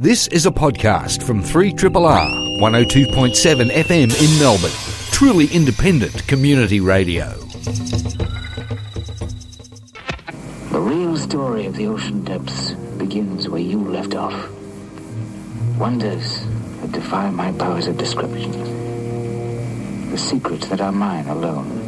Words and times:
This 0.00 0.28
is 0.28 0.46
a 0.46 0.50
podcast 0.50 1.22
from 1.24 1.42
3RRR 1.42 2.58
102.7 2.62 3.68
FM 3.68 4.08
in 4.08 4.38
Melbourne. 4.38 4.70
Truly 5.12 5.46
independent 5.48 6.26
community 6.26 6.80
radio. 6.80 7.28
The 10.72 10.80
real 10.80 11.18
story 11.18 11.66
of 11.66 11.76
the 11.76 11.86
ocean 11.86 12.24
depths 12.24 12.70
begins 12.96 13.50
where 13.50 13.60
you 13.60 13.78
left 13.78 14.14
off. 14.14 14.48
Wonders 15.78 16.46
that 16.80 16.92
defy 16.92 17.28
my 17.28 17.52
powers 17.52 17.86
of 17.86 17.98
description. 17.98 18.52
The 20.10 20.16
secrets 20.16 20.66
that 20.68 20.80
are 20.80 20.92
mine 20.92 21.28
alone. 21.28 21.79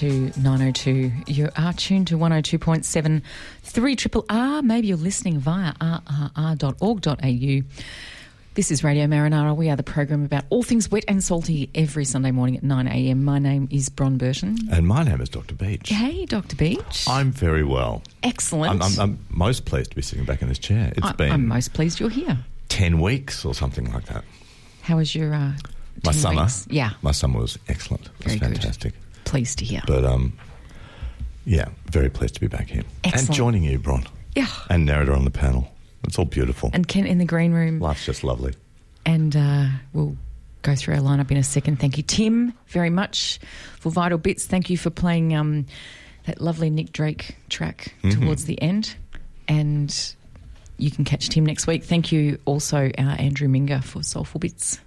To 0.00 0.32
902. 0.40 1.12
You 1.26 1.50
are 1.58 1.74
tuned 1.74 2.06
to 2.06 2.16
102.7 2.16 3.20
3 3.62 3.96
triple 3.96 4.24
R. 4.30 4.62
Maybe 4.62 4.86
you're 4.86 4.96
listening 4.96 5.38
via 5.38 5.74
rrr.org.au. 5.74 7.62
This 8.54 8.70
is 8.70 8.82
Radio 8.82 9.04
Marinara. 9.04 9.54
We 9.54 9.68
are 9.68 9.76
the 9.76 9.82
program 9.82 10.24
about 10.24 10.44
all 10.48 10.62
things 10.62 10.90
wet 10.90 11.04
and 11.06 11.22
salty 11.22 11.68
every 11.74 12.06
Sunday 12.06 12.30
morning 12.30 12.56
at 12.56 12.62
9 12.62 12.88
a.m. 12.88 13.24
My 13.24 13.38
name 13.38 13.68
is 13.70 13.90
Bron 13.90 14.16
Burton. 14.16 14.56
And 14.72 14.86
my 14.86 15.02
name 15.02 15.20
is 15.20 15.28
Dr. 15.28 15.54
Beach. 15.54 15.90
Hey, 15.90 16.24
Dr. 16.24 16.56
Beach. 16.56 17.04
I'm 17.06 17.30
very 17.30 17.62
well. 17.62 18.02
Excellent. 18.22 18.82
I'm, 18.82 18.82
I'm, 18.82 19.00
I'm 19.00 19.18
most 19.28 19.66
pleased 19.66 19.90
to 19.90 19.96
be 19.96 20.00
sitting 20.00 20.24
back 20.24 20.40
in 20.40 20.48
this 20.48 20.58
chair. 20.58 20.94
It's 20.96 21.08
I, 21.08 21.12
been. 21.12 21.30
I'm 21.30 21.46
most 21.46 21.74
pleased 21.74 22.00
you're 22.00 22.08
here. 22.08 22.38
10 22.70 23.02
weeks 23.02 23.44
or 23.44 23.52
something 23.52 23.92
like 23.92 24.06
that. 24.06 24.24
How 24.80 24.96
was 24.96 25.14
your. 25.14 25.34
Uh, 25.34 25.52
my 26.06 26.12
summer? 26.12 26.44
Weeks? 26.44 26.66
Yeah. 26.70 26.92
My 27.02 27.12
summer 27.12 27.40
was 27.40 27.58
excellent. 27.68 28.06
It 28.06 28.24
was 28.24 28.34
very 28.36 28.54
fantastic. 28.54 28.94
Good 28.94 29.09
pleased 29.30 29.58
to 29.60 29.64
hear. 29.64 29.82
But, 29.86 30.04
um, 30.04 30.32
yeah, 31.44 31.68
very 31.90 32.10
pleased 32.10 32.34
to 32.34 32.40
be 32.40 32.46
back 32.48 32.68
here. 32.68 32.82
Excellent. 33.04 33.28
And 33.28 33.36
joining 33.36 33.62
you, 33.64 33.78
Bron. 33.78 34.04
yeah. 34.36 34.46
And 34.68 34.84
narrator 34.84 35.14
on 35.14 35.24
the 35.24 35.30
panel. 35.30 35.72
It's 36.04 36.18
all 36.18 36.24
beautiful. 36.24 36.70
And 36.72 36.86
Kent 36.88 37.06
in 37.06 37.18
the 37.18 37.24
green 37.24 37.52
room. 37.52 37.78
Life's 37.80 38.04
just 38.06 38.24
lovely. 38.24 38.54
And 39.06 39.34
uh, 39.36 39.66
we'll 39.92 40.16
go 40.62 40.74
through 40.74 40.94
our 40.94 41.00
lineup 41.00 41.30
in 41.30 41.36
a 41.36 41.42
second. 41.42 41.78
Thank 41.80 41.96
you, 41.96 42.02
Tim, 42.02 42.52
very 42.68 42.90
much 42.90 43.38
for 43.78 43.90
Vital 43.90 44.18
Bits. 44.18 44.46
Thank 44.46 44.68
you 44.70 44.76
for 44.78 44.90
playing 44.90 45.34
um, 45.34 45.66
that 46.26 46.40
lovely 46.40 46.68
Nick 46.70 46.92
Drake 46.92 47.36
track 47.48 47.94
Mm-hmm. 48.02 48.20
towards 48.22 48.44
the 48.44 48.60
end. 48.60 48.94
And 49.48 50.14
you 50.78 50.90
can 50.90 51.04
catch 51.04 51.28
Tim 51.28 51.44
next 51.46 51.66
week. 51.66 51.84
Thank 51.84 52.12
you 52.12 52.38
also, 52.44 52.86
uh, 52.96 53.00
Andrew 53.00 53.48
Minga, 53.48 53.82
for 53.82 54.02
Soulful 54.02 54.38
Bits. 54.38 54.78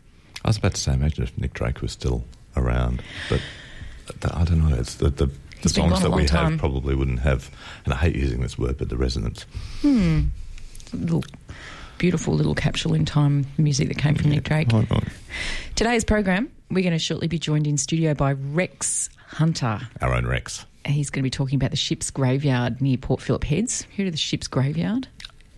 I 0.45 0.49
was 0.49 0.57
about 0.57 0.73
to 0.75 0.81
say, 0.81 0.93
imagine 0.93 1.23
if 1.23 1.37
Nick 1.37 1.53
Drake 1.53 1.81
was 1.81 1.91
still 1.91 2.23
around. 2.55 3.01
But 3.29 3.41
I 4.23 4.43
don't 4.43 4.69
know. 4.69 4.75
It's 4.75 4.95
the, 4.95 5.09
the, 5.09 5.29
the 5.61 5.69
songs 5.69 6.01
that 6.01 6.11
we 6.11 6.25
time. 6.25 6.51
have 6.51 6.59
probably 6.59 6.95
wouldn't 6.95 7.19
have, 7.19 7.49
and 7.85 7.93
I 7.93 7.97
hate 7.97 8.15
using 8.15 8.41
this 8.41 8.57
word, 8.57 8.77
but 8.77 8.89
the 8.89 8.97
resonance. 8.97 9.45
Hmm. 9.81 10.23
Little, 10.93 11.23
beautiful 11.97 12.33
little 12.33 12.55
capsule 12.55 12.93
in 12.93 13.05
time 13.05 13.45
music 13.57 13.87
that 13.87 13.97
came 13.97 14.15
from 14.15 14.29
Nick 14.29 14.43
Drake. 14.43 14.69
Today's 15.75 16.03
program, 16.03 16.51
we're 16.69 16.83
going 16.83 16.93
to 16.93 16.99
shortly 16.99 17.27
be 17.27 17.39
joined 17.39 17.65
in 17.65 17.77
studio 17.77 18.13
by 18.13 18.33
Rex 18.33 19.09
Hunter. 19.27 19.79
Our 20.01 20.13
own 20.13 20.25
Rex. 20.25 20.65
He's 20.85 21.09
going 21.09 21.21
to 21.21 21.23
be 21.23 21.29
talking 21.31 21.55
about 21.55 21.71
the 21.71 21.77
ship's 21.77 22.11
graveyard 22.11 22.81
near 22.81 22.97
Port 22.97 23.21
Phillip 23.21 23.45
Heads. 23.45 23.87
Who 23.95 24.05
of 24.05 24.11
the 24.11 24.17
ship's 24.17 24.47
graveyard? 24.47 25.07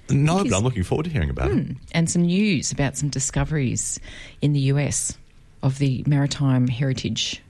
No, 0.10 0.44
but 0.44 0.54
I'm 0.54 0.64
looking 0.64 0.84
forward 0.84 1.06
to 1.06 1.10
hearing 1.10 1.32
about 1.32 1.50
it. 1.50 1.76
and 1.94 2.10
some 2.10 2.22
news 2.24 2.72
about 2.72 2.96
some 2.96 3.10
discoveries 3.10 4.00
in 4.42 4.54
the 4.54 4.60
US 4.60 5.18
of 5.64 5.80
the 5.80 6.04
maritime 6.06 6.68
heritage 6.68 7.42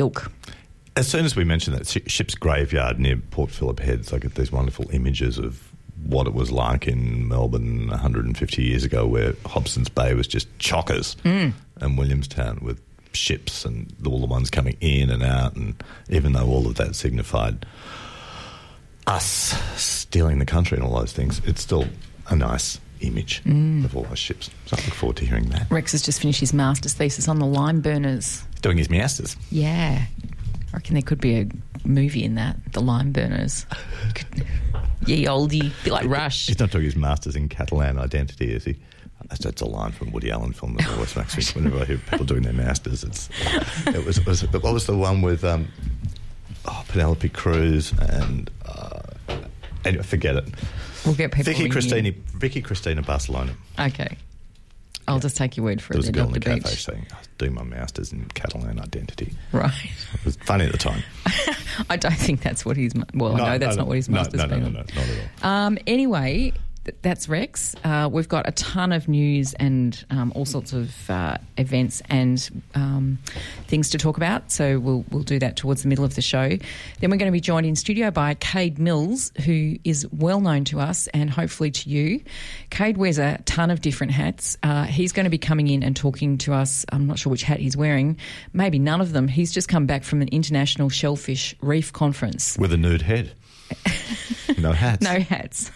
ilk. 0.00 0.30
As 0.96 1.06
soon 1.06 1.24
as 1.24 1.36
we 1.36 1.44
mention 1.44 1.72
that 1.74 1.86
ship's 1.86 2.34
graveyard 2.34 2.98
near 2.98 3.16
Port 3.16 3.50
Phillip 3.50 3.80
Heads, 3.80 4.12
I 4.12 4.18
get 4.18 4.34
these 4.34 4.50
wonderful 4.50 4.90
images 4.92 5.38
of 5.38 5.70
what 6.04 6.26
it 6.26 6.34
was 6.34 6.50
like 6.50 6.88
in 6.88 7.28
Melbourne 7.28 7.88
150 7.88 8.62
years 8.62 8.84
ago, 8.84 9.06
where 9.06 9.34
Hobson's 9.46 9.88
Bay 9.88 10.14
was 10.14 10.26
just 10.26 10.46
chockers, 10.58 11.18
hmm. 11.20 11.50
and 11.80 11.96
Williamstown 11.96 12.58
with 12.62 12.80
ships 13.12 13.64
and 13.64 13.92
all 14.06 14.20
the 14.20 14.26
ones 14.26 14.50
coming 14.50 14.76
in 14.80 15.10
and 15.10 15.22
out. 15.22 15.54
And 15.54 15.82
even 16.08 16.32
though 16.32 16.46
all 16.46 16.66
of 16.66 16.76
that 16.76 16.96
signified 16.96 17.66
us 19.06 19.54
stealing 19.80 20.38
the 20.38 20.46
country 20.46 20.76
and 20.76 20.86
all 20.86 20.98
those 20.98 21.12
things, 21.12 21.40
it's 21.44 21.60
still 21.60 21.86
a 22.28 22.36
nice 22.36 22.80
image 23.00 23.42
of 23.46 23.96
all 23.96 24.04
those 24.04 24.18
ships. 24.18 24.50
So 24.66 24.76
I 24.76 24.84
look 24.84 24.94
forward 24.94 25.16
to 25.18 25.24
hearing 25.26 25.48
that. 25.50 25.70
Rex 25.70 25.92
has 25.92 26.02
just 26.02 26.20
finished 26.20 26.40
his 26.40 26.52
master's 26.52 26.94
thesis 26.94 27.28
on 27.28 27.38
the 27.38 27.46
lime 27.46 27.80
burners. 27.80 28.42
Doing 28.62 28.78
his 28.78 28.90
masters. 28.90 29.36
Yeah. 29.50 30.04
I 30.72 30.76
reckon 30.76 30.94
there 30.94 31.02
could 31.02 31.20
be 31.20 31.36
a 31.40 31.46
movie 31.84 32.24
in 32.24 32.34
that, 32.36 32.56
the 32.72 32.80
lime 32.80 33.12
burners. 33.12 33.66
Could- 34.14 34.46
Ye 35.06 35.24
oldie, 35.24 35.72
bit 35.82 35.92
like 35.92 36.06
Rush. 36.06 36.46
He's 36.46 36.58
not 36.60 36.70
doing 36.70 36.84
his 36.84 36.94
masters 36.96 37.34
in 37.34 37.48
Catalan 37.48 37.98
identity, 37.98 38.52
is 38.52 38.64
he? 38.64 38.76
That's, 39.28 39.44
that's 39.44 39.62
a 39.62 39.66
line 39.66 39.92
from 39.92 40.12
Woody 40.12 40.30
Allen 40.30 40.52
film 40.52 40.76
that 40.76 40.88
always 40.90 41.16
makes 41.16 41.36
me. 41.54 41.62
Whenever 41.62 41.82
I 41.82 41.86
hear 41.86 41.98
people 41.98 42.26
doing 42.26 42.42
their 42.42 42.52
masters, 42.52 43.02
it's 43.02 43.30
it 43.86 44.04
was, 44.04 44.18
it 44.18 44.26
was 44.26 44.42
what 44.52 44.62
was 44.62 44.86
the 44.86 44.96
one 44.96 45.22
with 45.22 45.42
um, 45.44 45.68
oh, 46.66 46.84
Penelope 46.88 47.28
Cruz 47.30 47.92
and 47.98 48.50
uh, 48.66 49.00
anyway, 49.84 50.02
forget 50.02 50.36
it. 50.36 50.44
We'll 51.04 51.14
get 51.14 51.32
people. 51.32 51.52
Vicky 51.52 51.64
in. 51.64 52.22
Vicky 52.38 52.62
Cristina 52.62 53.02
Barcelona. 53.02 53.54
Okay. 53.78 54.16
I'll 55.08 55.18
just 55.18 55.36
take 55.36 55.56
your 55.56 55.64
word 55.64 55.82
for 55.82 55.94
There 55.94 55.98
was 55.98 56.08
a 56.08 56.12
girl 56.12 56.26
in 56.28 56.34
Dr. 56.34 56.54
the 56.54 56.60
cafe 56.60 56.76
saying, 56.76 57.06
"I 57.10 57.16
doing 57.38 57.54
my 57.54 57.64
masters 57.64 58.12
in 58.12 58.26
Catalan 58.34 58.78
identity." 58.78 59.34
Right. 59.50 59.72
It 60.14 60.24
was 60.24 60.36
funny 60.36 60.66
at 60.66 60.72
the 60.72 60.78
time. 60.78 61.02
I 61.90 61.96
don't 61.96 62.14
think 62.14 62.42
that's 62.42 62.64
what 62.64 62.76
he's. 62.76 62.92
Well, 63.14 63.34
I 63.34 63.52
know 63.52 63.58
that's 63.58 63.76
not 63.76 63.88
what 63.88 63.96
his 63.96 64.08
no, 64.08 64.16
master's 64.16 64.38
no, 64.38 64.46
no, 64.46 64.50
been 64.50 64.60
no, 64.60 64.66
on. 64.66 64.72
no, 64.72 64.78
not 64.78 64.90
at 64.90 65.18
all. 65.42 65.50
Um, 65.50 65.78
anyway, 65.86 66.52
that's 67.02 67.28
Rex. 67.28 67.74
Uh, 67.84 68.08
we've 68.10 68.28
got 68.28 68.48
a 68.48 68.52
ton 68.52 68.92
of 68.92 69.08
news 69.08 69.54
and 69.54 70.04
um, 70.10 70.32
all 70.34 70.44
sorts 70.44 70.72
of 70.72 71.10
uh, 71.10 71.36
events 71.56 72.02
and 72.08 72.62
um, 72.74 73.18
things 73.66 73.90
to 73.90 73.98
talk 73.98 74.16
about. 74.16 74.50
So 74.50 74.78
we'll 74.78 75.04
we'll 75.10 75.22
do 75.22 75.38
that 75.38 75.56
towards 75.56 75.82
the 75.82 75.88
middle 75.88 76.04
of 76.04 76.14
the 76.14 76.22
show. 76.22 76.48
Then 76.48 77.10
we're 77.10 77.16
going 77.16 77.30
to 77.30 77.32
be 77.32 77.40
joined 77.40 77.66
in 77.66 77.76
studio 77.76 78.10
by 78.10 78.34
Cade 78.34 78.78
Mills, 78.78 79.32
who 79.44 79.76
is 79.84 80.06
well 80.12 80.40
known 80.40 80.64
to 80.66 80.80
us 80.80 81.06
and 81.08 81.30
hopefully 81.30 81.70
to 81.70 81.90
you. 81.90 82.22
Cade 82.70 82.96
wears 82.96 83.18
a 83.18 83.38
ton 83.44 83.70
of 83.70 83.80
different 83.80 84.12
hats. 84.12 84.56
Uh, 84.62 84.84
he's 84.84 85.12
going 85.12 85.24
to 85.24 85.30
be 85.30 85.38
coming 85.38 85.68
in 85.68 85.82
and 85.82 85.96
talking 85.96 86.38
to 86.38 86.52
us. 86.52 86.84
I'm 86.90 87.06
not 87.06 87.18
sure 87.18 87.30
which 87.30 87.42
hat 87.42 87.60
he's 87.60 87.76
wearing. 87.76 88.16
Maybe 88.52 88.78
none 88.78 89.00
of 89.00 89.12
them. 89.12 89.28
He's 89.28 89.52
just 89.52 89.68
come 89.68 89.86
back 89.86 90.04
from 90.04 90.22
an 90.22 90.28
international 90.28 90.88
shellfish 90.88 91.54
reef 91.60 91.92
conference. 91.92 92.56
With 92.58 92.72
a 92.72 92.76
nude 92.76 93.02
head. 93.02 93.32
no 94.58 94.72
hats. 94.72 95.02
no 95.04 95.18
hats, 95.20 95.70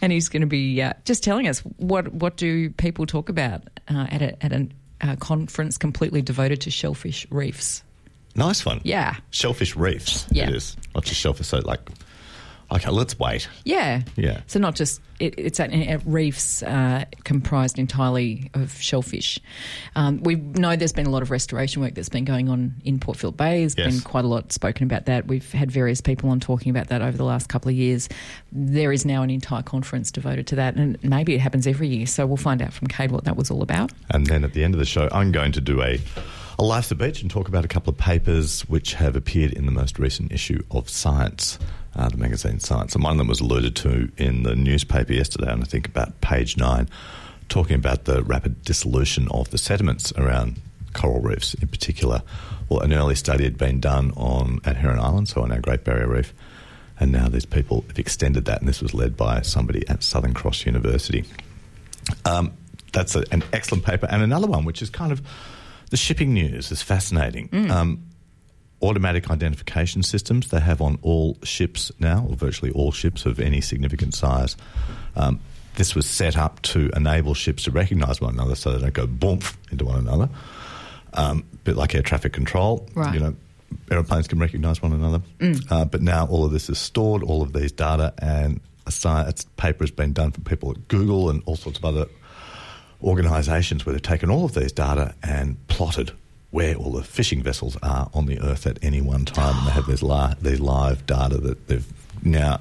and 0.00 0.12
he's 0.12 0.28
going 0.28 0.42
to 0.42 0.46
be 0.46 0.80
uh, 0.82 0.92
just 1.04 1.22
telling 1.22 1.48
us 1.48 1.60
what 1.78 2.12
what 2.12 2.36
do 2.36 2.70
people 2.70 3.06
talk 3.06 3.28
about 3.28 3.62
uh, 3.88 4.06
at 4.10 4.22
a, 4.22 4.44
at 4.44 4.52
a 4.52 4.68
uh, 5.00 5.16
conference 5.16 5.78
completely 5.78 6.22
devoted 6.22 6.60
to 6.62 6.70
shellfish 6.70 7.26
reefs. 7.30 7.82
Nice 8.34 8.64
one. 8.66 8.80
Yeah. 8.84 9.16
Shellfish 9.30 9.76
reefs. 9.76 10.26
Yeah. 10.30 10.48
It 10.48 10.56
is. 10.56 10.76
Not 10.94 11.04
just 11.04 11.20
shellfish. 11.20 11.46
So, 11.46 11.58
like, 11.58 11.80
okay, 12.72 12.90
let's 12.90 13.18
wait. 13.18 13.48
Yeah, 13.64 14.02
Yeah. 14.16 14.40
So 14.46 14.58
not 14.58 14.74
just 14.74 15.00
it, 15.18 15.34
it's 15.38 15.58
at, 15.60 15.72
at 15.72 16.02
reefs 16.04 16.62
uh, 16.62 17.04
comprised 17.24 17.78
entirely 17.78 18.50
of 18.52 18.72
shellfish. 18.80 19.38
Um, 19.94 20.22
we 20.22 20.34
know 20.34 20.76
there's 20.76 20.92
been 20.92 21.06
a 21.06 21.10
lot 21.10 21.22
of 21.22 21.30
restoration 21.30 21.80
work 21.80 21.94
that's 21.94 22.10
been 22.10 22.26
going 22.26 22.50
on 22.50 22.74
in 22.84 22.98
Port 22.98 23.16
Phillip 23.16 23.36
Bay. 23.36 23.60
There's 23.60 23.76
Yes. 23.78 23.94
been 23.94 24.00
quite 24.02 24.24
a 24.24 24.28
lot 24.28 24.52
spoken 24.52 24.84
about 24.84 25.06
that. 25.06 25.26
We've 25.26 25.50
had 25.52 25.70
various 25.70 26.00
people 26.02 26.28
on 26.30 26.38
talking 26.40 26.68
about 26.70 26.88
that 26.88 27.00
over 27.00 27.16
the 27.16 27.24
last 27.24 27.48
couple 27.48 27.70
of 27.70 27.74
years. 27.76 28.08
There 28.52 28.92
is 28.92 29.06
now 29.06 29.22
an 29.22 29.30
entire 29.30 29.62
conference 29.62 30.10
devoted 30.10 30.46
to 30.48 30.56
that, 30.56 30.76
and 30.76 31.02
maybe 31.02 31.34
it 31.34 31.40
happens 31.40 31.66
every 31.66 31.88
year. 31.88 32.06
So 32.06 32.26
we'll 32.26 32.36
find 32.36 32.60
out 32.60 32.72
from 32.74 32.88
Cade 32.88 33.10
what 33.10 33.24
that 33.24 33.36
was 33.36 33.50
all 33.50 33.62
about. 33.62 33.92
And 34.10 34.26
then 34.26 34.44
at 34.44 34.52
the 34.52 34.62
end 34.64 34.74
of 34.74 34.78
the 34.80 34.84
show, 34.86 35.08
I'm 35.12 35.32
going 35.32 35.52
to 35.52 35.60
do 35.62 35.82
a, 35.82 35.98
a 36.58 36.64
Life's 36.64 36.88
the 36.88 36.94
Beach 36.94 37.20
and 37.20 37.30
talk 37.30 37.48
about 37.48 37.64
a 37.64 37.68
couple 37.68 37.90
of 37.90 37.98
papers 37.98 38.62
which 38.62 38.94
have 38.94 39.14
appeared 39.14 39.52
in 39.52 39.66
the 39.66 39.72
most 39.72 39.98
recent 39.98 40.32
issue 40.32 40.62
of 40.70 40.88
Science, 40.88 41.58
uh, 41.94 42.08
the 42.08 42.16
magazine 42.16 42.60
Science. 42.60 42.94
And 42.94 43.04
one 43.04 43.12
of 43.12 43.18
them 43.18 43.28
was 43.28 43.40
alluded 43.40 43.76
to 43.76 44.10
in 44.16 44.42
the 44.42 44.56
newspaper 44.56 45.12
yesterday, 45.12 45.52
and 45.52 45.62
I 45.62 45.66
think 45.66 45.86
about 45.86 46.20
page 46.22 46.56
nine, 46.56 46.88
talking 47.48 47.76
about 47.76 48.06
the 48.06 48.22
rapid 48.22 48.62
dissolution 48.62 49.28
of 49.30 49.50
the 49.50 49.58
sediments 49.58 50.12
around 50.16 50.58
coral 50.94 51.20
reefs 51.20 51.52
in 51.54 51.68
particular. 51.68 52.22
Well, 52.70 52.80
an 52.80 52.92
early 52.94 53.14
study 53.14 53.44
had 53.44 53.58
been 53.58 53.80
done 53.80 54.12
on 54.16 54.60
at 54.64 54.76
Heron 54.76 54.98
Island, 54.98 55.28
so 55.28 55.42
on 55.42 55.52
our 55.52 55.60
Great 55.60 55.84
Barrier 55.84 56.08
Reef. 56.08 56.32
And 56.98 57.12
now 57.12 57.28
these 57.28 57.44
people 57.44 57.84
have 57.88 57.98
extended 57.98 58.46
that, 58.46 58.60
and 58.60 58.68
this 58.68 58.80
was 58.80 58.94
led 58.94 59.14
by 59.14 59.42
somebody 59.42 59.86
at 59.88 60.02
Southern 60.02 60.32
Cross 60.32 60.64
University. 60.64 61.24
Um, 62.24 62.54
that's 62.94 63.14
a, 63.14 63.24
an 63.30 63.44
excellent 63.52 63.84
paper. 63.84 64.06
And 64.10 64.22
another 64.22 64.46
one, 64.46 64.64
which 64.64 64.80
is 64.80 64.88
kind 64.88 65.12
of 65.12 65.20
the 65.90 65.96
shipping 65.96 66.34
news, 66.34 66.70
is 66.72 66.82
fascinating. 66.82 67.48
Um, 67.70 68.02
automatic 68.82 69.30
identification 69.30 70.02
systems 70.02 70.50
they 70.50 70.60
have 70.60 70.80
on 70.82 70.98
all 71.02 71.38
ships 71.42 71.90
now, 71.98 72.26
or 72.28 72.36
virtually 72.36 72.70
all 72.72 72.92
ships 72.92 73.24
of 73.26 73.40
any 73.40 73.60
significant 73.60 74.14
size. 74.14 74.56
Um, 75.16 75.40
this 75.76 75.94
was 75.94 76.06
set 76.06 76.36
up 76.36 76.60
to 76.62 76.90
enable 76.96 77.34
ships 77.34 77.64
to 77.64 77.70
recognise 77.70 78.20
one 78.20 78.34
another 78.34 78.54
so 78.54 78.72
they 78.72 78.80
don't 78.80 78.94
go 78.94 79.06
boomf 79.06 79.56
into 79.70 79.84
one 79.84 79.98
another. 79.98 80.28
Um, 81.14 81.44
bit 81.64 81.76
like 81.76 81.94
air 81.94 82.02
traffic 82.02 82.32
control. 82.32 82.88
Right. 82.94 83.14
You 83.14 83.20
know, 83.20 83.36
aeroplanes 83.90 84.28
can 84.28 84.38
recognise 84.38 84.82
one 84.82 84.92
another. 84.92 85.22
Uh, 85.70 85.84
but 85.84 86.02
now 86.02 86.26
all 86.26 86.44
of 86.44 86.52
this 86.52 86.68
is 86.68 86.78
stored, 86.78 87.22
all 87.22 87.42
of 87.42 87.52
these 87.52 87.72
data, 87.72 88.12
and 88.18 88.60
a 88.86 88.90
science 88.90 89.44
paper 89.56 89.84
has 89.84 89.90
been 89.90 90.12
done 90.12 90.30
for 90.32 90.40
people 90.42 90.70
at 90.70 90.88
Google 90.88 91.30
and 91.30 91.42
all 91.46 91.56
sorts 91.56 91.78
of 91.78 91.84
other 91.84 92.06
organisations 93.02 93.84
where 93.86 93.92
they've 93.92 94.02
taken 94.02 94.30
all 94.30 94.44
of 94.44 94.54
these 94.54 94.72
data 94.72 95.14
and 95.22 95.56
plotted 95.68 96.12
where 96.50 96.74
all 96.76 96.92
the 96.92 97.02
fishing 97.02 97.42
vessels 97.42 97.76
are 97.82 98.08
on 98.14 98.26
the 98.26 98.40
earth 98.40 98.66
at 98.66 98.78
any 98.82 99.00
one 99.00 99.24
time, 99.24 99.56
and 99.58 99.66
they 99.66 99.72
have 99.72 99.86
this 99.86 100.02
li- 100.02 100.32
these 100.40 100.60
live 100.60 101.04
data 101.06 101.36
that 101.38 101.66
they've 101.68 101.86
now 102.22 102.58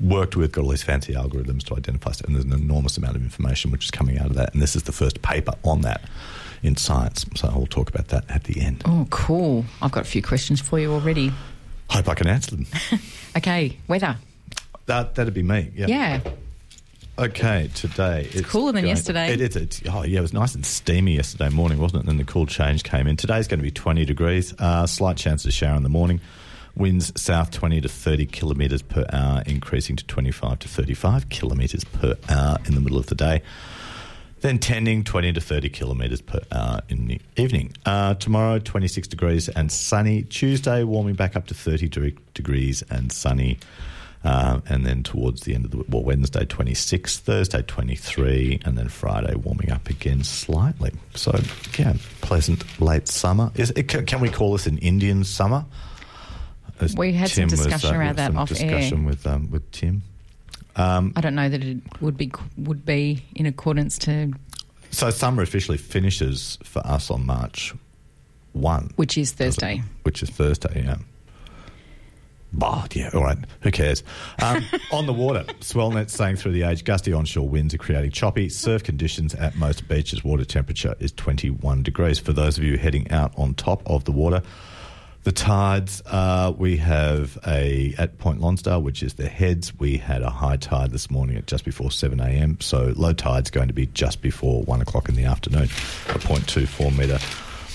worked 0.00 0.36
with, 0.36 0.52
got 0.52 0.62
all 0.64 0.70
these 0.70 0.82
fancy 0.82 1.12
algorithms 1.12 1.62
to 1.64 1.74
identify 1.74 2.12
stuff, 2.12 2.26
and 2.26 2.34
there's 2.36 2.44
an 2.44 2.52
enormous 2.52 2.96
amount 2.96 3.16
of 3.16 3.22
information 3.22 3.70
which 3.70 3.84
is 3.84 3.90
coming 3.90 4.18
out 4.18 4.26
of 4.26 4.34
that, 4.34 4.52
and 4.54 4.62
this 4.62 4.76
is 4.76 4.84
the 4.84 4.92
first 4.92 5.20
paper 5.22 5.52
on 5.64 5.80
that 5.82 6.02
in 6.62 6.76
science, 6.76 7.26
so 7.34 7.48
I'll 7.48 7.66
talk 7.66 7.90
about 7.90 8.08
that 8.08 8.24
at 8.30 8.44
the 8.44 8.60
end. 8.60 8.82
Oh, 8.86 9.06
cool! 9.10 9.64
I've 9.82 9.92
got 9.92 10.02
a 10.04 10.08
few 10.08 10.22
questions 10.22 10.60
for 10.60 10.78
you 10.78 10.92
already. 10.92 11.32
Hope 11.90 12.08
I 12.08 12.14
can 12.14 12.26
answer 12.28 12.52
them. 12.56 12.66
Okay, 13.36 13.76
weather. 13.86 14.16
that, 14.86 15.14
that'd 15.14 15.34
be 15.34 15.42
me, 15.42 15.70
yeah. 15.74 15.86
Yeah. 15.88 16.20
Okay, 17.18 17.70
today 17.74 18.28
it's, 18.32 18.46
cooler 18.46 18.72
than 18.72 18.82
going- 18.82 18.88
yesterday. 18.88 19.32
It 19.32 19.40
is. 19.40 19.56
It's, 19.56 19.80
oh, 19.88 20.02
yeah, 20.02 20.18
it 20.18 20.22
was 20.22 20.34
nice 20.34 20.54
and 20.54 20.66
steamy 20.66 21.14
yesterday 21.16 21.48
morning, 21.48 21.78
wasn't 21.78 22.00
it? 22.00 22.00
And 22.00 22.08
then 22.10 22.26
the 22.26 22.30
cool 22.30 22.44
change 22.44 22.84
came 22.84 23.06
in. 23.06 23.16
Today's 23.16 23.48
going 23.48 23.58
to 23.58 23.64
be 23.64 23.70
20 23.70 24.04
degrees. 24.04 24.54
Uh, 24.58 24.86
slight 24.86 25.16
chance 25.16 25.46
of 25.46 25.52
shower 25.54 25.76
in 25.76 25.82
the 25.82 25.88
morning. 25.88 26.20
Winds 26.76 27.18
south 27.18 27.52
20 27.52 27.80
to 27.80 27.88
30 27.88 28.26
kilometres 28.26 28.82
per 28.82 29.06
hour, 29.10 29.42
increasing 29.46 29.96
to 29.96 30.04
25 30.04 30.58
to 30.58 30.68
35 30.68 31.30
kilometres 31.30 31.84
per 31.84 32.16
hour 32.28 32.58
in 32.66 32.74
the 32.74 32.82
middle 32.82 32.98
of 32.98 33.06
the 33.06 33.14
day. 33.14 33.40
Then 34.40 34.58
tending 34.58 35.02
20 35.02 35.32
to 35.32 35.40
30 35.40 35.70
kilometres 35.70 36.20
per 36.20 36.40
hour 36.52 36.80
in 36.90 37.06
the 37.06 37.18
evening. 37.38 37.72
Uh, 37.86 38.12
tomorrow, 38.12 38.58
26 38.58 39.08
degrees 39.08 39.48
and 39.48 39.72
sunny. 39.72 40.24
Tuesday, 40.24 40.84
warming 40.84 41.14
back 41.14 41.34
up 41.34 41.46
to 41.46 41.54
30 41.54 42.14
degrees 42.34 42.82
and 42.90 43.10
sunny. 43.10 43.58
Uh, 44.26 44.60
and 44.68 44.84
then 44.84 45.04
towards 45.04 45.42
the 45.42 45.54
end 45.54 45.64
of 45.64 45.70
the 45.70 45.84
well, 45.88 46.02
Wednesday 46.02 46.44
26, 46.44 47.18
Thursday 47.20 47.62
23, 47.62 48.60
and 48.64 48.76
then 48.76 48.88
Friday 48.88 49.36
warming 49.36 49.70
up 49.70 49.88
again 49.88 50.24
slightly. 50.24 50.90
So 51.14 51.38
yeah, 51.78 51.94
pleasant 52.22 52.64
late 52.80 53.06
summer. 53.06 53.52
Is 53.54 53.70
it, 53.70 53.86
can, 53.86 54.04
can 54.04 54.20
we 54.20 54.28
call 54.28 54.50
this 54.52 54.66
an 54.66 54.78
Indian 54.78 55.22
summer? 55.22 55.64
As 56.80 56.96
We 56.96 57.12
had 57.12 57.30
some 57.30 57.44
was, 57.44 57.52
discussion 57.52 57.94
around 57.94 58.16
that 58.16 58.34
off 58.34 58.50
air. 58.50 58.56
discussion 58.56 59.04
with 59.04 59.24
um, 59.28 59.48
with 59.50 59.70
Tim. 59.70 60.02
I 60.74 61.20
don't 61.20 61.36
know 61.36 61.48
that 61.48 61.62
it 61.62 61.78
would 62.00 62.16
be 62.16 62.32
would 62.58 62.84
be 62.84 63.22
in 63.36 63.46
accordance 63.46 63.96
to 63.98 64.32
So 64.90 65.10
summer 65.10 65.42
officially 65.42 65.78
finishes 65.78 66.58
for 66.64 66.80
us 66.84 67.12
on 67.12 67.24
March 67.24 67.74
one, 68.54 68.90
which 68.96 69.16
is 69.16 69.30
Thursday. 69.30 69.82
which 70.02 70.20
is 70.22 70.30
Thursday. 70.30 70.82
Yeah. 70.84 70.96
Bah, 72.56 72.86
yeah, 72.94 73.10
all 73.12 73.22
right. 73.22 73.36
Who 73.60 73.70
cares? 73.70 74.02
Um, 74.42 74.64
on 74.92 75.06
the 75.06 75.12
water, 75.12 75.44
swell 75.60 75.90
nets 75.90 76.14
staying 76.14 76.36
through 76.36 76.52
the 76.52 76.62
age. 76.62 76.84
Gusty 76.84 77.12
onshore 77.12 77.48
winds 77.48 77.74
are 77.74 77.78
creating 77.78 78.12
choppy 78.12 78.48
surf 78.48 78.82
conditions 78.82 79.34
at 79.34 79.56
most 79.56 79.86
beaches. 79.88 80.24
Water 80.24 80.44
temperature 80.44 80.94
is 80.98 81.12
21 81.12 81.82
degrees. 81.82 82.18
For 82.18 82.32
those 82.32 82.56
of 82.56 82.64
you 82.64 82.78
heading 82.78 83.10
out 83.10 83.32
on 83.36 83.52
top 83.54 83.82
of 83.84 84.04
the 84.04 84.12
water, 84.12 84.42
the 85.24 85.32
tides, 85.32 86.02
uh, 86.06 86.54
we 86.56 86.78
have 86.78 87.36
a, 87.46 87.94
at 87.98 88.16
Point 88.16 88.40
Lonsdale, 88.40 88.80
which 88.80 89.02
is 89.02 89.14
the 89.14 89.28
heads, 89.28 89.78
we 89.78 89.98
had 89.98 90.22
a 90.22 90.30
high 90.30 90.56
tide 90.56 90.92
this 90.92 91.10
morning 91.10 91.36
at 91.36 91.46
just 91.46 91.64
before 91.64 91.90
7 91.90 92.20
a.m. 92.20 92.58
So 92.60 92.94
low 92.96 93.12
tide's 93.12 93.50
going 93.50 93.68
to 93.68 93.74
be 93.74 93.86
just 93.86 94.22
before 94.22 94.62
1 94.62 94.80
o'clock 94.80 95.08
in 95.10 95.14
the 95.14 95.24
afternoon, 95.24 95.64
a 95.64 96.18
0.24 96.18 96.96
metre 96.96 97.18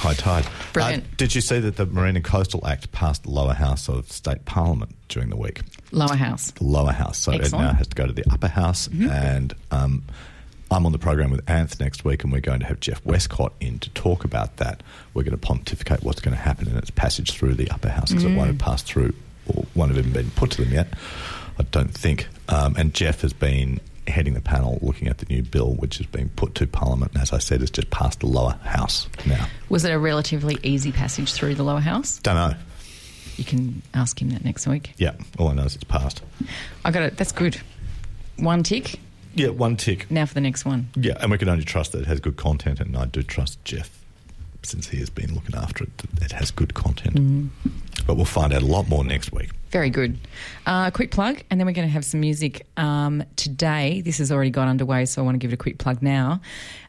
high 0.02 0.14
tide. 0.16 0.48
Brilliant. 0.74 1.04
Uh, 1.04 1.08
did 1.18 1.36
you 1.36 1.42
see 1.42 1.60
that 1.60 1.76
the 1.76 1.86
Marine 1.86 2.16
and 2.16 2.26
Coastal 2.26 2.66
Act 2.66 2.92
passed 2.92 3.24
the 3.24 3.30
lower 3.30 3.54
house 3.54 3.88
of 3.88 4.12
state 4.12 4.46
parliament 4.46 4.96
during 5.10 5.30
the 5.30 5.36
week? 5.36 5.62
Lower 5.92 6.16
house. 6.16 6.52
The 6.52 6.64
lower 6.64 6.92
house. 6.92 7.20
So 7.20 7.32
Excellent. 7.32 7.54
Mm-hmm. 7.54 7.64
it 7.64 7.68
now 7.72 7.78
has 7.78 7.88
to 7.88 7.96
go 7.96 8.08
to 8.08 8.14
the 8.14 8.26
upper 8.32 8.48
house. 8.48 8.88
And 8.88 9.54
um, 9.70 10.04
I'm 10.72 10.86
on 10.86 10.92
the 10.92 10.98
program 10.98 11.30
with 11.30 11.46
Anth 11.46 11.80
next 11.80 12.04
week, 12.04 12.24
and 12.24 12.34
we're 12.34 12.42
going 12.42 12.62
to 12.62 12.66
have 12.66 12.80
Jeff 12.80 13.06
Westcott 13.06 13.54
in 13.60 13.78
to 13.80 13.90
talk 13.92 14.24
about 14.24 14.58
that. 14.58 14.82
We're 15.14 15.24
going 15.24 15.38
to 15.38 15.38
pontificate 15.38 16.02
what's 16.04 16.20
going 16.20 16.36
to 16.36 16.42
happen 16.42 16.68
in 16.68 16.78
its 16.78 16.90
passage 16.90 17.32
through 17.32 17.54
the 17.56 17.70
upper 17.70 17.90
house 17.90 18.10
because 18.10 18.24
it 18.24 18.36
won't 18.36 18.48
have 18.48 18.58
passed 18.60 18.88
through 18.88 19.14
or 19.54 19.66
won't 19.76 19.92
have 19.92 20.00
even 20.00 20.14
been 20.14 20.32
put 20.32 20.50
to 20.52 20.64
them 20.64 20.74
yet. 20.74 20.88
I 21.60 21.64
don't 21.64 21.94
think. 21.94 22.28
Um, 22.50 22.76
and 22.76 22.94
Jeff 22.94 23.22
has 23.22 23.34
been 23.34 23.80
heading 24.12 24.34
the 24.34 24.42
panel 24.42 24.78
looking 24.82 25.08
at 25.08 25.18
the 25.18 25.26
new 25.26 25.42
bill, 25.42 25.74
which 25.76 25.98
has 25.98 26.06
been 26.06 26.30
put 26.30 26.54
to 26.56 26.68
Parliament. 26.68 27.14
And 27.14 27.22
as 27.22 27.34
I 27.34 27.40
said, 27.40 27.62
it's 27.62 27.72
just 27.72 27.90
passed 27.90 28.20
the 28.20 28.28
lower 28.28 28.60
house 28.64 29.08
now. 29.26 29.48
Was 29.70 29.86
it 29.86 29.92
a 29.92 30.00
relatively 30.00 30.58
easy 30.64 30.92
passage 30.92 31.34
through 31.34 31.56
the 31.56 31.64
lower 31.64 31.80
house? 31.80 32.20
Don't 32.20 32.36
know. 32.36 32.56
You 33.38 33.44
can 33.44 33.82
ask 33.94 34.22
him 34.22 34.30
that 34.30 34.44
next 34.44 34.68
week. 34.68 34.94
Yeah, 34.98 35.14
all 35.40 35.48
I 35.48 35.54
know 35.54 35.64
is 35.64 35.76
it's 35.76 35.84
passed. 35.84 36.22
I 36.86 36.92
got 36.92 37.04
it. 37.04 37.18
That's 37.18 37.32
good. 37.32 37.60
One 38.38 38.62
tick. 38.62 39.00
Yeah, 39.34 39.50
one 39.50 39.78
tick. 39.78 40.12
Now 40.12 40.26
for 40.26 40.34
the 40.34 40.42
next 40.42 40.66
one. 40.66 40.90
Yeah, 40.96 41.18
and 41.22 41.32
we 41.32 41.38
can 41.38 41.50
only 41.50 41.64
trust 41.64 41.94
that 41.94 42.02
it 42.02 42.08
has 42.08 42.20
good 42.20 42.36
content, 42.38 42.80
and 42.80 42.96
I 42.98 43.06
do 43.06 43.24
trust 43.24 43.64
Jeff 43.64 43.98
since 44.64 44.90
he 44.90 44.98
has 45.00 45.10
been 45.10 45.34
looking 45.34 45.56
after 45.56 45.86
it. 45.86 45.98
That 46.16 46.26
it 46.26 46.32
has 46.34 46.52
good 46.52 46.74
content. 46.74 47.16
Mm-hmm. 47.16 47.70
But 48.06 48.16
we'll 48.16 48.26
find 48.26 48.54
out 48.54 48.62
a 48.62 48.66
lot 48.66 48.90
more 48.90 49.04
next 49.04 49.32
week. 49.32 49.52
Very 49.72 49.90
good. 49.90 50.18
Uh, 50.66 50.92
quick 50.92 51.12
plug, 51.12 51.42
and 51.50 51.58
then 51.58 51.66
we're 51.66 51.72
going 51.72 51.88
to 51.88 51.94
have 51.94 52.04
some 52.04 52.20
music 52.20 52.68
um, 52.76 53.24
today. 53.38 54.02
This 54.02 54.18
has 54.18 54.30
already 54.30 54.50
got 54.50 54.68
underway, 54.68 55.06
so 55.06 55.22
I 55.22 55.26
want 55.26 55.36
to 55.36 55.40
give 55.40 55.52
it 55.52 55.54
a 55.54 55.58
quick 55.58 55.78
plug 55.78 56.02
now. 56.02 56.42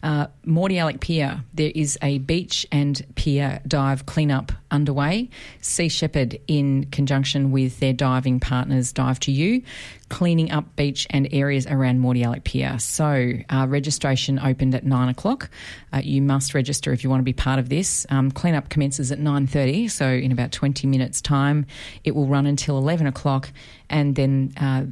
Uh, 0.03 0.27
Mordialloc 0.45 1.01
Pier, 1.01 1.45
there 1.55 1.71
is 1.73 1.97
a 2.03 2.19
beach 2.19 2.67
and 2.73 3.01
pier 3.15 3.61
dive 3.69 4.05
cleanup 4.05 4.51
underway. 4.73 5.31
Sea 5.61 5.89
Shepherd, 5.89 6.41
in 6.49 6.87
conjunction 6.87 7.53
with 7.53 7.79
their 7.79 7.93
diving 7.93 8.41
partners, 8.41 8.93
Dive 8.93 9.21
to 9.21 9.31
You, 9.31 9.63
cleaning 10.09 10.51
up 10.51 10.75
beach 10.75 11.07
and 11.11 11.29
areas 11.33 11.67
around 11.69 12.01
Mordialloc 12.01 12.43
Pier. 12.43 12.81
So 12.81 13.33
uh, 13.49 13.67
registration 13.69 14.41
opened 14.41 14.75
at 14.75 14.85
nine 14.85 15.09
o'clock. 15.09 15.51
Uh, 15.93 16.01
you 16.03 16.21
must 16.21 16.53
register 16.53 16.93
if 16.93 17.05
you 17.05 17.11
want 17.11 17.21
to 17.21 17.25
be 17.25 17.33
part 17.33 17.61
of 17.61 17.69
this. 17.69 18.07
Um, 18.11 18.33
cleanup 18.33 18.71
commences 18.71 19.13
at 19.13 19.21
nine 19.21 19.47
thirty, 19.47 19.87
so 19.87 20.09
in 20.09 20.33
about 20.33 20.51
twenty 20.51 20.89
minutes' 20.89 21.21
time. 21.21 21.67
It 22.03 22.17
will 22.17 22.27
run 22.27 22.47
until 22.47 22.72
eleven 22.79 23.07
o'clock, 23.07 23.53
and 23.89 24.15
then. 24.15 24.53
Uh, 24.57 24.85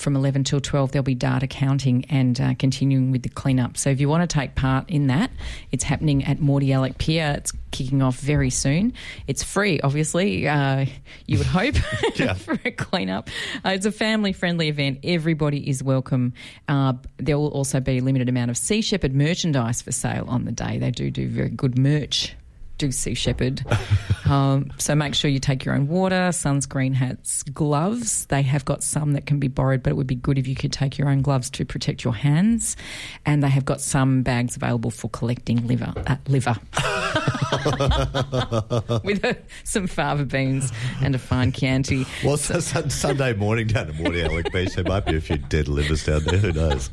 from 0.00 0.16
11 0.16 0.44
till 0.44 0.60
12, 0.60 0.92
there'll 0.92 1.04
be 1.04 1.14
data 1.14 1.46
counting 1.46 2.06
and 2.08 2.40
uh, 2.40 2.54
continuing 2.58 3.10
with 3.10 3.22
the 3.22 3.28
cleanup. 3.28 3.76
So, 3.76 3.90
if 3.90 4.00
you 4.00 4.08
want 4.08 4.28
to 4.28 4.34
take 4.34 4.54
part 4.54 4.88
in 4.88 5.08
that, 5.08 5.30
it's 5.72 5.84
happening 5.84 6.24
at 6.24 6.38
Mordialloc 6.38 6.96
Pier. 6.96 7.34
It's 7.36 7.52
kicking 7.70 8.00
off 8.00 8.18
very 8.18 8.48
soon. 8.48 8.94
It's 9.26 9.42
free, 9.42 9.78
obviously, 9.80 10.48
uh, 10.48 10.86
you 11.26 11.38
would 11.38 11.46
hope, 11.46 11.76
for 12.38 12.58
a 12.64 12.70
cleanup. 12.70 13.28
Uh, 13.64 13.70
it's 13.70 13.86
a 13.86 13.92
family 13.92 14.32
friendly 14.32 14.68
event. 14.68 15.00
Everybody 15.04 15.68
is 15.68 15.82
welcome. 15.82 16.32
Uh, 16.66 16.94
there 17.18 17.38
will 17.38 17.50
also 17.50 17.78
be 17.78 17.98
a 17.98 18.00
limited 18.00 18.30
amount 18.30 18.50
of 18.50 18.56
Sea 18.56 18.80
Shepherd 18.80 19.14
merchandise 19.14 19.82
for 19.82 19.92
sale 19.92 20.24
on 20.28 20.46
the 20.46 20.52
day. 20.52 20.78
They 20.78 20.90
do 20.90 21.10
do 21.10 21.28
very 21.28 21.50
good 21.50 21.78
merch. 21.78 22.34
Do 22.80 22.90
Sea 22.90 23.12
Shepherd. 23.12 23.62
um, 24.24 24.72
so 24.78 24.94
make 24.94 25.14
sure 25.14 25.30
you 25.30 25.38
take 25.38 25.66
your 25.66 25.74
own 25.74 25.86
water, 25.86 26.30
sunscreen, 26.30 26.94
hats, 26.94 27.42
gloves. 27.42 28.24
They 28.26 28.40
have 28.40 28.64
got 28.64 28.82
some 28.82 29.12
that 29.12 29.26
can 29.26 29.38
be 29.38 29.48
borrowed, 29.48 29.82
but 29.82 29.90
it 29.90 29.96
would 29.96 30.06
be 30.06 30.14
good 30.14 30.38
if 30.38 30.48
you 30.48 30.54
could 30.54 30.72
take 30.72 30.96
your 30.96 31.10
own 31.10 31.20
gloves 31.20 31.50
to 31.50 31.66
protect 31.66 32.04
your 32.04 32.14
hands. 32.14 32.78
And 33.26 33.42
they 33.42 33.50
have 33.50 33.66
got 33.66 33.82
some 33.82 34.22
bags 34.22 34.56
available 34.56 34.90
for 34.90 35.10
collecting 35.10 35.66
liver. 35.66 35.92
Uh, 36.06 36.16
liver. 36.26 36.56
With 39.04 39.26
uh, 39.26 39.34
some 39.64 39.86
fava 39.86 40.24
beans 40.24 40.72
and 41.02 41.14
a 41.14 41.18
fine 41.18 41.52
Chianti. 41.52 42.06
Well, 42.24 42.36
a 42.36 42.38
Sunday 42.40 43.34
morning 43.34 43.66
down 43.66 43.90
at 43.90 43.94
Mordialloc 43.96 44.50
Beach. 44.52 44.74
There 44.74 44.84
might 44.84 45.04
be 45.04 45.16
a 45.16 45.20
few 45.20 45.36
dead 45.36 45.68
livers 45.68 46.06
down 46.06 46.24
there. 46.24 46.38
Who 46.38 46.52
knows? 46.52 46.88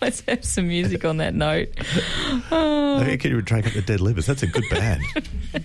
Let's 0.02 0.22
have 0.22 0.44
some 0.44 0.68
music 0.68 1.04
on 1.04 1.18
that 1.18 1.34
note. 1.34 1.68
How 2.48 3.04
can 3.18 3.30
you 3.30 3.42
drag 3.42 3.66
up 3.66 3.74
the 3.74 3.82
dead 3.82 4.00
livers? 4.00 4.24
That's 4.26 4.42
a 4.42 4.46
good 4.46 4.64
band. 4.70 5.02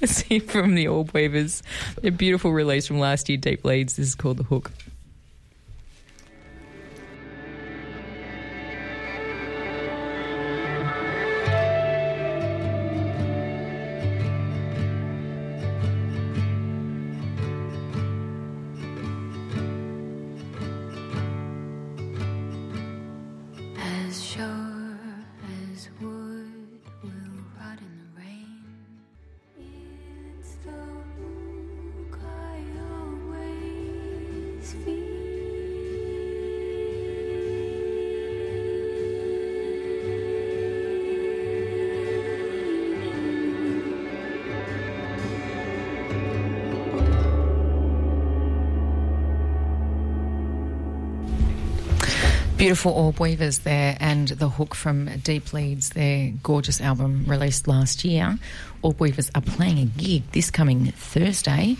Let's 0.00 0.20
hear 0.20 0.40
from 0.40 0.76
the 0.76 0.86
Orb 0.86 1.10
Weavers. 1.12 1.64
A 2.04 2.10
beautiful 2.10 2.52
release 2.52 2.86
from 2.86 3.00
last 3.00 3.28
year, 3.28 3.38
Deep 3.38 3.64
Leads. 3.64 3.96
This 3.96 4.06
is 4.06 4.14
called 4.14 4.36
The 4.36 4.44
Hook. 4.44 4.70
Beautiful 52.58 52.90
Orb 52.90 53.20
Weavers 53.20 53.60
there, 53.60 53.96
and 54.00 54.26
the 54.26 54.48
hook 54.48 54.74
from 54.74 55.06
Deep 55.18 55.52
Leads, 55.52 55.90
their 55.90 56.32
gorgeous 56.42 56.80
album 56.80 57.24
released 57.28 57.68
last 57.68 58.04
year. 58.04 58.36
Orb 58.82 58.98
Weavers 58.98 59.30
are 59.36 59.42
playing 59.42 59.78
a 59.78 59.84
gig 59.84 60.28
this 60.32 60.50
coming 60.50 60.86
Thursday, 60.86 61.76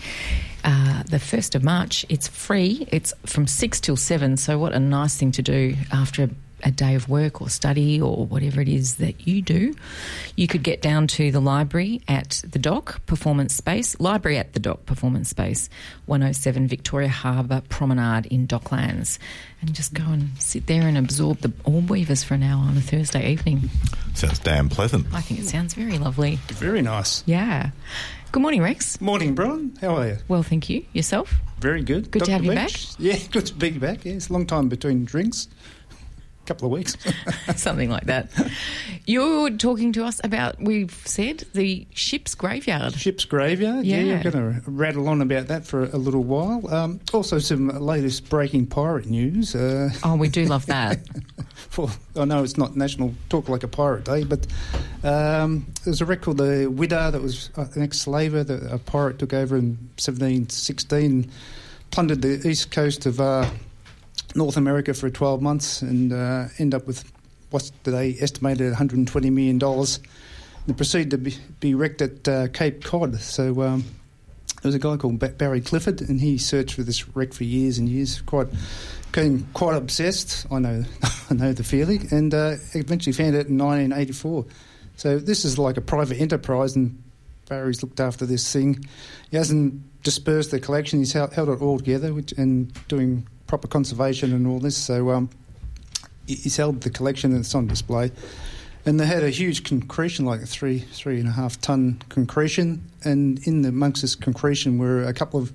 uh, 0.63 1.03
the 1.03 1.17
1st 1.17 1.55
of 1.55 1.65
March. 1.65 2.05
It's 2.07 2.29
free, 2.29 2.87
it's 2.93 3.13
from 3.25 3.45
6 3.45 3.81
till 3.81 3.97
7, 3.97 4.37
so 4.37 4.57
what 4.57 4.71
a 4.71 4.79
nice 4.79 5.17
thing 5.17 5.33
to 5.33 5.41
do 5.41 5.75
after 5.91 6.23
a 6.23 6.29
a 6.63 6.71
day 6.71 6.95
of 6.95 7.09
work 7.09 7.41
or 7.41 7.49
study 7.49 8.01
or 8.01 8.25
whatever 8.25 8.61
it 8.61 8.69
is 8.69 8.95
that 8.95 9.27
you 9.27 9.41
do, 9.41 9.73
you 10.35 10.47
could 10.47 10.63
get 10.63 10.81
down 10.81 11.07
to 11.07 11.31
the 11.31 11.39
library 11.39 12.01
at 12.07 12.41
the 12.49 12.59
Dock 12.59 13.05
Performance 13.05 13.53
Space, 13.53 13.99
library 13.99 14.37
at 14.37 14.53
the 14.53 14.59
Dock 14.59 14.85
Performance 14.85 15.29
Space, 15.29 15.69
107 16.05 16.67
Victoria 16.67 17.09
Harbour 17.09 17.61
Promenade 17.69 18.25
in 18.27 18.47
Docklands, 18.47 19.19
and 19.61 19.73
just 19.73 19.93
go 19.93 20.03
and 20.03 20.29
sit 20.39 20.67
there 20.67 20.87
and 20.87 20.97
absorb 20.97 21.39
the 21.39 21.51
orb 21.63 21.89
weavers 21.89 22.23
for 22.23 22.33
an 22.35 22.43
hour 22.43 22.63
on 22.63 22.77
a 22.77 22.81
Thursday 22.81 23.31
evening. 23.31 23.69
Sounds 24.13 24.39
damn 24.39 24.69
pleasant. 24.69 25.07
I 25.13 25.21
think 25.21 25.39
it 25.39 25.45
sounds 25.45 25.73
very 25.73 25.97
lovely. 25.97 26.37
Very 26.47 26.81
nice. 26.81 27.23
Yeah. 27.25 27.71
Good 28.31 28.41
morning, 28.43 28.61
Rex. 28.61 29.01
Morning, 29.01 29.33
Brian. 29.33 29.75
How 29.81 29.95
are 29.97 30.07
you? 30.07 30.17
Well, 30.27 30.43
thank 30.43 30.69
you. 30.69 30.85
Yourself? 30.93 31.33
Very 31.59 31.81
good. 31.81 32.11
Good 32.11 32.25
to 32.25 32.31
have 32.31 32.45
you 32.45 32.53
back. 32.53 32.71
Yeah, 32.99 33.17
good 33.31 33.47
to 33.47 33.53
be 33.55 33.71
back. 33.71 34.05
Yeah, 34.05 34.13
it's 34.13 34.29
a 34.29 34.33
long 34.33 34.45
time 34.45 34.69
between 34.69 35.03
drinks. 35.05 35.47
Couple 36.49 36.65
of 36.65 36.71
weeks. 36.71 36.97
Something 37.57 37.91
like 37.91 38.05
that. 38.05 38.31
You're 39.05 39.51
talking 39.51 39.93
to 39.93 40.03
us 40.03 40.19
about, 40.23 40.59
we've 40.59 40.91
said, 41.05 41.43
the 41.53 41.85
ship's 41.93 42.33
graveyard. 42.33 42.95
Ship's 42.95 43.23
graveyard. 43.23 43.85
Yeah, 43.85 43.99
Yeah. 43.99 44.15
I'm 44.15 44.21
going 44.31 44.55
to 44.55 44.61
rattle 44.71 45.07
on 45.09 45.21
about 45.21 45.45
that 45.49 45.63
for 45.67 45.83
a 45.83 45.97
little 45.97 46.23
while. 46.23 46.67
Um, 46.73 47.01
also, 47.13 47.37
some 47.37 47.67
latest 47.67 48.31
breaking 48.31 48.65
pirate 48.65 49.05
news. 49.05 49.53
Uh, 49.55 49.91
Oh, 50.03 50.15
we 50.15 50.27
do 50.27 50.45
love 50.45 50.65
that. 50.65 51.01
for 51.53 51.87
I 52.15 52.25
know 52.25 52.41
it's 52.43 52.57
not 52.57 52.75
National 52.75 53.13
Talk 53.29 53.47
Like 53.47 53.61
a 53.61 53.67
Pirate 53.67 54.05
Day, 54.05 54.23
but 54.23 54.47
um, 55.03 55.67
there's 55.83 56.01
a 56.01 56.05
record, 56.05 56.37
the 56.37 56.65
Whydah 56.67 57.11
that 57.11 57.21
was 57.21 57.51
uh, 57.57 57.67
an 57.75 57.83
ex-slaver 57.83 58.43
that 58.43 58.73
a 58.73 58.79
pirate 58.79 59.19
took 59.19 59.33
over 59.33 59.55
in 59.55 59.77
1716, 59.99 61.29
plundered 61.91 62.23
the 62.23 62.47
east 62.47 62.71
coast 62.71 63.05
of 63.05 63.19
uh, 63.21 63.47
North 64.35 64.57
America 64.57 64.93
for 64.93 65.09
12 65.09 65.41
months, 65.41 65.81
and 65.81 66.13
uh, 66.13 66.45
end 66.57 66.73
up 66.73 66.85
with 66.87 67.11
what's 67.49 67.71
they 67.83 68.15
estimated 68.19 68.67
at 68.67 68.71
120 68.71 69.29
million 69.29 69.57
dollars. 69.57 69.99
They 70.67 70.73
proceeded 70.73 71.11
to 71.11 71.17
be, 71.17 71.35
be 71.59 71.73
wrecked 71.73 72.01
at 72.01 72.27
uh, 72.27 72.47
Cape 72.49 72.83
Cod. 72.83 73.19
So. 73.19 73.61
Um, 73.61 73.85
there 74.61 74.67
was 74.67 74.75
a 74.75 74.79
guy 74.79 74.97
called 74.97 75.19
Ba- 75.19 75.29
Barry 75.29 75.61
Clifford, 75.61 76.01
and 76.01 76.19
he 76.19 76.37
searched 76.37 76.75
for 76.75 76.83
this 76.83 77.07
wreck 77.15 77.33
for 77.33 77.45
years 77.45 77.77
and 77.77 77.87
years. 77.87 78.21
Quite, 78.21 78.47
became 79.11 79.47
quite 79.53 79.75
obsessed. 79.75 80.45
I 80.51 80.59
know, 80.59 80.83
I 81.29 81.33
know 81.33 81.53
the 81.53 81.63
feeling, 81.63 82.07
and 82.11 82.33
uh, 82.33 82.55
eventually 82.73 83.13
found 83.13 83.35
it 83.35 83.47
in 83.47 83.57
1984. 83.57 84.45
So 84.97 85.17
this 85.17 85.45
is 85.45 85.57
like 85.57 85.77
a 85.77 85.81
private 85.81 86.19
enterprise, 86.19 86.75
and 86.75 87.01
Barry's 87.47 87.81
looked 87.81 88.01
after 88.01 88.25
this 88.25 88.51
thing. 88.51 88.83
He 89.31 89.37
hasn't 89.37 90.03
dispersed 90.03 90.51
the 90.51 90.59
collection; 90.59 90.99
he's 90.99 91.13
held, 91.13 91.33
held 91.33 91.49
it 91.49 91.61
all 91.61 91.77
together, 91.77 92.13
which, 92.13 92.33
and 92.33 92.73
doing 92.89 93.27
proper 93.49 93.67
conservation 93.67 94.31
and 94.31 94.47
all 94.47 94.59
this. 94.59 94.77
So 94.77 95.09
um, 95.09 95.29
he's 96.27 96.55
held 96.55 96.81
the 96.81 96.89
collection, 96.89 97.31
and 97.31 97.41
it's 97.41 97.53
on 97.55 97.67
display. 97.67 98.11
And 98.85 98.99
they 98.99 99.05
had 99.05 99.23
a 99.23 99.29
huge 99.29 99.65
concretion, 99.65 100.25
like 100.25 100.41
a 100.41 100.45
three, 100.45 100.79
three 100.79 101.19
and 101.19 101.27
a 101.27 101.31
half 101.31 101.59
ton 101.59 102.01
concretion. 102.07 102.89
And 103.03 103.45
in 103.45 103.63
the 103.63 103.69
amongst 103.69 104.03
this 104.03 104.15
concretion 104.15 104.77
were 104.77 105.03
a 105.03 105.13
couple 105.13 105.39
of 105.41 105.51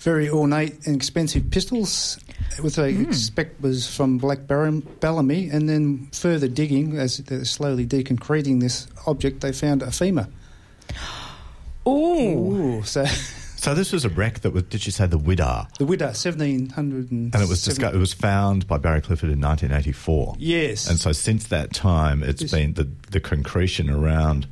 very 0.00 0.30
ornate 0.30 0.86
and 0.86 0.96
expensive 0.96 1.50
pistols, 1.50 2.18
which 2.60 2.78
I 2.78 2.86
expect 2.86 3.60
was 3.60 3.86
from 3.94 4.16
Black 4.16 4.46
Bar- 4.46 4.72
Bellamy. 5.00 5.50
And 5.50 5.68
then 5.68 6.08
further 6.12 6.48
digging, 6.48 6.96
as 6.96 7.18
they're 7.18 7.44
slowly 7.44 7.86
deconcreting 7.86 8.60
this 8.60 8.88
object, 9.06 9.42
they 9.42 9.52
found 9.52 9.82
a 9.82 9.92
femur. 9.92 10.26
Ooh. 11.86 11.90
Ooh, 11.90 12.82
so 12.82 13.04
So 13.60 13.74
this 13.74 13.92
was 13.92 14.06
a 14.06 14.08
wreck 14.08 14.40
that 14.40 14.52
was. 14.52 14.62
Did 14.62 14.86
you 14.86 14.90
say 14.92 15.06
the 15.06 15.18
Whydah? 15.18 15.68
the 15.78 15.84
Whydah, 15.84 16.14
1700 16.16 17.10
And 17.10 17.34
it 17.34 17.46
was 17.46 17.62
disco- 17.62 17.92
it 17.92 17.96
was 17.98 18.14
found 18.14 18.66
by 18.66 18.78
Barry 18.78 19.02
Clifford 19.02 19.28
in 19.28 19.38
1984. 19.38 20.36
Yes. 20.38 20.88
And 20.88 20.98
so 20.98 21.12
since 21.12 21.48
that 21.48 21.74
time, 21.74 22.22
it's 22.22 22.40
This- 22.40 22.50
been 22.50 22.72
the 22.72 22.88
the 23.10 23.20
concretion 23.20 23.90
around 23.90 24.46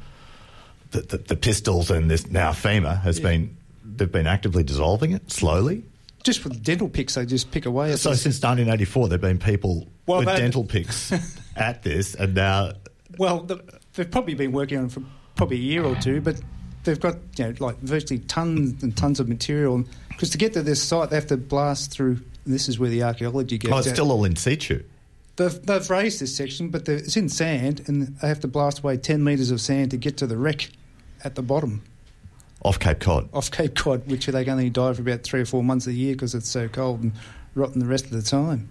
the, 0.91 1.01
the, 1.01 1.17
the 1.19 1.37
pistols 1.37 1.91
and 1.91 2.11
this 2.11 2.31
now 2.31 2.53
femur 2.53 2.97
has 2.97 3.19
been 3.19 3.57
they've 3.83 4.13
been 4.13 4.27
actively 4.27 4.63
dissolving 4.63 5.13
it 5.13 5.31
slowly. 5.31 5.85
just 6.23 6.45
with 6.45 6.63
dental 6.63 6.89
picks, 6.91 7.15
they 7.15 7.25
just 7.25 7.51
pick 7.51 7.65
away 7.65 7.93
at 7.93 7.99
So 7.99 8.11
this. 8.11 8.21
since 8.23 8.37
1984, 8.43 9.09
there've 9.09 9.21
been 9.23 9.39
people 9.39 9.87
Well, 10.07 10.19
with 10.19 10.29
they- 10.29 10.37
dental 10.39 10.65
picks 10.65 11.13
at 11.57 11.83
this, 11.83 12.15
and 12.15 12.35
now 12.35 12.73
Well, 13.17 13.41
the, 13.45 13.63
they've 13.95 14.11
probably 14.11 14.35
been 14.35 14.53
working 14.53 14.77
on 14.79 14.85
it 14.87 14.93
for 14.93 15.03
probably 15.35 15.57
a 15.57 15.61
year 15.61 15.85
or 15.85 15.95
two, 15.97 16.21
but 16.21 16.37
they've 16.85 17.01
got 17.01 17.17
you 17.37 17.45
know 17.45 17.55
like 17.59 17.79
virtually 17.79 18.21
tons 18.21 18.83
and 18.83 18.97
tons 18.97 19.21
of 19.21 19.29
material. 19.29 19.85
Because 20.09 20.31
to 20.31 20.39
get 20.39 20.53
to 20.55 20.63
this 20.63 20.83
site, 20.83 21.11
they 21.11 21.17
have 21.17 21.27
to 21.29 21.37
blast 21.37 21.93
through. 21.93 22.21
This 22.45 22.69
is 22.69 22.79
where 22.79 22.91
the 22.91 23.03
archaeology 23.03 23.59
goes. 23.59 23.73
Oh, 23.73 23.79
it's 23.79 23.89
out. 23.89 23.95
still 23.95 24.13
all 24.13 24.25
in 24.25 24.37
situ. 24.37 24.83
They've, 25.37 25.63
they've 25.67 25.89
raised 25.89 26.21
this 26.21 26.35
section, 26.35 26.71
but 26.71 26.89
it's 26.89 27.17
in 27.17 27.29
sand, 27.29 27.85
and 27.87 28.19
they 28.19 28.27
have 28.27 28.41
to 28.41 28.49
blast 28.49 28.81
away 28.81 28.97
10 28.97 29.23
metres 29.23 29.53
of 29.53 29.61
sand 29.61 29.93
to 29.93 29.97
get 29.97 30.17
to 30.17 30.27
the 30.27 30.37
wreck 30.37 30.71
at 31.23 31.37
the 31.37 31.43
bottom 31.43 31.83
Off 32.63 32.81
Cape 32.81 32.99
Cod. 32.99 33.29
off 33.33 33.51
Cape 33.51 33.77
Cod, 33.77 34.07
which 34.11 34.27
they 34.27 34.45
can 34.45 34.53
only 34.53 34.71
die 34.71 34.93
for 34.93 35.03
about 35.03 35.23
three 35.23 35.41
or 35.41 35.45
four 35.45 35.63
months 35.63 35.87
a 35.87 35.93
year 35.93 36.15
because 36.15 36.35
it's 36.35 36.49
so 36.49 36.69
cold 36.69 37.03
and 37.03 37.13
rotten 37.55 37.79
the 37.79 37.87
rest 37.87 38.07
of 38.07 38.11
the 38.11 38.23
time. 38.23 38.69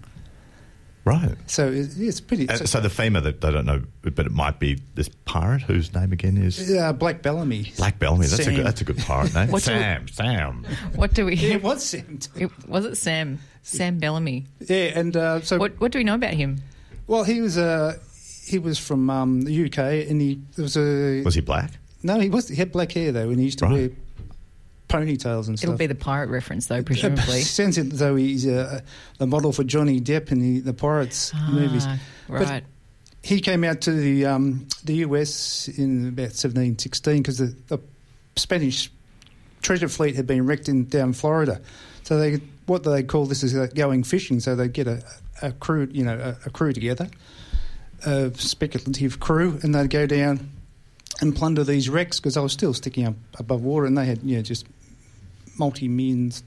Right. 1.08 1.36
So 1.48 1.72
it's 1.74 2.20
pretty. 2.20 2.50
Uh, 2.50 2.58
so 2.58 2.82
the 2.82 2.90
femur, 2.90 3.22
that 3.22 3.44
I 3.46 3.52
don't 3.52 3.66
know, 3.66 3.82
but 4.02 4.26
it 4.26 4.32
might 4.32 4.60
be 4.60 4.82
this 4.96 5.10
pirate 5.26 5.62
whose 5.62 5.94
name 5.94 6.12
again 6.12 6.36
is 6.38 6.70
uh, 6.76 6.92
Black 6.92 7.22
Bellamy. 7.22 7.72
Black 7.78 7.98
Bellamy. 7.98 8.28
That's 8.28 8.46
a 8.46 8.52
good. 8.52 8.66
That's 8.66 8.82
a 8.82 8.84
good 8.84 8.98
pirate 8.98 9.34
name. 9.34 9.48
What 9.52 9.64
do 9.64 9.72
we- 9.74 9.80
Sam. 9.80 10.08
Sam. 10.10 10.66
What 10.96 11.14
do 11.14 11.26
we? 11.28 11.36
Yeah, 11.36 11.54
it 11.56 11.64
was 11.64 11.84
Sam. 11.84 12.20
It- 12.36 12.68
was 12.68 12.84
it 12.86 12.98
Sam? 12.98 13.40
Sam 13.64 14.00
Bellamy. 14.00 14.46
Yeah, 14.60 15.00
and 15.00 15.16
uh, 15.16 15.42
so 15.42 15.58
What 15.58 15.80
What 15.80 15.92
do 15.94 15.98
we 16.00 16.04
know 16.04 16.16
about 16.16 16.34
him? 16.34 16.62
well, 17.08 17.24
he 17.24 17.40
was 17.42 17.58
uh, 17.58 17.98
he 18.46 18.60
was 18.60 18.78
from 18.78 19.10
um, 19.10 19.42
the 19.42 19.66
UK, 19.66 19.78
and 20.10 20.20
he 20.22 20.42
there 20.56 20.64
was 20.64 20.76
a 20.78 21.22
Was 21.24 21.36
he 21.36 21.42
black? 21.42 21.72
no, 22.04 22.20
he 22.20 22.30
was 22.30 22.50
he 22.50 22.56
had 22.58 22.72
black 22.72 22.92
hair 22.92 23.12
though, 23.14 23.30
and 23.30 23.40
he 23.40 23.46
used 23.46 23.60
to 23.60 23.66
Right. 23.66 23.74
wear 23.74 23.90
ponytails 24.88 25.48
and 25.48 25.58
stuff. 25.58 25.70
It'll 25.70 25.78
be 25.78 25.88
the 25.88 25.96
pirate 25.96 26.30
reference, 26.30 26.68
though, 26.68 26.76
It 26.78 26.86
presumably. 26.86 27.42
sounds 27.42 27.78
as 27.78 27.90
though 27.90 28.16
he's 28.16 28.48
uh, 28.48 28.82
the 29.18 29.28
model 29.28 29.52
for 29.52 29.64
Johnny 29.64 30.00
Depp 30.02 30.32
in 30.32 30.40
the, 30.40 30.60
the 30.60 30.74
Pirates 30.74 31.34
movies. 31.50 31.84
Ah, 31.88 32.00
But 32.30 32.64
he 33.24 33.42
came 33.42 33.64
out 33.64 33.82
to 33.82 33.92
the 33.92 34.26
um, 34.26 34.68
the 34.86 34.96
US 34.98 35.68
in 35.68 36.08
about 36.10 36.34
1716 36.34 37.18
because 37.18 37.38
the, 37.40 37.56
the 37.68 37.80
Spanish 38.36 38.90
treasure 39.62 39.90
fleet 39.90 40.16
had 40.16 40.28
been 40.28 40.46
wrecked 40.46 40.70
in 40.70 40.86
down 40.88 41.14
Florida. 41.14 41.62
So 42.04 42.18
they 42.20 42.40
what 42.68 42.84
do 42.84 42.92
they 42.92 43.04
call 43.04 43.26
this 43.26 43.44
is 43.44 43.56
uh, 43.56 43.68
going 43.74 44.04
fishing. 44.04 44.40
So 44.40 44.56
they 44.56 44.68
get 44.70 44.88
a, 44.88 45.04
a 45.42 45.52
crew, 45.52 45.90
you 45.92 46.04
know, 46.06 46.18
a, 46.18 46.48
a 46.48 46.50
crew 46.50 46.72
together, 46.72 47.10
a 48.06 48.32
speculative 48.36 49.20
crew, 49.20 49.60
and 49.64 49.74
they'd 49.76 49.90
go 49.90 50.06
down 50.06 50.50
and 51.20 51.36
plunder 51.36 51.64
these 51.64 51.90
wrecks 51.90 52.20
because 52.20 52.36
they 52.36 52.42
were 52.42 52.48
still 52.50 52.74
sticking 52.74 53.06
up 53.06 53.16
above 53.40 53.64
water, 53.64 53.86
and 53.86 53.98
they 53.98 54.06
had 54.06 54.22
you 54.24 54.38
know 54.38 54.42
just 54.42 54.66
multi 55.58 55.88
millions 55.88 56.44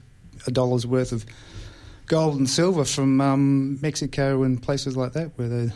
of 0.47 0.53
dollars 0.53 0.85
worth 0.87 1.11
of 1.11 1.25
gold 2.07 2.37
and 2.37 2.49
silver 2.49 2.83
from 2.85 3.21
um, 3.21 3.79
Mexico 3.81 4.43
and 4.43 4.61
places 4.61 4.97
like 4.97 5.13
that 5.13 5.31
where 5.37 5.47
they 5.47 5.71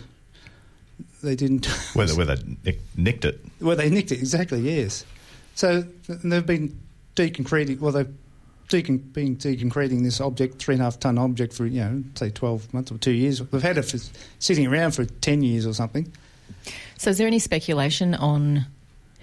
they 1.24 1.36
didn't 1.36 1.66
Where 1.94 2.06
they, 2.06 2.14
where 2.14 2.26
they 2.26 2.38
nick, 2.64 2.80
nicked 2.96 3.26
it. 3.26 3.40
where 3.60 3.76
they 3.76 3.90
nicked 3.90 4.12
it 4.12 4.20
exactly 4.20 4.60
yes. 4.62 5.06
So 5.56 5.84
th- 6.08 6.20
they've 6.24 6.46
been 6.46 6.78
deconcreting. 7.16 7.80
Well, 7.80 7.92
they've 7.94 8.14
decon- 8.70 9.14
been 9.14 9.36
deconcreting 9.38 10.04
this 10.04 10.20
object, 10.22 10.60
three 10.60 10.76
and 10.76 10.82
a 10.82 10.86
half 10.86 11.00
ton 11.00 11.18
object 11.18 11.54
for 11.54 11.66
you 11.66 11.82
know 11.82 12.04
say 12.16 12.30
twelve 12.30 12.72
months 12.74 12.92
or 12.92 12.98
two 12.98 13.12
years. 13.14 13.40
They've 13.40 13.62
had 13.62 13.78
it 13.78 13.84
for, 13.84 13.98
sitting 14.40 14.68
around 14.68 14.92
for 14.92 15.06
ten 15.06 15.42
years 15.42 15.66
or 15.66 15.74
something. 15.74 16.12
So, 16.98 17.10
is 17.10 17.18
there 17.18 17.28
any 17.28 17.40
speculation 17.40 18.14
on 18.16 18.66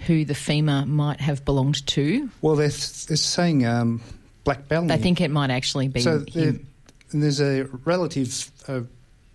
who 0.05 0.25
the 0.25 0.35
femur 0.35 0.85
might 0.85 1.21
have 1.21 1.45
belonged 1.45 1.85
to? 1.87 2.29
Well, 2.41 2.55
they're, 2.55 2.67
they're 2.67 3.17
saying 3.17 3.65
um, 3.65 4.01
Black 4.43 4.67
Bellamy. 4.67 4.89
They 4.89 5.01
think 5.01 5.21
it 5.21 5.31
might 5.31 5.49
actually 5.49 5.87
be 5.87 6.01
so. 6.01 6.23
him. 6.31 6.67
There's 7.11 7.39
a 7.39 7.63
relative, 7.85 8.51
uh, 8.67 8.81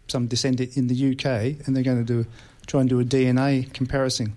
some 0.08 0.26
descendant 0.26 0.76
in 0.76 0.88
the 0.88 1.12
UK, 1.12 1.66
and 1.66 1.76
they're 1.76 1.84
going 1.84 2.04
to 2.04 2.22
do 2.22 2.28
try 2.66 2.80
and 2.80 2.88
do 2.90 3.00
a 3.00 3.04
DNA 3.04 3.72
comparison 3.72 4.36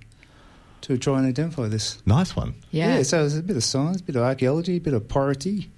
to 0.82 0.98
try 0.98 1.18
and 1.18 1.28
identify 1.28 1.68
this. 1.68 2.02
Nice 2.06 2.36
one. 2.36 2.56
Yeah. 2.72 3.04
so 3.04 3.26
it's 3.26 3.36
a 3.36 3.44
bit 3.44 3.58
of 3.58 3.64
science, 3.64 4.00
a 4.00 4.04
bit 4.04 4.16
of 4.16 4.24
archaeology, 4.24 4.78
a 4.78 4.80
bit 4.80 4.94
of 4.94 5.08
pority. 5.08 5.70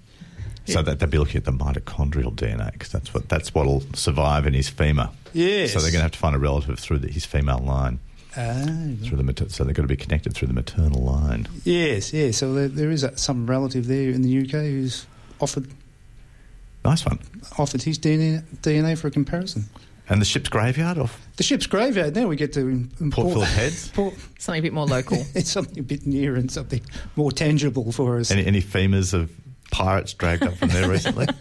So 0.66 0.80
that 0.80 0.98
they'll 0.98 1.10
be 1.10 1.18
looking 1.18 1.36
at 1.36 1.44
the 1.44 1.52
mitochondrial 1.52 2.34
DNA 2.34 2.72
because 2.72 2.90
that's 2.90 3.12
what 3.12 3.28
that's 3.28 3.54
what'll 3.54 3.82
survive 3.92 4.46
in 4.46 4.54
his 4.54 4.70
femur. 4.70 5.10
Yes. 5.34 5.74
So 5.74 5.80
they're 5.80 5.90
going 5.90 5.98
to 5.98 6.04
have 6.04 6.12
to 6.12 6.18
find 6.18 6.34
a 6.34 6.38
relative 6.38 6.78
through 6.78 7.00
the, 7.00 7.08
his 7.08 7.26
female 7.26 7.58
line. 7.58 8.00
Ah, 8.36 8.64
Through 9.04 9.16
the 9.16 9.22
mater- 9.22 9.48
so 9.48 9.64
they've 9.64 9.74
got 9.74 9.82
to 9.82 9.88
be 9.88 9.96
connected 9.96 10.34
through 10.34 10.48
the 10.48 10.54
maternal 10.54 11.02
line. 11.02 11.46
yes, 11.64 12.12
yes. 12.12 12.38
So 12.38 12.52
there, 12.54 12.68
there 12.68 12.90
is 12.90 13.04
a, 13.04 13.16
some 13.16 13.46
relative 13.48 13.86
there 13.86 14.10
in 14.10 14.22
the 14.22 14.40
UK 14.42 14.50
who's 14.62 15.06
offered 15.40 15.68
Nice 16.84 17.06
one. 17.06 17.18
offered 17.58 17.82
his 17.82 17.98
DNA, 17.98 18.42
DNA 18.62 18.98
for 18.98 19.06
a 19.06 19.10
comparison. 19.10 19.64
And 20.08 20.20
the 20.20 20.26
ship's 20.26 20.50
graveyard 20.50 20.98
off 20.98 21.18
The 21.38 21.42
ship's 21.42 21.66
graveyard. 21.66 22.14
Now 22.14 22.26
we 22.26 22.36
get 22.36 22.52
to 22.54 22.60
im- 22.60 22.88
Port 22.90 23.00
import 23.00 23.32
Phillip 23.32 23.48
Heads. 23.48 23.88
Port, 23.94 24.14
Something 24.38 24.58
a 24.58 24.62
bit 24.62 24.72
more 24.74 24.86
local. 24.86 25.24
it's 25.34 25.50
something 25.50 25.78
a 25.78 25.82
bit 25.82 26.06
nearer 26.06 26.36
and 26.36 26.50
something 26.50 26.82
more 27.16 27.32
tangible 27.32 27.90
for 27.92 28.18
us. 28.18 28.30
Any, 28.30 28.44
any 28.44 28.60
femurs 28.60 29.14
of 29.14 29.30
pirates 29.70 30.12
dragged 30.12 30.42
up 30.42 30.54
from 30.56 30.68
there 30.70 30.88
recently? 30.90 31.26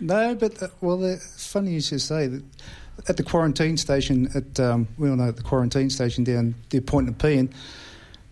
No, 0.00 0.34
but 0.34 0.60
uh, 0.62 0.68
well, 0.80 1.02
uh, 1.04 1.16
funny 1.36 1.72
you 1.74 1.80
should 1.80 2.00
say 2.00 2.26
that 2.26 2.42
at 3.08 3.16
the 3.16 3.22
quarantine 3.22 3.76
station 3.76 4.28
at 4.34 4.58
um, 4.60 4.88
we 4.98 5.10
all 5.10 5.16
know 5.16 5.30
the 5.30 5.42
quarantine 5.42 5.90
station 5.90 6.24
down 6.24 6.54
the 6.70 6.80
Point 6.80 7.06
Nepean, 7.06 7.52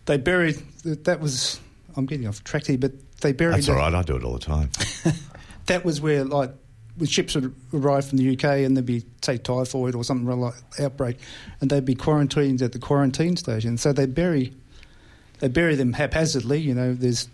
they 0.07 0.17
buried 0.17 0.57
that 0.85 1.21
was. 1.21 1.61
I'm 1.95 2.07
getting 2.07 2.27
off 2.27 2.43
track 2.43 2.67
here, 2.67 2.79
but 2.79 2.93
they 3.21 3.33
buried. 3.33 3.57
That's 3.57 3.67
that, 3.67 3.73
all 3.73 3.79
right. 3.79 3.95
I 3.95 4.03
do 4.03 4.17
it 4.17 4.25
all 4.25 4.33
the 4.33 4.39
time. 4.39 4.71
That 5.67 5.85
was 5.85 6.01
where 6.01 6.25
like 6.25 6.51
when 6.97 7.09
ships 7.09 7.35
would 7.35 7.55
arrive 7.73 8.07
from 8.07 8.19
the 8.19 8.33
UK 8.35 8.45
and 8.45 8.77
there'd 8.77 8.85
be 8.85 9.05
say 9.23 9.39
typhoid 9.39 9.95
or 9.95 10.05
something 10.05 10.27
like 10.41 10.55
outbreak, 10.81 11.19
and 11.61 11.71
they'd 11.71 11.85
be 11.85 11.95
quarantined 11.95 12.61
at 12.63 12.73
the 12.73 12.79
quarantine 12.79 13.37
station. 13.37 13.79
So 13.79 13.93
they 13.93 14.07
bury 14.07 14.53
they 15.39 15.49
bury 15.49 15.75
them 15.75 15.93
haphazardly. 15.93 16.61
You 16.61 16.75
know, 16.75 16.95
there's 16.95 17.29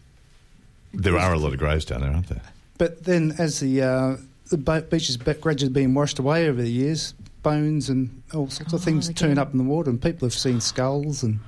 There 0.92 1.18
are 1.18 1.32
a 1.32 1.38
lot 1.38 1.52
of 1.52 1.58
graves 1.58 1.84
down 1.84 2.00
there, 2.02 2.10
aren't 2.10 2.28
there? 2.28 2.42
But 2.76 3.04
then, 3.04 3.34
as 3.38 3.60
the 3.60 3.82
uh, 3.82 4.16
the 4.50 4.56
beach 4.56 5.08
has 5.08 5.16
gradually 5.16 5.72
been 5.72 5.94
washed 5.94 6.18
away 6.18 6.48
over 6.48 6.62
the 6.62 6.70
years, 6.70 7.14
bones 7.50 7.88
and 7.88 8.22
all 8.34 8.48
sorts 8.50 8.72
of 8.72 8.80
Oh, 8.80 8.84
things 8.84 9.06
they 9.08 9.14
turn 9.14 9.38
up 9.38 9.52
in 9.52 9.58
the 9.58 9.64
water, 9.64 9.90
and 9.90 10.00
people 10.00 10.26
have 10.26 10.34
seen 10.34 10.60
skulls 10.60 11.22
and 11.22 11.40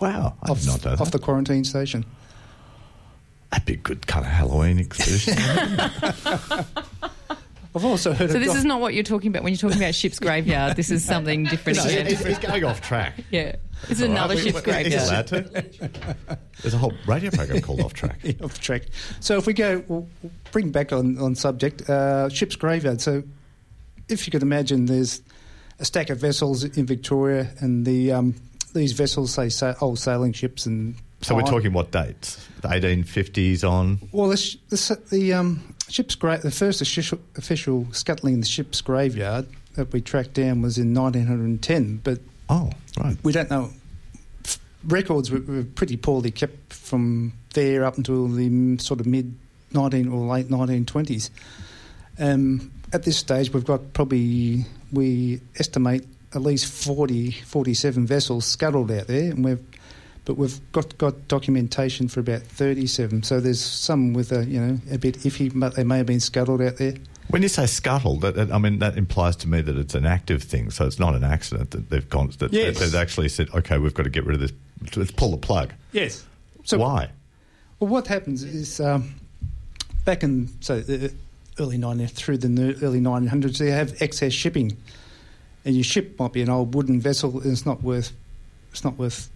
Wow. 0.00 0.34
I 0.42 0.50
off, 0.50 0.60
did 0.60 0.66
not 0.68 0.84
know 0.84 0.92
off 0.92 0.98
that. 0.98 1.12
the 1.12 1.18
quarantine 1.18 1.64
station. 1.64 2.04
That'd 3.50 3.66
be 3.66 3.74
a 3.74 3.76
good 3.76 4.06
kind 4.06 4.24
of 4.24 4.32
Halloween 4.32 4.78
expedition. 4.80 5.34
I've 7.76 7.84
also 7.84 8.12
heard. 8.12 8.30
So 8.30 8.36
of 8.36 8.40
this 8.42 8.48
doc- 8.52 8.56
is 8.58 8.64
not 8.64 8.80
what 8.80 8.94
you're 8.94 9.02
talking 9.02 9.30
about 9.30 9.42
when 9.42 9.52
you're 9.52 9.58
talking 9.58 9.78
about 9.82 9.96
ship's 9.96 10.20
graveyard. 10.20 10.76
This 10.76 10.90
is 10.92 11.04
something 11.04 11.42
different. 11.50 11.78
no, 11.78 11.84
again. 11.84 12.06
he's, 12.06 12.24
he's 12.24 12.38
going 12.38 12.62
off 12.64 12.80
track. 12.80 13.14
yeah, 13.32 13.56
this 13.88 13.98
is 13.98 14.02
another 14.02 14.34
All 14.34 14.40
right, 14.40 14.44
we- 14.44 14.52
ship's 14.52 14.64
we- 14.66 14.72
He's 14.74 14.92
graveyard. 14.94 15.08
allowed 15.08 15.26
to. 15.26 16.16
There's 16.62 16.74
a 16.74 16.78
whole 16.78 16.92
radio 17.08 17.30
program 17.32 17.60
called 17.62 17.80
Off 17.80 17.92
Track. 17.92 18.20
Yeah, 18.22 18.34
off 18.44 18.60
track. 18.60 18.82
So 19.18 19.38
if 19.38 19.46
we 19.48 19.54
go, 19.54 19.82
we'll 19.88 20.08
we'll 20.22 20.32
bring 20.52 20.70
back 20.70 20.92
on 20.92 21.18
on 21.18 21.34
subject 21.34 21.88
uh, 21.90 22.28
ship's 22.28 22.54
graveyard. 22.54 23.00
So 23.00 23.24
if 24.08 24.26
you 24.26 24.30
could 24.30 24.42
imagine, 24.42 24.86
there's 24.86 25.22
a 25.78 25.84
stack 25.84 26.10
of 26.10 26.18
vessels 26.18 26.64
in 26.64 26.86
Victoria, 26.86 27.48
and 27.60 27.84
the 27.86 28.12
um, 28.12 28.34
these 28.74 28.92
vessels 28.92 29.32
say 29.32 29.48
sa- 29.48 29.74
old 29.80 29.98
sailing 29.98 30.32
ships 30.32 30.66
and. 30.66 30.94
So 31.22 31.34
we're 31.34 31.42
talking 31.42 31.72
what 31.72 31.90
dates? 31.90 32.46
The 32.60 32.68
1850s 32.68 33.64
on. 33.66 33.98
Well, 34.12 34.28
the, 34.28 34.36
sh- 34.36 34.56
the, 34.68 35.00
the 35.10 35.32
um, 35.32 35.74
ship's 35.88 36.14
gra- 36.16 36.36
the 36.38 36.50
first 36.50 36.82
official, 36.82 37.18
official 37.38 37.86
scuttling 37.92 38.34
in 38.34 38.40
the 38.40 38.46
ship's 38.46 38.82
graveyard 38.82 39.46
that 39.76 39.90
we 39.90 40.02
tracked 40.02 40.34
down 40.34 40.60
was 40.60 40.76
in 40.76 40.92
1910, 40.92 42.02
but 42.04 42.18
Oh, 42.50 42.68
right. 43.00 43.16
we 43.22 43.32
don't 43.32 43.48
know. 43.48 43.70
F- 44.44 44.58
Records 44.86 45.30
were, 45.30 45.40
were 45.40 45.64
pretty 45.64 45.96
poorly 45.96 46.30
kept 46.30 46.74
from 46.74 47.32
there 47.54 47.86
up 47.86 47.96
until 47.96 48.28
the 48.28 48.76
sort 48.76 49.00
of 49.00 49.06
mid 49.06 49.34
19 49.72 50.08
or 50.08 50.26
late 50.26 50.48
1920s. 50.48 51.30
Um, 52.18 52.70
at 52.94 53.02
this 53.02 53.18
stage, 53.18 53.52
we've 53.52 53.64
got 53.64 53.92
probably 53.92 54.64
we 54.92 55.40
estimate 55.58 56.06
at 56.32 56.42
least 56.42 56.66
40, 56.72 57.32
47 57.32 58.06
vessels 58.06 58.46
scuttled 58.46 58.90
out 58.90 59.08
there, 59.08 59.32
and 59.32 59.44
we've 59.44 59.60
but 60.24 60.38
we've 60.38 60.58
got, 60.72 60.96
got 60.96 61.28
documentation 61.28 62.08
for 62.08 62.20
about 62.20 62.40
37. 62.40 63.24
So 63.24 63.40
there's 63.40 63.60
some 63.60 64.14
with 64.14 64.32
a 64.32 64.46
you 64.46 64.58
know 64.60 64.78
a 64.90 64.96
bit 64.96 65.18
iffy, 65.18 65.52
but 65.54 65.74
they 65.74 65.84
may 65.84 65.98
have 65.98 66.06
been 66.06 66.20
scuttled 66.20 66.62
out 66.62 66.76
there. 66.78 66.94
When 67.28 67.42
you 67.42 67.48
say 67.48 67.66
scuttled, 67.66 68.20
that, 68.22 68.34
that- 68.36 68.52
I 68.52 68.58
mean 68.58 68.78
that 68.78 68.96
implies 68.96 69.36
to 69.36 69.48
me 69.48 69.60
that 69.60 69.76
it's 69.76 69.94
an 69.94 70.06
active 70.06 70.42
thing. 70.42 70.70
So 70.70 70.86
it's 70.86 70.98
not 71.00 71.14
an 71.14 71.24
accident 71.24 71.72
that 71.72 71.90
they've 71.90 72.08
gone. 72.08 72.30
That 72.38 72.52
Yes. 72.52 72.78
they've 72.78 72.94
actually 72.94 73.28
said, 73.28 73.48
"Okay, 73.52 73.76
we've 73.78 73.92
got 73.94 74.04
to 74.04 74.10
get 74.10 74.24
rid 74.24 74.36
of 74.36 74.40
this. 74.40 74.52
Let's 74.96 75.10
pull 75.10 75.32
the 75.32 75.36
plug." 75.36 75.72
Yes. 75.92 76.24
So 76.62 76.78
Why? 76.78 77.10
Well, 77.80 77.90
what 77.90 78.06
happens 78.06 78.44
is 78.44 78.80
um, 78.80 79.14
back 80.04 80.22
in 80.22 80.48
so 80.60 80.80
the 80.80 81.12
early 81.58 81.78
19 81.78 82.06
through 82.08 82.38
the 82.38 82.78
early 82.82 83.00
1900s, 83.00 83.58
they 83.58 83.70
have 83.70 84.00
excess 84.02 84.32
shipping, 84.32 84.76
and 85.64 85.74
your 85.74 85.84
ship 85.84 86.18
might 86.18 86.32
be 86.32 86.42
an 86.42 86.48
old 86.48 86.74
wooden 86.74 87.00
vessel, 87.00 87.40
and 87.40 87.52
it's 87.52 87.66
not 87.66 87.82
worth 87.82 88.12
it's 88.70 88.82
not 88.84 88.98
worth 88.98 89.30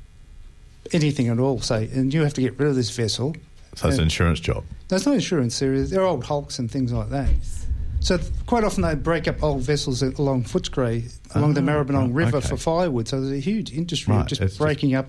anything 0.93 1.29
at 1.29 1.39
all. 1.39 1.61
Say, 1.61 1.89
and 1.93 2.13
you 2.13 2.23
have 2.25 2.35
to 2.35 2.41
get 2.41 2.59
rid 2.59 2.69
of 2.69 2.75
this 2.75 2.91
vessel. 2.91 3.37
So 3.77 3.89
it's 3.89 3.99
an 3.99 4.05
insurance 4.05 4.41
job. 4.41 4.65
There's 4.89 5.07
no 5.07 5.13
insurance 5.13 5.57
there. 5.59 5.81
They're 5.83 6.03
old 6.03 6.25
hulks 6.25 6.59
and 6.59 6.69
things 6.71 6.93
like 6.93 7.11
that. 7.11 7.29
So 8.01 8.17
th- 8.17 8.31
quite 8.47 8.65
often 8.65 8.83
they 8.83 8.95
break 8.97 9.29
up 9.29 9.43
old 9.43 9.63
vessels 9.63 10.03
along 10.03 10.45
Footscray, 10.45 11.13
along 11.37 11.55
the 11.55 11.61
Ah, 11.61 11.65
Maribyrnong 11.65 12.07
right, 12.09 12.27
River 12.27 12.39
okay. 12.39 12.49
for 12.49 12.57
firewood. 12.57 13.07
So 13.07 13.21
there's 13.21 13.33
a 13.33 13.41
huge 13.41 13.73
industry 13.73 14.15
Right, 14.15 14.23
of 14.23 14.27
just 14.29 14.41
it's 14.41 14.53
just- 14.53 14.59
breaking 14.61 14.95
up, 14.95 15.07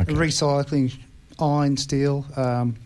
Okay. 0.00 0.12
recycling 0.14 0.94
iron, 1.38 1.76
steel, 1.76 2.24
um, 2.36 2.76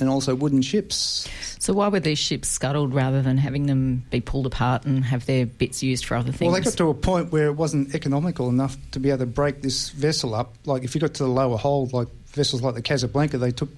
and 0.00 0.08
also 0.08 0.34
wooden 0.34 0.62
ships. 0.62 1.28
So 1.58 1.72
why 1.74 1.88
were 1.88 2.00
these 2.00 2.18
ships 2.18 2.48
scuttled 2.48 2.94
rather 2.94 3.22
than 3.22 3.36
having 3.36 3.66
them 3.66 4.04
be 4.10 4.20
pulled 4.20 4.46
apart 4.46 4.84
and 4.84 5.04
have 5.04 5.26
their 5.26 5.46
bits 5.46 5.82
used 5.82 6.04
for 6.04 6.16
other 6.16 6.32
things? 6.32 6.50
Well, 6.50 6.60
they 6.60 6.64
got 6.64 6.76
to 6.78 6.88
a 6.88 6.94
point 6.94 7.32
where 7.32 7.46
it 7.46 7.54
wasn't 7.54 7.94
economical 7.94 8.48
enough 8.48 8.76
to 8.92 9.00
be 9.00 9.10
able 9.10 9.18
to 9.18 9.26
break 9.26 9.62
this 9.62 9.90
vessel 9.90 10.34
up. 10.34 10.54
Like 10.64 10.84
if 10.84 10.94
you 10.94 11.00
got 11.00 11.14
to 11.14 11.24
the 11.24 11.28
lower 11.28 11.56
hold, 11.58 11.92
like 11.92 12.08
vessels 12.28 12.62
like 12.62 12.74
the 12.74 12.82
Casablanca, 12.82 13.38
they 13.38 13.50
took, 13.50 13.68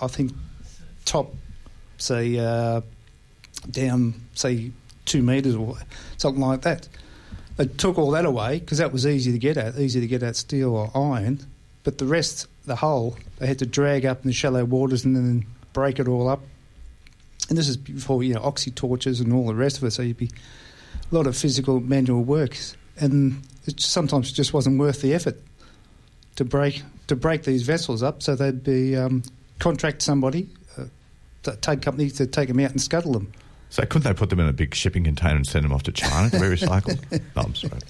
I 0.00 0.06
think, 0.06 0.32
top, 1.04 1.34
say, 1.98 2.38
uh, 2.38 2.80
down, 3.70 4.14
say, 4.34 4.70
two 5.04 5.22
metres 5.22 5.54
or 5.54 5.76
something 6.16 6.42
like 6.42 6.62
that. 6.62 6.88
They 7.56 7.66
took 7.66 7.98
all 7.98 8.10
that 8.10 8.24
away 8.26 8.58
because 8.58 8.78
that 8.78 8.92
was 8.92 9.06
easy 9.06 9.32
to 9.32 9.38
get 9.38 9.56
at, 9.56 9.78
easy 9.78 10.00
to 10.00 10.06
get 10.06 10.22
at 10.22 10.36
steel 10.36 10.74
or 10.74 10.90
iron. 10.94 11.40
But 11.84 11.98
the 11.98 12.04
rest, 12.04 12.48
the 12.66 12.76
hull, 12.76 13.16
they 13.38 13.46
had 13.46 13.58
to 13.60 13.66
drag 13.66 14.04
up 14.04 14.22
in 14.22 14.28
the 14.28 14.34
shallow 14.34 14.64
waters 14.64 15.04
and 15.04 15.16
then 15.16 15.46
break 15.76 15.98
it 15.98 16.08
all 16.08 16.26
up. 16.26 16.40
And 17.50 17.58
this 17.58 17.68
is 17.68 17.76
before 17.76 18.22
you 18.22 18.32
know 18.32 18.40
oxy 18.42 18.70
torches 18.70 19.20
and 19.20 19.30
all 19.30 19.46
the 19.46 19.54
rest 19.54 19.76
of 19.76 19.84
it. 19.84 19.90
So 19.90 20.00
you'd 20.00 20.16
be 20.16 20.30
a 21.12 21.14
lot 21.14 21.26
of 21.26 21.36
physical 21.36 21.80
manual 21.80 22.24
work, 22.24 22.56
and 22.98 23.42
it 23.66 23.78
sometimes 23.78 24.32
just 24.32 24.54
wasn't 24.54 24.78
worth 24.78 25.02
the 25.02 25.12
effort 25.12 25.36
to 26.36 26.44
break 26.44 26.82
to 27.08 27.14
break 27.14 27.42
these 27.44 27.62
vessels 27.62 28.02
up. 28.02 28.22
So 28.22 28.34
they'd 28.34 28.64
be 28.64 28.96
um, 28.96 29.22
contract 29.58 30.00
somebody, 30.00 30.48
uh, 30.78 30.84
t- 31.42 31.52
take 31.60 31.82
company 31.82 32.08
to 32.10 32.26
take 32.26 32.48
them 32.48 32.58
out 32.58 32.70
and 32.70 32.80
scuttle 32.80 33.12
them. 33.12 33.30
So 33.68 33.84
couldn't 33.84 34.04
they 34.04 34.14
put 34.16 34.30
them 34.30 34.38
in 34.40 34.46
a 34.46 34.52
big 34.52 34.74
shipping 34.74 35.04
container 35.04 35.34
and 35.34 35.46
send 35.46 35.64
them 35.64 35.72
off 35.72 35.82
to 35.84 35.92
China 35.92 36.30
to 36.30 36.38
be 36.38 36.46
recycled? 36.46 37.00
no, 37.36 37.42
I'm 37.42 37.54
sorry. 37.54 37.80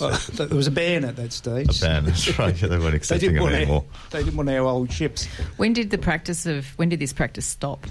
Well, 0.00 0.18
there 0.32 0.56
was 0.56 0.66
a 0.66 0.70
ban 0.70 1.04
at 1.04 1.16
that 1.16 1.32
stage. 1.32 1.78
a 1.78 1.80
ban, 1.80 2.04
that's 2.06 2.38
right. 2.38 2.60
Yeah, 2.60 2.68
they 2.68 2.78
weren't 2.78 2.94
accepting 2.94 3.28
didn't, 3.30 3.36
it 3.38 3.42
want 3.42 3.54
anymore. 3.54 3.84
our, 3.86 4.10
they 4.10 4.24
didn't 4.24 4.36
want 4.36 4.48
our 4.50 4.64
old 4.64 4.90
ships. 4.90 5.26
when 5.58 5.72
did 5.74 5.90
the 5.90 5.98
practice 5.98 6.46
of 6.46 6.66
when 6.78 6.88
did 6.88 7.00
this 7.00 7.12
practice 7.12 7.46
stop? 7.46 7.86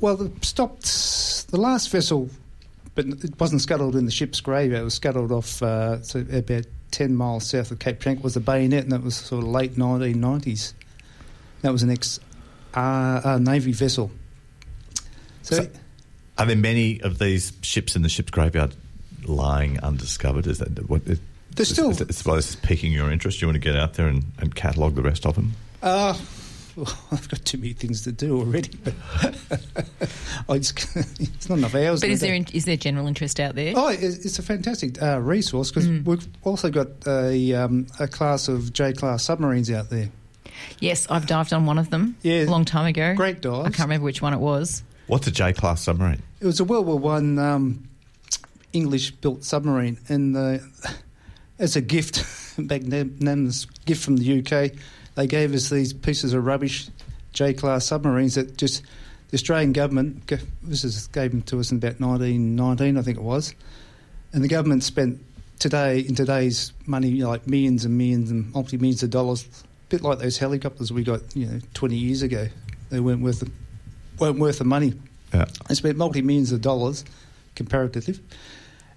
Well, 0.00 0.16
the 0.16 0.30
stopped 0.44 1.50
the 1.50 1.56
last 1.60 1.90
vessel, 1.90 2.28
but 2.94 3.06
it 3.06 3.38
wasn't 3.40 3.62
scuttled 3.62 3.94
in 3.96 4.04
the 4.04 4.10
ship's 4.12 4.40
graveyard. 4.40 4.82
It 4.82 4.84
was 4.84 4.94
scuttled 4.94 5.32
off 5.32 5.62
uh, 5.62 6.02
so 6.02 6.24
about 6.32 6.66
ten 6.90 7.14
miles 7.14 7.48
south 7.48 7.70
of 7.70 7.78
Cape 7.78 8.00
Tranquil. 8.00 8.24
Was 8.24 8.34
the 8.34 8.40
bayonet, 8.40 8.82
and 8.82 8.92
that 8.92 9.02
was 9.02 9.16
sort 9.16 9.42
of 9.44 9.48
late 9.48 9.78
nineteen 9.78 10.20
nineties. 10.20 10.74
That 11.62 11.72
was 11.72 11.82
an 11.84 11.90
ex 11.90 12.18
uh, 12.74 13.20
uh, 13.24 13.38
navy 13.40 13.72
vessel. 13.72 14.10
So, 15.42 15.56
So- 15.56 15.68
Are 16.38 16.46
there 16.46 16.56
many 16.56 17.00
of 17.02 17.18
these 17.18 17.52
ships 17.62 17.96
in 17.96 18.02
the 18.02 18.08
ship's 18.08 18.30
graveyard 18.30 18.74
lying 19.24 19.80
undiscovered? 19.80 20.46
Is 20.46 20.58
that 20.58 20.88
what? 20.88 21.02
Is, 21.06 21.18
There's 21.54 21.70
still- 21.70 21.90
Is, 21.90 22.00
is, 22.00 22.20
is, 22.20 22.22
this 22.24 22.56
piquing 22.56 22.92
your 22.92 23.10
interest? 23.10 23.40
You 23.42 23.48
want 23.48 23.56
to 23.56 23.60
get 23.60 23.76
out 23.76 23.94
there 23.94 24.06
and, 24.06 24.24
and 24.38 24.54
catalogue 24.54 24.94
the 24.94 25.02
rest 25.02 25.26
of 25.26 25.34
them? 25.34 25.54
uh, 25.82 26.16
well, 26.76 26.86
I've 27.10 27.28
got 27.28 27.44
too 27.44 27.58
many 27.58 27.72
things 27.72 28.02
to 28.02 28.12
do 28.12 28.38
already, 28.38 28.70
but 28.84 28.94
I 30.48 30.54
it's 30.54 31.48
not 31.48 31.58
enough 31.58 31.74
hours. 31.74 32.00
But 32.02 32.10
is 32.10 32.22
a 32.22 32.26
there 32.26 32.32
day. 32.32 32.36
in, 32.36 32.46
is 32.56 32.64
there 32.66 32.76
general 32.76 33.08
interest 33.08 33.40
out 33.40 33.56
there? 33.56 33.72
Oh, 33.76 33.88
it's 33.88 34.02
it's 34.24 34.38
a 34.38 34.42
fantastic 34.42 35.02
uh, 35.02 35.18
resource 35.18 35.70
because 35.72 35.88
we've 35.88 36.26
also 36.44 36.70
got 36.70 36.86
a, 37.06 37.52
um, 37.54 37.88
a 37.98 38.06
class 38.06 38.46
of 38.46 38.72
J 38.72 38.92
class 38.92 39.24
submarines 39.24 39.70
out 39.72 39.90
there. 39.90 40.08
Yes, 40.78 41.06
I've 41.10 41.26
dived 41.26 41.52
on 41.52 41.66
one 41.66 41.78
of 41.78 41.90
them 41.90 42.16
Yeah. 42.22 42.42
a 42.42 42.46
long 42.46 42.64
time 42.64 42.86
ago. 42.86 43.14
Great 43.16 43.40
dive. 43.40 43.66
I 43.66 43.70
can't 43.70 43.80
remember 43.88 44.04
which 44.04 44.22
one 44.22 44.32
it 44.32 44.38
was. 44.40 44.84
What's 45.08 45.26
a 45.26 45.32
J 45.32 45.52
class 45.52 45.82
submarine? 45.82 46.22
It 46.40 46.46
was 46.46 46.60
a 46.60 46.64
World 46.64 46.86
War 46.86 46.96
One 46.96 47.36
um, 47.40 47.88
English 48.72 49.10
built 49.10 49.42
submarine, 49.42 49.98
and 50.08 50.62
as 51.58 51.74
a 51.74 51.80
gift, 51.80 52.24
magnanimous 52.58 53.64
gift 53.86 54.04
from 54.04 54.18
the 54.18 54.38
UK, 54.38 54.72
they 55.16 55.26
gave 55.26 55.52
us 55.52 55.68
these 55.68 55.92
pieces 55.92 56.34
of 56.34 56.46
rubbish 56.46 56.90
J 57.32 57.54
class 57.54 57.86
submarines 57.86 58.36
that 58.36 58.56
just 58.56 58.82
the 59.30 59.34
Australian 59.34 59.72
government 59.72 60.30
this 60.62 60.84
is 60.84 61.08
gave 61.08 61.32
them 61.32 61.42
to 61.42 61.58
us 61.58 61.72
in 61.72 61.78
about 61.78 61.98
1919, 61.98 62.96
I 62.96 63.02
think 63.02 63.18
it 63.18 63.24
was, 63.24 63.52
and 64.32 64.44
the 64.44 64.48
government 64.48 64.84
spent 64.84 65.20
today 65.58 65.98
in 65.98 66.14
today's 66.14 66.72
money 66.86 67.08
you 67.08 67.24
know, 67.24 67.30
like 67.30 67.48
millions 67.48 67.84
and 67.84 67.98
millions 67.98 68.30
and 68.30 68.52
multi 68.52 68.76
millions 68.76 69.02
of 69.02 69.10
dollars, 69.10 69.44
a 69.64 69.88
bit 69.88 70.02
like 70.02 70.20
those 70.20 70.38
helicopters 70.38 70.92
we 70.92 71.02
got 71.02 71.34
you 71.34 71.46
know 71.46 71.58
20 71.74 71.96
years 71.96 72.22
ago. 72.22 72.46
They 72.90 73.00
weren't 73.00 73.22
worth 73.22 73.40
the, 73.40 73.50
weren't 74.20 74.38
worth 74.38 74.58
the 74.58 74.64
money. 74.64 74.94
Yeah. 75.32 75.46
They 75.68 75.74
spent 75.74 75.96
multi 75.96 76.22
millions 76.22 76.52
of 76.52 76.60
dollars, 76.60 77.04
comparatively, 77.54 78.18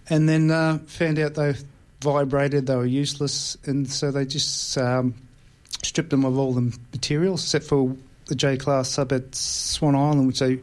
and 0.10 0.28
then 0.28 0.52
uh, 0.52 0.80
found 0.86 1.20
out 1.20 1.36
they 1.36 1.56
vibrated, 2.02 2.68
they 2.68 2.76
were 2.76 2.86
useless, 2.86 3.58
and 3.66 3.90
so 3.90 4.12
they 4.12 4.26
just 4.26 4.78
um, 4.78 5.14
stripped 5.84 6.10
them 6.10 6.26
of 6.26 6.38
all 6.38 6.54
the 6.54 6.78
materials 6.92 7.44
except 7.44 7.66
for 7.66 7.96
the 8.28 8.36
J 8.36 8.58
class 8.58 8.90
sub 8.90 9.12
at 9.12 9.36
Swan 9.36 9.96
Island, 9.96 10.28
which 10.28 10.40
they 10.40 10.60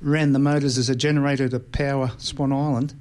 ran 0.00 0.32
the 0.32 0.38
motors 0.38 0.78
as 0.78 0.88
a 0.88 0.96
generator 0.96 1.48
to 1.48 1.58
power 1.58 2.12
Swan 2.18 2.52
Island. 2.52 2.94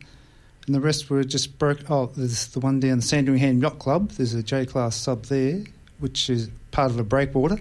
And 0.66 0.76
the 0.76 0.82
rest 0.82 1.10
were 1.10 1.24
just 1.24 1.58
broke. 1.58 1.90
Oh, 1.90 2.08
there's 2.16 2.48
the 2.48 2.60
one 2.60 2.80
down 2.80 2.98
the 2.98 3.02
Sandringham 3.02 3.60
Yacht 3.60 3.80
Club. 3.80 4.12
There's 4.12 4.34
a 4.34 4.44
J 4.44 4.66
class 4.66 4.96
sub 4.96 5.26
there, 5.26 5.64
which 6.00 6.30
is 6.30 6.50
part 6.72 6.92
of 6.92 7.00
a 7.00 7.04
breakwater. 7.04 7.60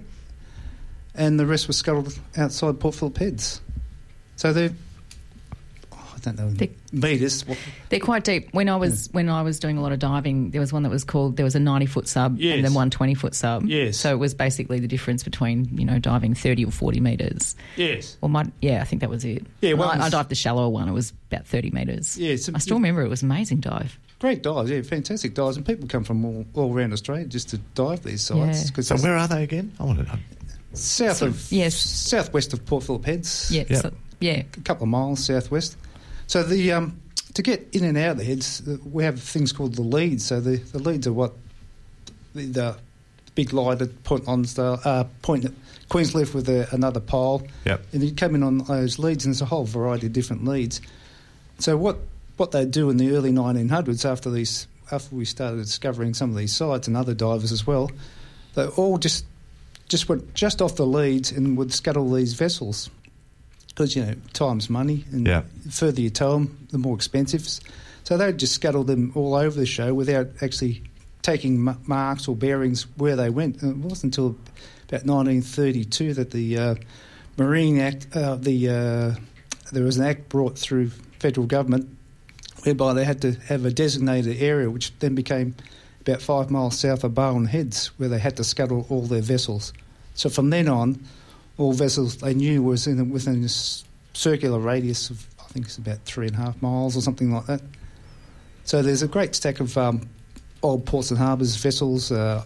And 1.14 1.40
the 1.40 1.46
rest 1.46 1.68
were 1.68 1.74
scuttled 1.74 2.18
outside 2.36 2.78
Port 2.80 2.94
Phillip 2.94 3.16
Heads. 3.18 3.60
So 4.38 4.52
they're, 4.52 4.70
oh, 5.92 6.12
I 6.14 6.18
don't 6.20 6.38
know, 6.38 6.48
They- 6.50 6.70
meters. 6.92 7.44
They're 7.88 7.98
quite 8.00 8.22
deep. 8.22 8.48
When 8.52 8.68
I 8.68 8.76
was 8.76 9.08
when 9.12 9.28
I 9.28 9.42
was 9.42 9.58
doing 9.58 9.76
a 9.78 9.82
lot 9.82 9.90
of 9.92 9.98
diving, 9.98 10.50
there 10.52 10.60
was 10.60 10.72
one 10.72 10.84
that 10.84 10.90
was 10.90 11.02
called 11.04 11.36
there 11.36 11.44
was 11.44 11.56
a 11.56 11.60
ninety 11.60 11.86
foot 11.86 12.06
sub 12.06 12.38
Yes. 12.38 12.54
and 12.56 12.64
then 12.64 12.72
one 12.72 12.88
20 12.90 13.14
foot 13.14 13.34
sub. 13.34 13.64
Yes. 13.66 13.96
So 13.98 14.12
it 14.12 14.18
was 14.18 14.34
basically 14.34 14.78
the 14.78 14.86
difference 14.86 15.24
between 15.24 15.68
you 15.76 15.84
know 15.84 15.98
diving 15.98 16.34
thirty 16.34 16.64
or 16.64 16.70
forty 16.70 17.00
meters. 17.00 17.56
yes. 17.76 18.16
Well, 18.20 18.28
my 18.28 18.46
yeah, 18.62 18.80
I 18.80 18.84
think 18.84 19.00
that 19.00 19.10
was 19.10 19.24
it. 19.24 19.44
Yeah, 19.60 19.72
well, 19.74 19.88
I, 19.88 20.06
I 20.06 20.08
dived 20.08 20.28
the 20.30 20.34
shallower 20.36 20.68
one. 20.68 20.88
It 20.88 20.92
was 20.92 21.12
about 21.32 21.46
thirty 21.46 21.70
meters. 21.72 22.16
Yeah, 22.16 22.30
it's 22.34 22.48
a- 22.48 22.52
I 22.54 22.58
still 22.58 22.76
remember 22.76 23.02
it 23.02 23.08
was 23.08 23.22
an 23.22 23.30
amazing 23.30 23.58
dive. 23.60 23.98
Great 24.20 24.42
dives, 24.44 24.70
yeah, 24.70 24.82
fantastic 24.82 25.34
dives. 25.34 25.56
And 25.56 25.66
people 25.66 25.86
come 25.88 26.04
from 26.04 26.24
all, 26.24 26.44
all 26.54 26.72
around 26.74 26.92
Australia 26.92 27.24
just 27.26 27.48
to 27.50 27.58
dive 27.74 28.02
these 28.04 28.22
sites. 28.22 28.64
Yeah. 28.64 28.70
'cause 28.72 28.86
So 28.88 28.96
where 28.98 29.16
are 29.16 29.26
they 29.28 29.42
again? 29.42 29.72
I 29.80 29.84
want 29.84 29.98
to 29.98 30.04
know. 30.04 30.18
south 30.74 31.16
So- 31.18 31.26
of, 31.26 31.52
yes. 31.52 31.74
southwest 31.76 32.52
of 32.52 32.64
Port 32.66 32.84
Phillip 32.84 33.04
Heads. 33.04 33.50
Yeah, 33.52 33.64
Yeah. 33.68 33.80
So, 33.80 33.92
yeah. 34.20 34.42
a 34.56 34.60
couple 34.60 34.84
of 34.84 34.88
miles 34.88 35.24
southwest. 35.24 35.76
So 36.26 36.42
the 36.42 36.72
um, 36.72 37.00
to 37.34 37.42
get 37.42 37.68
in 37.72 37.84
and 37.84 37.96
out 37.96 38.12
of 38.12 38.18
the 38.18 38.24
heads, 38.24 38.66
uh, 38.66 38.76
we 38.84 39.04
have 39.04 39.20
things 39.20 39.52
called 39.52 39.74
the 39.74 39.82
leads. 39.82 40.26
So 40.26 40.40
the, 40.40 40.56
the 40.56 40.78
leads 40.78 41.06
are 41.06 41.12
what 41.12 41.34
the, 42.34 42.46
the 42.46 42.76
big 43.34 43.52
light 43.52 43.80
at 43.80 44.02
Point 44.04 44.26
Lonsdale, 44.26 44.80
uh, 44.84 45.04
Point 45.22 45.46
Queenscliff 45.88 46.34
with 46.34 46.48
a, 46.48 46.68
another 46.74 47.00
pole. 47.00 47.46
Yep. 47.64 47.86
And 47.92 48.02
you 48.02 48.12
come 48.12 48.34
in 48.34 48.42
on 48.42 48.58
those 48.58 48.98
leads, 48.98 49.24
and 49.24 49.32
there's 49.32 49.40
a 49.40 49.46
whole 49.46 49.64
variety 49.64 50.06
of 50.08 50.12
different 50.12 50.44
leads. 50.44 50.80
So 51.58 51.76
what 51.76 51.98
what 52.36 52.52
they 52.52 52.64
do 52.64 52.88
in 52.90 52.98
the 52.98 53.16
early 53.16 53.32
1900s, 53.32 54.04
after 54.04 54.30
these 54.30 54.66
after 54.90 55.14
we 55.14 55.24
started 55.24 55.58
discovering 55.58 56.14
some 56.14 56.30
of 56.30 56.36
these 56.36 56.54
sites 56.54 56.88
and 56.88 56.96
other 56.96 57.14
divers 57.14 57.52
as 57.52 57.66
well, 57.66 57.90
they 58.54 58.66
all 58.66 58.98
just 58.98 59.24
just 59.88 60.08
went 60.08 60.34
just 60.34 60.60
off 60.60 60.76
the 60.76 60.86
leads 60.86 61.32
and 61.32 61.56
would 61.56 61.72
scuttle 61.72 62.10
these 62.10 62.34
vessels 62.34 62.90
because 63.78 63.94
you 63.94 64.04
know 64.04 64.14
time's 64.32 64.68
money, 64.68 65.04
and 65.12 65.24
Yeah. 65.24 65.42
the 65.64 65.70
further 65.70 66.00
you 66.00 66.10
tow 66.10 66.32
them, 66.32 66.66
the 66.72 66.78
more 66.78 66.96
expensive. 66.96 67.48
So 68.02 68.16
they'd 68.16 68.36
just 68.36 68.52
scuttle 68.54 68.82
them 68.82 69.12
all 69.14 69.34
over 69.36 69.56
the 69.58 69.66
show 69.66 69.94
without 69.94 70.26
actually 70.42 70.82
taking 71.22 71.60
ma- 71.60 71.76
marks 71.86 72.26
or 72.26 72.34
bearings 72.34 72.86
where 72.96 73.14
they 73.14 73.30
went. 73.30 73.62
And 73.62 73.70
it 73.70 73.88
wasn't 73.88 74.16
until 74.16 74.36
about 74.88 75.06
1932 75.06 76.14
that 76.14 76.32
the 76.32 76.58
uh, 76.58 76.74
Marine 77.36 77.78
Act, 77.78 78.08
uh, 78.16 78.34
the 78.34 78.68
uh, 78.68 79.14
there 79.70 79.84
was 79.84 79.96
an 79.96 80.06
act 80.06 80.28
brought 80.28 80.58
through 80.58 80.90
federal 81.20 81.46
government 81.46 81.88
whereby 82.64 82.94
they 82.94 83.04
had 83.04 83.22
to 83.22 83.32
have 83.46 83.64
a 83.64 83.70
designated 83.70 84.42
area, 84.42 84.68
which 84.68 84.92
then 84.98 85.14
became 85.14 85.54
about 86.00 86.20
five 86.20 86.50
miles 86.50 86.76
south 86.76 87.04
of 87.04 87.14
Barwon 87.14 87.46
Heads, 87.46 87.92
where 87.98 88.08
they 88.08 88.18
had 88.18 88.36
to 88.38 88.44
scuttle 88.44 88.86
all 88.88 89.02
their 89.02 89.22
vessels. 89.22 89.72
So 90.14 90.28
from 90.28 90.50
then 90.50 90.68
on, 90.68 91.00
all 91.58 91.72
vessels 91.72 92.18
they 92.18 92.34
knew 92.34 92.62
was 92.62 92.86
in 92.86 92.98
a, 92.98 93.04
within 93.04 93.42
this 93.42 93.84
circular 94.14 94.58
radius 94.58 95.10
of 95.10 95.26
I 95.38 95.44
think 95.52 95.66
it's 95.66 95.78
about 95.78 95.98
three 96.04 96.26
and 96.26 96.36
a 96.36 96.38
half 96.38 96.60
miles 96.62 96.96
or 96.96 97.00
something 97.00 97.32
like 97.32 97.46
that. 97.46 97.62
So 98.64 98.82
there's 98.82 99.02
a 99.02 99.08
great 99.08 99.34
stack 99.34 99.60
of 99.60 99.76
um, 99.78 100.08
old 100.62 100.86
ports 100.86 101.10
and 101.10 101.18
harbours 101.18 101.56
vessels. 101.56 102.12
Uh, 102.12 102.44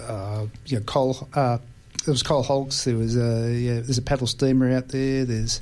uh, 0.00 0.46
you 0.66 0.78
know, 0.78 0.84
coal. 0.84 1.28
Uh, 1.32 1.58
there 2.04 2.12
was 2.12 2.22
coal 2.22 2.42
hulks. 2.42 2.84
There 2.84 2.96
was 2.96 3.16
a 3.16 3.52
yeah, 3.52 3.74
there's 3.74 3.98
a 3.98 4.02
paddle 4.02 4.26
steamer 4.26 4.76
out 4.76 4.88
there. 4.88 5.24
There's 5.24 5.60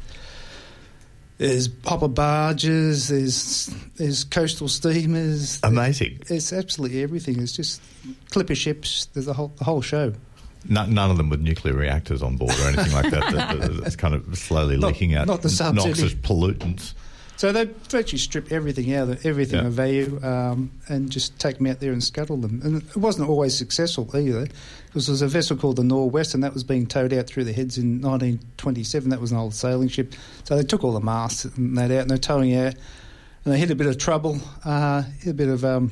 there's 1.39 1.69
hopper 1.85 2.09
barges. 2.09 3.09
There's 3.09 3.67
there's 3.97 4.25
coastal 4.25 4.69
steamers. 4.69 5.61
Amazing. 5.63 6.21
It's 6.29 6.53
absolutely 6.53 7.03
everything. 7.03 7.41
It's 7.41 7.53
just 7.53 7.83
clipper 8.31 8.55
ships. 8.55 9.07
There's 9.13 9.29
a 9.29 9.33
whole 9.35 9.53
the 9.57 9.65
whole 9.65 9.83
show. 9.83 10.15
No, 10.69 10.87
none 10.87 11.11
of 11.11 11.17
them 11.17 11.29
with 11.29 11.41
nuclear 11.41 11.75
reactors 11.75 12.23
on 12.23 12.37
board 12.37 12.53
or 12.61 12.69
anything 12.69 12.93
like 12.93 13.11
that. 13.11 13.33
that, 13.33 13.61
that- 13.61 13.81
that's 13.83 13.97
kind 13.97 14.15
of 14.15 14.37
slowly 14.39 14.77
Not- 14.77 14.89
leaking 14.93 15.15
out 15.15 15.27
not 15.27 15.43
the 15.43 15.49
subs, 15.51 15.85
noxious 15.85 16.15
pollutants. 16.15 16.95
So 17.39 17.51
they 17.51 17.65
virtually 17.89 18.19
strip 18.19 18.53
everything 18.53 18.95
out, 18.95 19.09
of 19.09 19.27
everything 19.27 19.61
Yeah. 19.63 19.67
of 19.67 19.73
value, 19.73 20.21
um, 20.23 20.71
and 20.87 21.11
just 21.11 21.37
take 21.41 21.59
them 21.59 21.67
out 21.67 21.81
there 21.81 21.91
and 21.91 22.05
scuttle 22.05 22.37
them. 22.37 22.61
And 22.63 22.83
it 22.83 22.97
wasn't 22.97 23.29
always 23.29 23.57
successful 23.57 24.09
either, 24.15 24.47
because 24.87 25.07
there 25.07 25.13
was 25.15 25.23
a 25.23 25.29
vessel 25.29 25.57
called 25.57 25.77
the 25.77 25.83
Norwest, 25.83 26.35
and 26.35 26.45
that 26.45 26.55
was 26.55 26.63
being 26.63 26.87
towed 26.87 27.13
out 27.13 27.27
through 27.27 27.43
the 27.45 27.53
heads 27.53 27.79
in 27.79 28.01
1927. 28.01 29.11
That 29.11 29.21
was 29.21 29.33
an 29.33 29.39
old 29.39 29.55
sailing 29.55 29.89
ship. 29.89 30.15
So 30.45 30.57
they 30.57 30.63
took 30.63 30.85
all 30.85 30.93
the 30.93 31.01
masts 31.01 31.45
and 31.45 31.77
that 31.79 31.91
out, 31.91 32.03
and 32.03 32.11
they're 32.11 32.19
towing 32.19 32.55
out, 32.55 32.75
and 33.45 33.53
they 33.55 33.59
hit 33.59 33.73
a 33.73 33.75
bit 33.75 33.89
of 33.89 33.99
trouble, 33.99 34.39
uh, 34.65 35.03
hit 35.21 35.31
a 35.31 35.35
bit 35.35 35.49
of 35.49 35.65
um, 35.65 35.91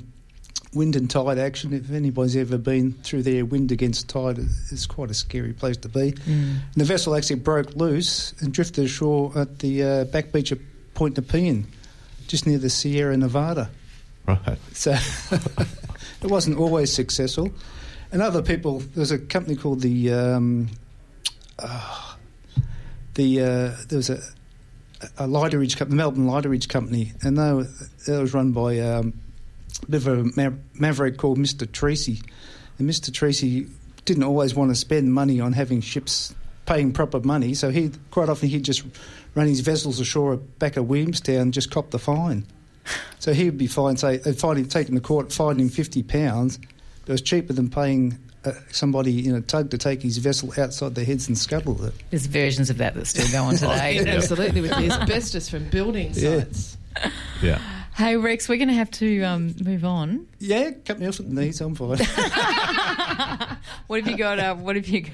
wind 0.72 0.96
and 0.96 1.10
tide 1.10 1.38
action. 1.38 1.72
If 1.72 1.90
anybody's 1.90 2.36
ever 2.36 2.58
been 2.58 2.92
through 2.92 3.22
there, 3.22 3.44
wind 3.44 3.72
against 3.72 4.08
tide, 4.08 4.38
it's 4.38 4.86
quite 4.86 5.10
a 5.10 5.14
scary 5.14 5.52
place 5.52 5.76
to 5.78 5.88
be. 5.88 6.14
And 6.26 6.74
the 6.76 6.84
vessel 6.84 7.14
actually 7.14 7.40
broke 7.40 7.74
loose 7.74 8.32
and 8.40 8.52
drifted 8.52 8.84
ashore 8.84 9.32
at 9.36 9.58
the 9.58 9.82
uh, 9.82 10.04
back 10.04 10.32
beach 10.32 10.52
of 10.52 10.60
Point 10.94 11.16
Nepean, 11.16 11.66
just 12.26 12.46
near 12.46 12.58
the 12.58 12.70
Sierra 12.70 13.16
Nevada. 13.16 13.70
Right. 14.26 14.58
So 14.72 14.92
it 16.22 16.30
wasn't 16.30 16.58
always 16.58 16.92
successful. 16.92 17.50
And 18.12 18.22
other 18.22 18.42
people, 18.42 18.80
there's 18.80 19.12
a 19.12 19.18
company 19.18 19.56
called 19.56 19.80
the 19.80 20.12
um, 20.12 20.68
uh, 21.58 22.14
the 23.14 23.40
uh, 23.40 23.76
there 23.88 23.96
was 23.96 24.10
a 24.10 24.20
a 25.18 25.26
Lighterage 25.26 25.76
company, 25.76 25.96
the 25.96 25.96
Melbourne 25.96 26.26
Lighterage 26.26 26.68
company, 26.68 27.12
and 27.22 27.38
they 27.38 27.52
were, 27.52 27.66
that 28.06 28.20
was 28.20 28.34
run 28.34 28.52
by 28.52 28.78
um, 28.80 29.14
a 29.14 29.29
bit 29.88 30.06
of 30.06 30.36
a 30.38 30.52
maverick 30.74 31.16
called 31.18 31.38
Mr. 31.38 31.70
Tracy. 31.70 32.20
And 32.78 32.88
Mr. 32.88 33.12
Tracy 33.12 33.66
didn't 34.04 34.22
always 34.24 34.54
want 34.54 34.70
to 34.70 34.74
spend 34.74 35.12
money 35.12 35.40
on 35.40 35.52
having 35.52 35.80
ships 35.80 36.34
paying 36.66 36.92
proper 36.92 37.20
money, 37.20 37.52
so 37.54 37.70
he 37.70 37.90
quite 38.10 38.28
often 38.28 38.48
he'd 38.48 38.64
just 38.64 38.84
run 39.34 39.46
his 39.48 39.60
vessels 39.60 39.98
ashore 40.00 40.36
back 40.36 40.76
at 40.76 40.84
Williamstown 40.86 41.36
and 41.36 41.52
just 41.54 41.70
cop 41.70 41.90
the 41.90 41.98
fine. 41.98 42.44
So 43.18 43.32
he 43.32 43.44
would 43.44 43.58
be 43.58 43.66
fined, 43.66 44.00
say, 44.00 44.16
they'd 44.18 44.38
find 44.38 44.58
him, 44.58 44.66
take 44.68 44.88
him 44.88 44.94
to 44.94 45.00
court, 45.00 45.32
fine 45.32 45.58
him 45.60 45.68
fifty 45.68 46.02
pounds. 46.02 46.58
It 47.06 47.12
was 47.12 47.22
cheaper 47.22 47.52
than 47.52 47.68
paying 47.70 48.18
uh, 48.44 48.52
somebody 48.70 49.26
in 49.28 49.34
a 49.34 49.40
tug 49.40 49.70
to 49.70 49.78
take 49.78 50.00
his 50.02 50.18
vessel 50.18 50.52
outside 50.58 50.94
their 50.94 51.04
heads 51.04 51.26
and 51.28 51.36
scuttle 51.36 51.84
it. 51.84 51.92
There's 52.10 52.26
versions 52.26 52.70
of 52.70 52.78
that 52.78 52.94
that 52.94 53.06
still 53.06 53.28
go 53.30 53.44
on 53.48 53.54
today. 53.56 53.98
Absolutely, 54.06 54.60
with 54.60 54.70
the 54.70 54.76
asbestos 54.92 55.48
from 55.48 55.68
building 55.70 56.12
Yeah. 56.14 56.40
sites. 56.40 56.76
Yeah. 57.42 57.60
Hey 58.00 58.16
Rex, 58.16 58.48
we're 58.48 58.56
going 58.56 58.68
to 58.68 58.74
have 58.74 58.90
to 58.92 59.22
um, 59.24 59.54
move 59.62 59.84
on. 59.84 60.26
Yeah, 60.38 60.70
cut 60.86 60.98
me 60.98 61.06
off 61.06 61.20
at 61.20 61.28
the 61.28 61.34
knees, 61.38 61.60
I'm 61.60 61.74
fine. 61.74 61.98
What 63.88 64.00
have 64.00 64.08
you 64.10 64.16
got? 64.16 64.38
Uh, 64.38 64.54
what 64.54 64.76
have 64.76 64.88
you 64.88 65.04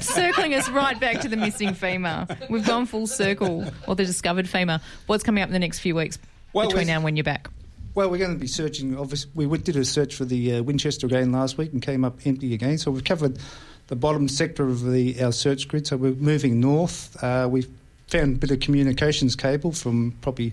circling 0.00 0.54
us 0.54 0.68
right 0.68 0.98
back 0.98 1.20
to 1.20 1.28
the 1.28 1.36
missing 1.36 1.74
femur? 1.74 2.26
We've 2.48 2.66
gone 2.66 2.86
full 2.86 3.06
circle, 3.06 3.64
or 3.86 3.94
the 3.94 4.04
discovered 4.04 4.48
femur. 4.48 4.80
What's 5.06 5.22
coming 5.22 5.44
up 5.44 5.48
in 5.48 5.52
the 5.52 5.60
next 5.60 5.78
few 5.78 5.94
weeks 5.94 6.18
Well, 6.52 6.66
between 6.66 6.88
now 6.88 6.96
and 6.96 7.04
when 7.04 7.14
you're 7.14 7.22
back? 7.22 7.48
Well, 7.94 8.10
we're 8.10 8.18
going 8.18 8.34
to 8.34 8.40
be 8.40 8.48
searching. 8.48 8.98
Obviously, 8.98 9.46
we 9.46 9.58
did 9.58 9.76
a 9.76 9.84
search 9.84 10.16
for 10.16 10.24
the 10.24 10.54
uh, 10.54 10.62
Winchester 10.64 11.06
again 11.06 11.30
last 11.30 11.56
week 11.56 11.72
and 11.72 11.80
came 11.80 12.04
up 12.04 12.18
empty 12.26 12.52
again. 12.52 12.78
So 12.78 12.90
we've 12.90 13.04
covered 13.04 13.38
the 13.86 13.96
bottom 13.96 14.26
sector 14.26 14.64
of 14.64 14.90
the 14.90 15.22
our 15.22 15.30
search 15.30 15.68
grid. 15.68 15.86
So 15.86 15.96
we're 15.96 16.14
moving 16.14 16.58
north. 16.58 17.16
Uh, 17.22 17.46
we've 17.48 17.70
found 18.08 18.36
a 18.36 18.38
bit 18.40 18.50
of 18.50 18.58
communications 18.58 19.36
cable 19.36 19.70
from 19.70 20.16
probably 20.20 20.52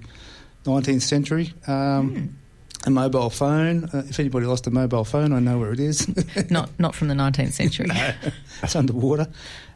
19th 0.68 1.02
century. 1.02 1.54
Um, 1.66 2.38
A 2.86 2.90
mobile 2.90 3.30
phone. 3.30 3.86
Uh, 3.86 4.04
if 4.08 4.20
anybody 4.20 4.46
lost 4.46 4.68
a 4.68 4.72
mobile 4.72 5.04
phone, 5.04 5.34
I 5.34 5.40
know 5.40 5.58
where 5.58 5.74
it 5.74 5.80
is. 5.80 6.08
Not 6.52 6.70
not 6.80 6.94
from 6.96 7.08
the 7.08 7.16
19th 7.16 7.54
century. 7.54 7.88
it's 8.64 8.76
underwater, 8.76 9.28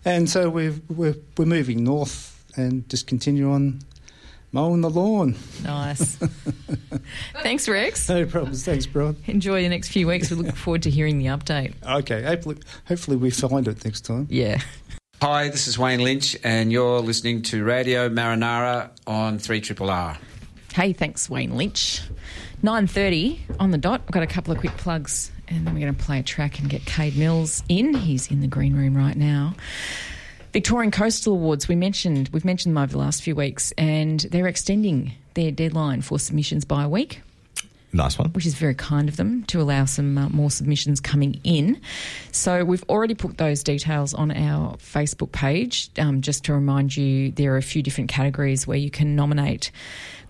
and 0.05 0.29
so 0.29 0.49
we've, 0.49 0.79
we're 0.89 1.15
we're 1.37 1.45
moving 1.45 1.83
north 1.83 2.41
and 2.55 2.87
just 2.89 3.07
continue 3.07 3.51
on 3.51 3.79
mowing 4.51 4.81
the 4.81 4.89
lawn. 4.89 5.35
Nice. 5.63 6.15
Thanks, 7.41 7.67
Rex. 7.67 8.07
No 8.07 8.25
problems. 8.25 8.63
Thanks, 8.65 8.85
Brian. 8.85 9.15
Enjoy 9.27 9.61
the 9.61 9.69
next 9.69 9.89
few 9.89 10.07
weeks. 10.07 10.29
We 10.29 10.37
look 10.37 10.55
forward 10.55 10.83
to 10.83 10.89
hearing 10.89 11.17
the 11.17 11.25
update. 11.27 11.73
Okay, 11.83 12.21
hopefully, 12.21 12.57
hopefully 12.85 13.17
we 13.17 13.31
find 13.31 13.67
it 13.67 13.83
next 13.83 14.01
time. 14.01 14.27
Yeah. 14.29 14.61
Hi, 15.21 15.49
this 15.49 15.67
is 15.67 15.77
Wayne 15.77 16.03
Lynch, 16.03 16.35
and 16.43 16.71
you're 16.71 16.99
listening 16.99 17.43
to 17.43 17.63
Radio 17.63 18.09
Marinara 18.09 18.89
on 19.05 19.37
3 19.37 19.61
Triple 19.61 19.89
R. 19.89 20.17
Hey, 20.73 20.93
thanks, 20.93 21.29
Wayne 21.29 21.57
Lynch. 21.57 22.01
9.30 22.63 23.39
on 23.59 23.71
the 23.71 23.77
dot. 23.77 24.01
I've 24.05 24.11
got 24.11 24.23
a 24.23 24.27
couple 24.27 24.53
of 24.53 24.59
quick 24.59 24.75
plugs 24.77 25.31
and 25.49 25.67
then 25.67 25.73
we're 25.73 25.81
going 25.81 25.93
to 25.93 26.03
play 26.03 26.19
a 26.19 26.23
track 26.23 26.59
and 26.59 26.69
get 26.69 26.85
Cade 26.85 27.17
Mills 27.17 27.61
in. 27.67 27.93
He's 27.93 28.31
in 28.31 28.39
the 28.39 28.47
green 28.47 28.75
room 28.75 28.95
right 28.95 29.17
now. 29.17 29.53
Victorian 30.53 30.91
Coastal 30.91 31.33
Awards, 31.33 31.67
we 31.67 31.75
mentioned, 31.75 32.29
we've 32.31 32.45
mentioned 32.45 32.75
them 32.75 32.83
over 32.83 32.91
the 32.91 32.99
last 32.99 33.21
few 33.21 33.35
weeks 33.35 33.73
and 33.77 34.21
they're 34.31 34.47
extending 34.47 35.13
their 35.33 35.51
deadline 35.51 36.01
for 36.01 36.19
submissions 36.19 36.63
by 36.63 36.83
a 36.83 36.89
week 36.89 37.21
Nice 37.93 38.17
one. 38.17 38.29
which 38.29 38.45
is 38.45 38.55
very 38.55 38.75
kind 38.75 39.09
of 39.09 39.17
them 39.17 39.43
to 39.45 39.59
allow 39.61 39.83
some 39.85 40.17
uh, 40.17 40.29
more 40.29 40.49
submissions 40.49 41.01
coming 41.01 41.41
in. 41.43 41.81
So 42.31 42.63
we've 42.63 42.85
already 42.87 43.15
put 43.15 43.37
those 43.37 43.63
details 43.63 44.13
on 44.13 44.31
our 44.31 44.77
Facebook 44.77 45.33
page. 45.33 45.89
Um, 45.99 46.21
just 46.21 46.45
to 46.45 46.53
remind 46.53 46.95
you, 46.95 47.31
there 47.31 47.53
are 47.53 47.57
a 47.57 47.61
few 47.61 47.83
different 47.83 48.09
categories 48.09 48.65
where 48.65 48.77
you 48.77 48.89
can 48.89 49.15
nominate 49.15 49.71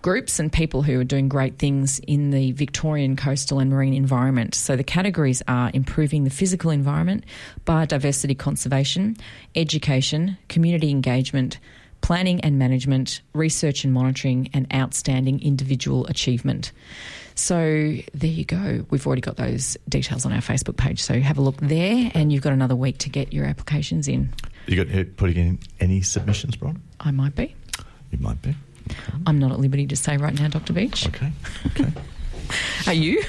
groups 0.02 0.40
and 0.40 0.52
people 0.52 0.82
who 0.82 0.98
are 0.98 1.04
doing 1.04 1.28
great 1.28 1.58
things 1.58 2.00
in 2.00 2.30
the 2.30 2.50
Victorian 2.52 3.14
coastal 3.14 3.60
and 3.60 3.70
marine 3.70 3.94
environment. 3.94 4.56
So 4.56 4.74
the 4.74 4.82
categories 4.82 5.42
are 5.46 5.70
improving 5.72 6.24
the 6.24 6.30
physical 6.30 6.72
environment, 6.72 7.24
biodiversity 7.64 8.36
conservation, 8.36 9.16
education, 9.54 10.36
community 10.48 10.90
engagement, 10.90 11.60
planning 12.00 12.40
and 12.40 12.58
management, 12.58 13.20
research 13.32 13.84
and 13.84 13.92
monitoring, 13.92 14.50
and 14.52 14.66
outstanding 14.74 15.40
individual 15.40 16.04
achievement. 16.06 16.72
So 17.34 17.96
there 18.14 18.30
you 18.30 18.44
go. 18.44 18.84
We've 18.90 19.06
already 19.06 19.22
got 19.22 19.36
those 19.36 19.76
details 19.88 20.26
on 20.26 20.32
our 20.32 20.40
Facebook 20.40 20.76
page. 20.76 21.02
So 21.02 21.20
have 21.20 21.38
a 21.38 21.42
look 21.42 21.56
there, 21.58 22.10
and 22.14 22.32
you've 22.32 22.42
got 22.42 22.52
another 22.52 22.76
week 22.76 22.98
to 22.98 23.08
get 23.08 23.32
your 23.32 23.46
applications 23.46 24.08
in. 24.08 24.32
You 24.66 24.84
got 24.84 24.94
uh, 24.94 25.04
putting 25.16 25.36
in 25.36 25.58
any 25.80 26.02
submissions, 26.02 26.56
Brian? 26.56 26.82
I 27.00 27.10
might 27.10 27.34
be. 27.34 27.54
You 28.10 28.18
might 28.18 28.40
be. 28.42 28.54
I'm 29.26 29.38
not 29.38 29.52
at 29.52 29.60
liberty 29.60 29.86
to 29.86 29.96
say 29.96 30.16
right 30.16 30.38
now, 30.38 30.48
Dr. 30.48 30.72
Beach. 30.72 31.06
Okay. 31.08 31.32
Okay. 31.68 31.92
Are 32.86 32.92
you? 32.94 33.22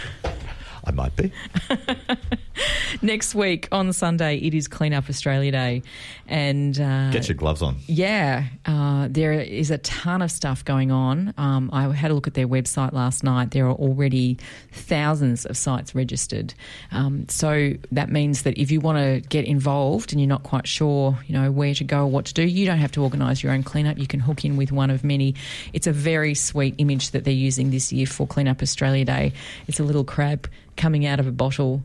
I 0.86 0.92
might 0.92 1.16
be. 1.16 1.32
Next 3.02 3.36
week 3.36 3.68
on 3.72 3.92
Sunday, 3.94 4.38
it 4.38 4.54
is 4.54 4.68
Clean 4.68 4.94
Up 4.94 5.10
Australia 5.10 5.52
Day, 5.52 5.84
and 6.28 6.80
uh, 6.80 7.12
Get 7.12 7.28
your 7.28 7.36
gloves 7.36 7.62
on. 7.62 7.78
Yeah, 7.88 8.46
uh, 8.66 9.08
there 9.10 9.34
is 9.34 9.72
a 9.72 9.78
ton 9.80 10.22
of 10.22 10.32
stuff 10.32 10.64
going 10.64 10.92
on. 10.92 11.34
Um, 11.38 11.70
I 11.74 11.92
had 11.94 12.12
a 12.12 12.14
look 12.14 12.28
at 12.28 12.34
their 12.34 12.48
website 12.48 12.94
last 12.94 13.24
night. 13.24 13.52
There 13.52 13.66
are 13.68 13.74
already 13.74 14.38
thousands 14.72 15.46
of 15.46 15.58
sites 15.58 15.96
registered. 15.96 16.54
Um, 16.92 17.28
so 17.30 17.74
that 17.92 18.10
means 18.10 18.44
that 18.44 18.58
if 18.58 18.72
you 18.72 18.80
want 18.80 18.98
to 18.98 19.28
get 19.30 19.46
involved 19.46 20.12
and 20.12 20.22
you're 20.22 20.30
not 20.30 20.44
quite 20.44 20.68
sure, 20.68 21.18
you 21.28 21.34
know, 21.34 21.52
where 21.52 21.74
to 21.74 21.84
go 21.84 22.02
or 22.02 22.08
what 22.08 22.26
to 22.26 22.34
do, 22.34 22.44
you 22.44 22.66
don't 22.66 22.78
have 22.78 22.92
to 22.94 23.04
organise 23.04 23.44
your 23.44 23.52
own 23.52 23.64
cleanup. 23.64 23.98
You 23.98 24.08
can 24.08 24.20
hook 24.20 24.46
in 24.46 24.58
with 24.58 24.72
one 24.72 24.90
of 24.90 25.04
many. 25.04 25.36
It's 25.74 25.88
a 25.88 25.94
very 25.94 26.36
sweet 26.36 26.76
image 26.78 27.12
that 27.12 27.24
they're 27.24 27.34
using 27.34 27.72
this 27.72 27.92
year 27.92 28.06
for 28.06 28.28
Clean 28.28 28.48
Up 28.48 28.62
Australia 28.62 29.06
Day. 29.06 29.34
It's 29.68 29.80
a 29.80 29.84
little 29.84 30.04
crab 30.04 30.48
coming 30.76 31.06
out 31.06 31.20
of 31.20 31.28
a 31.28 31.32
bottle, 31.32 31.84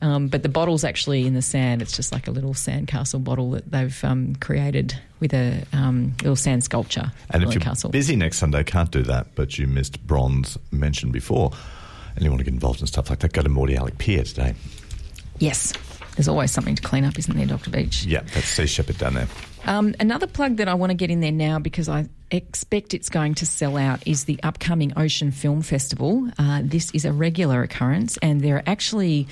um, 0.00 0.09
but 0.18 0.42
the 0.42 0.48
bottle's 0.48 0.84
actually 0.84 1.26
in 1.26 1.34
the 1.34 1.42
sand. 1.42 1.82
It's 1.82 1.94
just 1.94 2.12
like 2.12 2.26
a 2.26 2.30
little 2.30 2.54
sandcastle 2.54 3.22
bottle 3.22 3.50
that 3.52 3.70
they've 3.70 4.04
um, 4.04 4.34
created 4.36 4.94
with 5.20 5.34
a 5.34 5.62
um, 5.72 6.14
little 6.22 6.36
sand 6.36 6.64
sculpture. 6.64 7.12
And 7.30 7.42
if 7.42 7.52
you're 7.52 7.60
castle. 7.60 7.90
busy 7.90 8.16
next 8.16 8.38
Sunday, 8.38 8.64
can't 8.64 8.90
do 8.90 9.02
that, 9.02 9.34
but 9.34 9.58
you 9.58 9.66
missed 9.66 10.04
Bron's 10.06 10.58
mentioned 10.70 11.12
before, 11.12 11.50
and 12.14 12.24
you 12.24 12.30
want 12.30 12.40
to 12.40 12.44
get 12.44 12.54
involved 12.54 12.80
in 12.80 12.86
stuff 12.86 13.10
like 13.10 13.20
that, 13.20 13.32
go 13.32 13.42
to 13.42 13.48
Mordialloc 13.48 13.98
Pier 13.98 14.24
today. 14.24 14.54
yes, 15.38 15.72
there's 16.16 16.28
always 16.28 16.50
something 16.50 16.74
to 16.74 16.82
clean 16.82 17.04
up, 17.04 17.18
isn't 17.18 17.36
there, 17.36 17.46
Dr. 17.46 17.70
Beach? 17.70 18.04
Yeah, 18.04 18.20
that's 18.34 18.46
Sea 18.46 18.66
Shepherd 18.66 18.98
down 18.98 19.14
there. 19.14 19.28
Um, 19.66 19.94
another 20.00 20.26
plug 20.26 20.56
that 20.56 20.68
I 20.68 20.74
want 20.74 20.90
to 20.90 20.94
get 20.94 21.10
in 21.10 21.20
there 21.20 21.32
now 21.32 21.58
because 21.58 21.88
I 21.88 22.08
expect 22.30 22.94
it's 22.94 23.08
going 23.08 23.34
to 23.36 23.46
sell 23.46 23.76
out 23.76 24.06
is 24.06 24.24
the 24.24 24.40
upcoming 24.42 24.92
Ocean 24.96 25.30
Film 25.30 25.62
Festival. 25.62 26.28
Uh, 26.38 26.62
this 26.64 26.90
is 26.92 27.04
a 27.04 27.12
regular 27.12 27.62
occurrence, 27.62 28.16
and 28.18 28.40
there 28.40 28.56
are 28.56 28.62
actually 28.66 29.28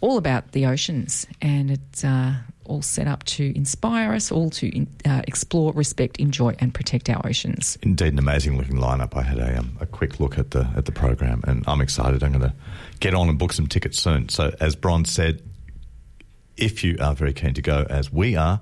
all 0.00 0.16
about 0.16 0.52
the 0.52 0.64
oceans 0.64 1.26
and 1.42 1.72
it's 1.72 2.04
uh, 2.04 2.32
all 2.66 2.82
set 2.82 3.08
up 3.08 3.24
to 3.24 3.52
inspire 3.56 4.12
us 4.12 4.30
all 4.30 4.48
to 4.48 4.86
uh, 5.04 5.22
explore, 5.26 5.72
respect, 5.72 6.18
enjoy, 6.18 6.54
and 6.60 6.72
protect 6.72 7.10
our 7.10 7.20
oceans. 7.26 7.76
Indeed, 7.82 8.12
an 8.12 8.20
amazing 8.20 8.56
looking 8.56 8.76
lineup. 8.76 9.16
I 9.16 9.22
had 9.22 9.38
a, 9.38 9.58
um, 9.58 9.76
a 9.80 9.86
quick 9.86 10.20
look 10.20 10.38
at 10.38 10.52
the 10.52 10.70
at 10.76 10.84
the 10.84 10.92
program, 10.92 11.42
and 11.48 11.64
I'm 11.66 11.80
excited. 11.80 12.22
I'm 12.22 12.30
going 12.30 12.48
to 12.48 12.54
get 13.00 13.14
on 13.14 13.28
and 13.28 13.38
book 13.38 13.52
some 13.52 13.66
tickets 13.66 13.98
soon. 13.98 14.28
So, 14.28 14.54
as 14.60 14.76
Bron 14.76 15.04
said, 15.04 15.42
if 16.56 16.84
you 16.84 16.96
are 17.00 17.14
very 17.14 17.32
keen 17.32 17.54
to 17.54 17.62
go, 17.62 17.84
as 17.88 18.12
we 18.12 18.36
are, 18.36 18.60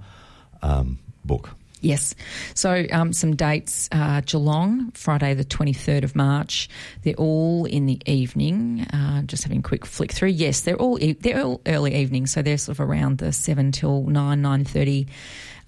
um, 0.63 0.99
book. 1.25 1.51
Yes. 1.81 2.15
So 2.55 2.87
um, 2.91 3.13
some 3.13 3.37
dates: 3.37 3.89
uh, 3.93 4.23
Geelong, 4.23 4.91
Friday 4.93 5.35
the 5.35 5.45
twenty 5.45 5.73
third 5.75 6.05
of 6.05 6.17
March. 6.17 6.69
They're 7.03 7.15
all 7.15 7.67
in 7.67 7.87
the 7.87 8.01
evening. 8.07 8.87
Uh, 8.93 9.23
just 9.23 9.43
having 9.43 9.59
a 9.59 9.63
quick 9.63 9.85
flick 9.85 10.13
through. 10.13 10.31
Yes, 10.31 10.63
they're 10.63 10.77
all 10.77 11.03
e- 11.03 11.13
they're 11.13 11.45
all 11.45 11.61
early 11.67 11.95
evening, 11.95 12.27
so 12.27 12.41
they're 12.43 12.59
sort 12.59 12.79
of 12.79 12.81
around 12.81 13.19
the 13.19 13.33
seven 13.33 13.73
till 13.73 14.05
nine 14.05 14.41
nine 14.43 14.65
thirty. 14.65 15.07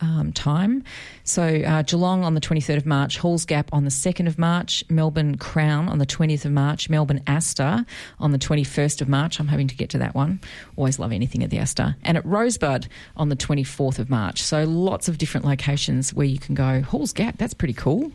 Um, 0.00 0.32
time. 0.32 0.84
So 1.24 1.42
uh, 1.42 1.82
Geelong 1.82 2.22
on 2.22 2.34
the 2.34 2.40
23rd 2.40 2.76
of 2.76 2.86
March, 2.86 3.18
Halls 3.18 3.44
Gap 3.44 3.68
on 3.72 3.82
the 3.82 3.90
2nd 3.90 4.28
of 4.28 4.38
March, 4.38 4.84
Melbourne 4.88 5.36
Crown 5.36 5.88
on 5.88 5.98
the 5.98 6.06
20th 6.06 6.44
of 6.44 6.52
March, 6.52 6.88
Melbourne 6.88 7.20
Astor 7.26 7.84
on 8.20 8.30
the 8.30 8.38
21st 8.38 9.00
of 9.00 9.08
March. 9.08 9.40
I'm 9.40 9.48
hoping 9.48 9.66
to 9.66 9.74
get 9.74 9.90
to 9.90 9.98
that 9.98 10.14
one. 10.14 10.40
Always 10.76 11.00
love 11.00 11.10
anything 11.10 11.42
at 11.42 11.50
the 11.50 11.58
Astor. 11.58 11.96
And 12.04 12.16
at 12.16 12.24
Rosebud 12.24 12.86
on 13.16 13.28
the 13.28 13.34
24th 13.34 13.98
of 13.98 14.08
March. 14.08 14.40
So 14.40 14.62
lots 14.62 15.08
of 15.08 15.18
different 15.18 15.44
locations 15.44 16.14
where 16.14 16.26
you 16.26 16.38
can 16.38 16.54
go. 16.54 16.80
Halls 16.80 17.12
Gap, 17.12 17.36
that's 17.36 17.54
pretty 17.54 17.74
cool. 17.74 18.12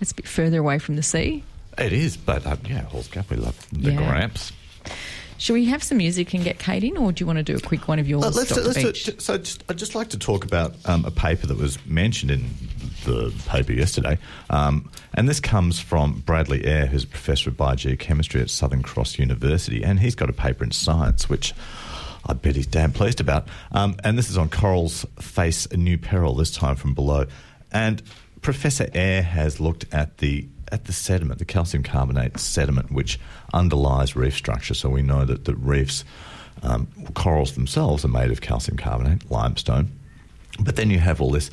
It's 0.00 0.10
a 0.10 0.16
bit 0.16 0.26
further 0.26 0.58
away 0.58 0.80
from 0.80 0.96
the 0.96 1.04
sea. 1.04 1.44
It 1.78 1.92
is, 1.92 2.16
but 2.16 2.44
uh, 2.44 2.56
yeah, 2.68 2.82
Halls 2.86 3.06
Gap, 3.06 3.30
we 3.30 3.36
love 3.36 3.56
the 3.70 3.92
Yeah. 3.92 3.98
Gramps. 3.98 4.50
Should 5.44 5.52
we 5.52 5.66
have 5.66 5.82
some 5.82 5.98
music 5.98 6.32
and 6.32 6.42
get 6.42 6.58
Cade 6.58 6.84
in, 6.84 6.96
or 6.96 7.12
do 7.12 7.20
you 7.20 7.26
want 7.26 7.36
to 7.36 7.42
do 7.42 7.54
a 7.54 7.60
quick 7.60 7.86
one 7.86 7.98
of 7.98 8.08
yours, 8.08 8.24
Uh, 8.24 8.30
let's, 8.30 8.56
let's 8.56 8.78
do- 8.78 8.92
Beach? 8.92 9.20
so 9.20 9.36
just, 9.36 9.62
I'd 9.68 9.76
just 9.76 9.94
like 9.94 10.08
to 10.08 10.18
talk 10.18 10.42
about 10.42 10.74
um, 10.86 11.04
a 11.04 11.10
paper 11.10 11.46
that 11.48 11.58
was 11.58 11.76
mentioned 11.84 12.30
in 12.30 12.46
the 13.04 13.30
paper 13.46 13.74
yesterday. 13.74 14.16
Um, 14.48 14.88
and 15.12 15.28
this 15.28 15.40
comes 15.40 15.78
from 15.78 16.20
Bradley 16.20 16.64
Eyre, 16.64 16.86
who's 16.86 17.04
a 17.04 17.08
professor 17.08 17.50
of 17.50 17.58
biogeochemistry 17.58 18.40
at 18.40 18.48
Southern 18.48 18.82
Cross 18.82 19.18
University. 19.18 19.84
And 19.84 20.00
he's 20.00 20.14
got 20.14 20.30
a 20.30 20.32
paper 20.32 20.64
in 20.64 20.70
Science, 20.70 21.28
which 21.28 21.52
I 22.24 22.32
bet 22.32 22.56
he's 22.56 22.66
damn 22.66 22.92
pleased 22.92 23.20
about. 23.20 23.46
Um, 23.70 23.96
and 24.02 24.16
this 24.16 24.30
is 24.30 24.38
on 24.38 24.48
corals 24.48 25.04
face 25.20 25.66
a 25.66 25.76
new 25.76 25.98
peril, 25.98 26.34
this 26.36 26.52
time 26.52 26.76
from 26.76 26.94
below. 26.94 27.26
And 27.70 28.02
Professor 28.40 28.88
Eyre 28.94 29.22
has 29.22 29.60
looked 29.60 29.84
at 29.92 30.16
the 30.18 30.48
at 30.74 30.86
the 30.86 30.92
sediment, 30.92 31.38
the 31.38 31.44
calcium 31.44 31.84
carbonate 31.84 32.38
sediment, 32.38 32.90
which 32.90 33.20
underlies 33.52 34.16
reef 34.16 34.34
structure. 34.34 34.74
So 34.74 34.90
we 34.90 35.02
know 35.02 35.24
that 35.24 35.44
the 35.44 35.54
reefs, 35.54 36.04
um, 36.64 36.88
corals 37.14 37.52
themselves, 37.54 38.04
are 38.04 38.08
made 38.08 38.32
of 38.32 38.40
calcium 38.40 38.76
carbonate, 38.76 39.30
limestone. 39.30 39.92
But 40.58 40.74
then 40.74 40.90
you 40.90 40.98
have 40.98 41.20
all 41.20 41.30
this, 41.30 41.48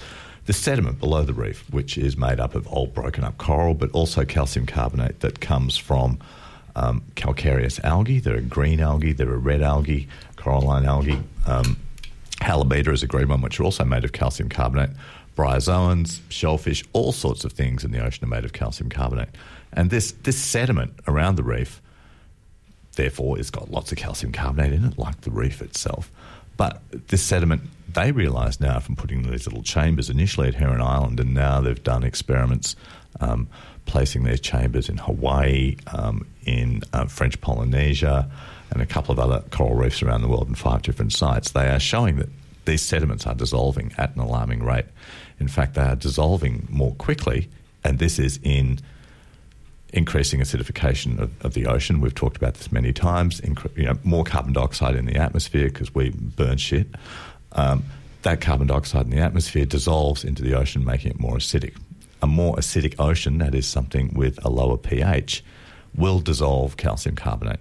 the 0.47 0.53
sediment 0.53 0.99
below 0.99 1.23
the 1.23 1.33
reef, 1.33 1.63
which 1.71 1.99
is 1.99 2.17
made 2.17 2.39
up 2.39 2.55
of 2.55 2.67
old 2.67 2.95
broken 2.95 3.23
up 3.23 3.37
coral, 3.37 3.75
but 3.75 3.91
also 3.91 4.25
calcium 4.25 4.65
carbonate 4.65 5.19
that 5.19 5.39
comes 5.39 5.77
from 5.77 6.19
um, 6.75 7.03
calcareous 7.15 7.79
algae. 7.83 8.19
There 8.19 8.35
are 8.35 8.41
green 8.41 8.79
algae, 8.79 9.13
there 9.13 9.29
are 9.29 9.37
red 9.37 9.61
algae, 9.61 10.07
coralline 10.35 10.85
algae. 10.85 11.21
Um, 11.45 11.77
is 12.43 13.03
a 13.03 13.07
green 13.07 13.27
one, 13.27 13.41
which 13.41 13.59
are 13.59 13.63
also 13.63 13.83
made 13.85 14.03
of 14.03 14.13
calcium 14.13 14.49
carbonate. 14.49 14.89
Bryozoans, 15.35 16.19
shellfish, 16.29 16.83
all 16.93 17.11
sorts 17.11 17.45
of 17.45 17.53
things 17.53 17.83
in 17.83 17.91
the 17.91 18.03
ocean 18.03 18.25
are 18.25 18.27
made 18.27 18.45
of 18.45 18.53
calcium 18.53 18.89
carbonate. 18.89 19.29
And 19.73 19.89
this, 19.89 20.11
this 20.23 20.37
sediment 20.37 20.93
around 21.07 21.35
the 21.35 21.43
reef, 21.43 21.81
therefore, 22.95 23.39
it's 23.39 23.49
got 23.49 23.71
lots 23.71 23.91
of 23.91 23.97
calcium 23.97 24.33
carbonate 24.33 24.73
in 24.73 24.85
it, 24.85 24.97
like 24.97 25.21
the 25.21 25.31
reef 25.31 25.61
itself. 25.61 26.11
But 26.57 26.81
this 27.07 27.23
sediment, 27.23 27.61
they 27.91 28.11
realise 28.11 28.59
now 28.59 28.79
from 28.79 28.95
putting 28.95 29.23
these 29.23 29.47
little 29.47 29.63
chambers 29.63 30.09
initially 30.09 30.47
at 30.47 30.55
Heron 30.55 30.81
Island, 30.81 31.19
and 31.19 31.33
now 31.33 31.61
they've 31.61 31.83
done 31.83 32.03
experiments 32.03 32.75
um, 33.19 33.47
placing 33.85 34.23
these 34.23 34.39
chambers 34.39 34.89
in 34.89 34.97
Hawaii, 34.97 35.77
um, 35.87 36.27
in 36.45 36.81
uh, 36.93 37.05
French 37.05 37.39
Polynesia, 37.41 38.29
and 38.69 38.81
a 38.81 38.85
couple 38.85 39.11
of 39.11 39.19
other 39.19 39.43
coral 39.51 39.75
reefs 39.75 40.01
around 40.01 40.21
the 40.21 40.27
world 40.27 40.47
in 40.47 40.55
five 40.55 40.81
different 40.81 41.13
sites. 41.13 41.51
They 41.51 41.69
are 41.69 41.79
showing 41.79 42.17
that 42.17 42.29
these 42.65 42.81
sediments 42.81 43.25
are 43.25 43.35
dissolving 43.35 43.93
at 43.97 44.15
an 44.15 44.21
alarming 44.21 44.63
rate. 44.63 44.85
In 45.39 45.47
fact, 45.47 45.73
they 45.73 45.81
are 45.81 45.95
dissolving 45.95 46.67
more 46.69 46.93
quickly, 46.95 47.49
and 47.83 47.99
this 47.99 48.19
is 48.19 48.39
in 48.43 48.79
increasing 49.93 50.39
acidification 50.39 51.19
of, 51.19 51.45
of 51.45 51.53
the 51.53 51.65
ocean. 51.65 51.99
We've 51.99 52.15
talked 52.15 52.37
about 52.37 52.53
this 52.55 52.71
many 52.71 52.93
times. 52.93 53.41
Incre- 53.41 53.75
you 53.75 53.85
know, 53.85 53.97
more 54.03 54.23
carbon 54.23 54.53
dioxide 54.53 54.95
in 54.95 55.05
the 55.05 55.17
atmosphere 55.17 55.67
because 55.67 55.93
we 55.93 56.11
burn 56.11 56.57
shit. 56.57 56.87
Um, 57.53 57.83
that 58.21 58.39
carbon 58.39 58.67
dioxide 58.67 59.05
in 59.05 59.11
the 59.11 59.19
atmosphere 59.19 59.65
dissolves 59.65 60.23
into 60.23 60.43
the 60.43 60.53
ocean, 60.53 60.85
making 60.85 61.11
it 61.11 61.19
more 61.19 61.37
acidic. 61.37 61.75
A 62.21 62.27
more 62.27 62.55
acidic 62.55 62.95
ocean, 62.99 63.39
that 63.39 63.55
is 63.55 63.67
something 63.67 64.13
with 64.13 64.43
a 64.45 64.49
lower 64.49 64.77
pH, 64.77 65.43
will 65.95 66.19
dissolve 66.19 66.77
calcium 66.77 67.15
carbonate. 67.15 67.59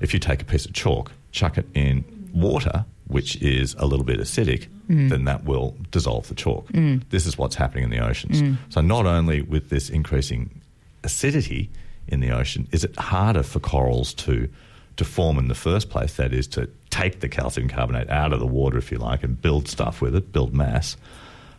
If 0.00 0.14
you 0.14 0.20
take 0.20 0.40
a 0.40 0.44
piece 0.44 0.64
of 0.64 0.72
chalk, 0.72 1.12
chuck 1.32 1.58
it 1.58 1.66
in 1.74 2.04
water, 2.32 2.86
which 3.08 3.36
is 3.42 3.74
a 3.78 3.86
little 3.86 4.04
bit 4.04 4.20
acidic, 4.20 4.68
mm. 4.88 5.08
then 5.08 5.24
that 5.24 5.44
will 5.44 5.76
dissolve 5.90 6.28
the 6.28 6.34
chalk. 6.34 6.68
Mm. 6.68 7.02
This 7.10 7.26
is 7.26 7.36
what's 7.36 7.56
happening 7.56 7.84
in 7.84 7.90
the 7.90 7.98
oceans. 7.98 8.42
Mm. 8.42 8.56
So, 8.68 8.80
not 8.80 9.06
only 9.06 9.42
with 9.42 9.70
this 9.70 9.90
increasing 9.90 10.60
acidity 11.04 11.70
in 12.06 12.20
the 12.20 12.30
ocean, 12.30 12.68
is 12.72 12.84
it 12.84 12.96
harder 12.96 13.42
for 13.42 13.60
corals 13.60 14.14
to 14.14 14.48
to 14.98 15.04
form 15.04 15.38
in 15.38 15.48
the 15.48 15.54
first 15.54 15.88
place. 15.88 16.14
That 16.14 16.32
is 16.32 16.46
to 16.48 16.68
take 16.90 17.20
the 17.20 17.28
calcium 17.28 17.68
carbonate 17.68 18.10
out 18.10 18.32
of 18.32 18.40
the 18.40 18.46
water, 18.46 18.76
if 18.76 18.92
you 18.92 18.98
like, 18.98 19.22
and 19.22 19.40
build 19.40 19.68
stuff 19.68 20.02
with 20.02 20.14
it, 20.14 20.32
build 20.32 20.52
mass. 20.52 20.96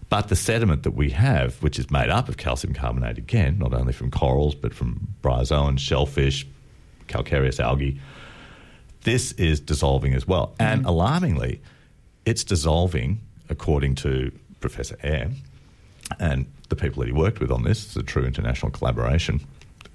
But 0.10 0.28
the 0.28 0.36
sediment 0.36 0.84
that 0.84 0.92
we 0.92 1.12
have, 1.12 1.56
which 1.64 1.80
is 1.80 1.90
made 1.90 2.10
up 2.10 2.30
of 2.30 2.38
calcium 2.38 2.74
carbonate 2.74 3.18
again, 3.18 3.58
not 3.58 3.74
only 3.74 3.94
from 3.94 4.12
corals 4.12 4.56
but 4.56 4.74
from 4.74 5.08
bryozoans, 5.24 5.80
shellfish, 5.80 6.46
calcareous 7.08 7.60
algae, 7.60 8.00
this 9.10 9.32
is 9.34 9.60
dissolving 9.60 10.14
as 10.14 10.28
well. 10.28 10.54
Mm. 10.60 10.66
And 10.66 10.86
alarmingly, 10.86 11.62
it's 12.26 12.44
dissolving, 12.44 13.20
according 13.50 13.96
to 13.96 14.32
Professor 14.60 14.98
Eyre 15.02 15.32
and 16.20 16.46
the 16.70 16.76
people 16.76 17.02
that 17.02 17.08
he 17.08 17.14
worked 17.14 17.40
with 17.40 17.52
on 17.52 17.64
this, 17.64 17.86
it's 17.86 17.96
a 17.96 18.04
true 18.04 18.26
international 18.26 18.72
collaboration. 18.72 19.42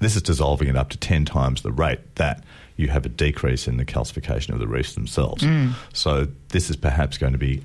This 0.00 0.16
is 0.16 0.22
dissolving 0.22 0.68
at 0.68 0.76
up 0.76 0.88
to 0.90 0.98
10 0.98 1.24
times 1.24 1.62
the 1.62 1.70
rate 1.70 2.16
that 2.16 2.42
you 2.76 2.88
have 2.88 3.06
a 3.06 3.08
decrease 3.08 3.68
in 3.68 3.76
the 3.76 3.84
calcification 3.84 4.50
of 4.50 4.58
the 4.58 4.66
reefs 4.66 4.94
themselves. 4.94 5.44
Mm. 5.44 5.74
So, 5.92 6.26
this 6.48 6.68
is 6.68 6.74
perhaps 6.74 7.16
going 7.16 7.32
to 7.32 7.38
be 7.38 7.62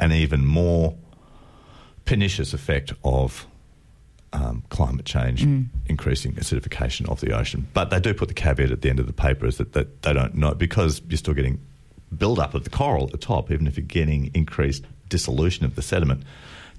an 0.00 0.10
even 0.10 0.44
more 0.44 0.96
pernicious 2.04 2.52
effect 2.52 2.92
of 3.04 3.46
um, 4.32 4.62
climate 4.68 5.04
change, 5.04 5.44
mm. 5.44 5.66
increasing 5.86 6.32
acidification 6.34 7.08
of 7.08 7.20
the 7.20 7.32
ocean. 7.32 7.66
But 7.74 7.90
they 7.90 8.00
do 8.00 8.14
put 8.14 8.28
the 8.28 8.34
caveat 8.34 8.70
at 8.70 8.82
the 8.82 8.90
end 8.90 9.00
of 9.00 9.06
the 9.06 9.12
paper 9.12 9.46
is 9.46 9.56
that, 9.58 9.72
that 9.72 10.02
they 10.02 10.12
don't 10.12 10.34
know 10.34 10.54
because 10.54 11.02
you're 11.08 11.18
still 11.18 11.34
getting 11.34 11.60
build-up 12.16 12.54
of 12.54 12.64
the 12.64 12.70
coral 12.70 13.04
at 13.04 13.12
the 13.12 13.18
top, 13.18 13.50
even 13.50 13.66
if 13.66 13.76
you're 13.76 13.86
getting 13.86 14.30
increased 14.34 14.84
dissolution 15.08 15.64
of 15.64 15.74
the 15.74 15.82
sediment. 15.82 16.22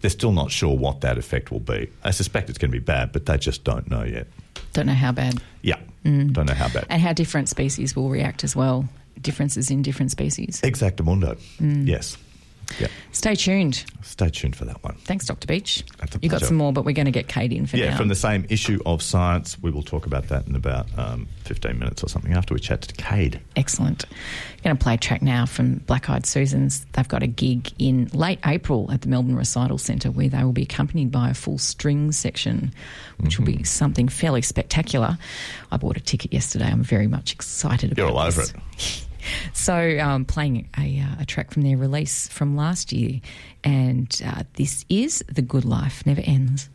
They're 0.02 0.10
still 0.10 0.32
not 0.32 0.50
sure 0.50 0.76
what 0.76 1.02
that 1.02 1.18
effect 1.20 1.52
will 1.52 1.60
be. 1.60 1.92
I 2.04 2.10
suspect 2.12 2.50
it's 2.50 2.58
going 2.58 2.72
to 2.72 2.80
be 2.80 2.84
bad, 2.84 3.12
but 3.12 3.28
they 3.28 3.38
just 3.38 3.64
don't 3.64 3.90
know 3.90 4.04
yet. 4.04 4.28
Don't 4.74 4.88
know 4.88 4.94
how 4.94 5.12
bad. 5.12 5.42
Yeah, 5.62 5.78
mm. 6.04 6.34
don't 6.34 6.48
know 6.48 6.56
how 6.56 6.70
bad. 6.70 6.88
And 6.90 7.02
how 7.02 7.14
different 7.14 7.50
species 7.50 7.96
will 7.96 8.10
react 8.10 8.44
as 8.44 8.56
well. 8.56 8.90
Differences 9.20 9.70
in 9.70 9.84
different 9.84 10.10
species. 10.10 10.60
Exactamundo. 10.64 11.38
Mm. 11.60 11.88
Yes. 11.88 12.18
Yeah. 12.80 12.88
Stay 13.12 13.36
tuned. 13.36 13.84
Stay 14.02 14.30
tuned 14.30 14.56
for 14.56 14.66
that 14.66 14.84
one. 14.84 14.96
Thanks, 15.06 15.26
Dr. 15.26 15.46
Beach. 15.48 15.84
You 16.22 16.30
got 16.30 16.42
some 16.42 16.56
more, 16.58 16.72
but 16.74 16.86
we're 16.86 16.94
going 16.94 17.06
to 17.06 17.12
get 17.12 17.28
Cade 17.28 17.52
in 17.54 17.66
for 17.66 17.78
Yeah, 17.78 17.92
now. 17.92 17.98
from 17.98 18.08
the 18.08 18.16
same 18.16 18.46
issue 18.50 18.80
of 18.86 19.02
Science. 19.02 19.58
We 19.62 19.70
will 19.72 19.84
talk 19.84 20.06
about 20.06 20.30
that 20.30 20.48
in 20.48 20.56
about 20.56 20.88
um, 20.98 21.28
15 21.44 21.78
minutes 21.78 22.04
or 22.04 22.08
something 22.10 22.34
after 22.34 22.54
we 22.54 22.60
chat 22.60 22.82
to 22.84 22.94
Cade. 22.96 23.40
Excellent. 23.56 24.06
going 24.64 24.76
to 24.78 24.82
play 24.84 24.94
a 24.96 24.98
track 24.98 25.22
now 25.22 25.46
from 25.46 25.76
Black 25.80 26.10
Eyed 26.10 26.26
Susans. 26.26 26.86
They've 26.94 27.08
got 27.08 27.22
a 27.24 27.28
gig 27.28 27.72
in 27.78 28.10
late 28.14 28.40
April 28.46 28.90
at 28.92 29.02
the 29.02 29.08
Melbourne 29.10 29.36
Recital 29.36 29.78
Centre 29.78 30.10
where 30.12 30.30
they 30.30 30.44
will 30.44 30.52
be 30.54 30.64
accompanied 30.64 31.12
by 31.12 31.30
a 31.30 31.34
full 31.34 31.58
string 31.58 32.12
section, 32.12 32.74
which 33.20 33.38
will 33.38 33.46
Mm-hmm. 33.46 33.58
be 33.58 33.64
something 33.64 34.08
fairly 34.08 34.42
spectacular. 34.42 35.18
I 35.72 35.78
bought 35.78 35.98
a 35.98 36.02
ticket 36.02 36.32
yesterday. 36.34 36.66
I'm 36.66 36.84
very 36.84 37.08
much 37.08 37.34
excited 37.34 37.94
You're 37.98 38.08
about 38.08 38.18
all 38.20 38.28
over 38.28 38.42
this. 38.42 38.54
it. 38.78 39.06
So, 39.54 39.98
um, 40.00 40.26
playing 40.26 40.70
a, 40.78 41.00
uh, 41.00 41.22
a 41.22 41.26
track 41.26 41.52
from 41.52 41.64
their 41.64 41.78
release 41.78 42.28
from 42.28 42.56
last 42.56 42.92
year, 42.92 43.22
and 43.64 44.22
uh, 44.26 44.44
this 44.54 44.86
is 44.90 45.24
The 45.28 45.42
Good 45.42 45.66
Life 45.66 46.06
Never 46.06 46.22
Ends. 46.22 46.70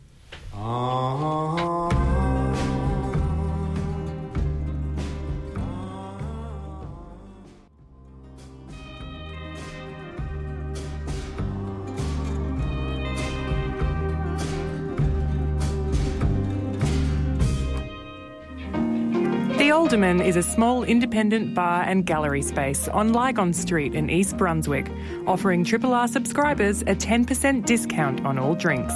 The 19.67 19.73
Alderman 19.73 20.21
is 20.21 20.37
a 20.37 20.43
small 20.43 20.85
independent 20.85 21.53
bar 21.53 21.81
and 21.81 22.05
gallery 22.05 22.41
space 22.41 22.87
on 22.87 23.11
Lygon 23.11 23.51
Street 23.51 23.95
in 23.95 24.09
East 24.09 24.37
Brunswick, 24.37 24.89
offering 25.25 25.65
Triple 25.65 25.93
R 25.93 26.07
subscribers 26.07 26.83
a 26.83 26.95
10% 26.95 27.65
discount 27.65 28.25
on 28.25 28.39
all 28.39 28.55
drinks. 28.55 28.93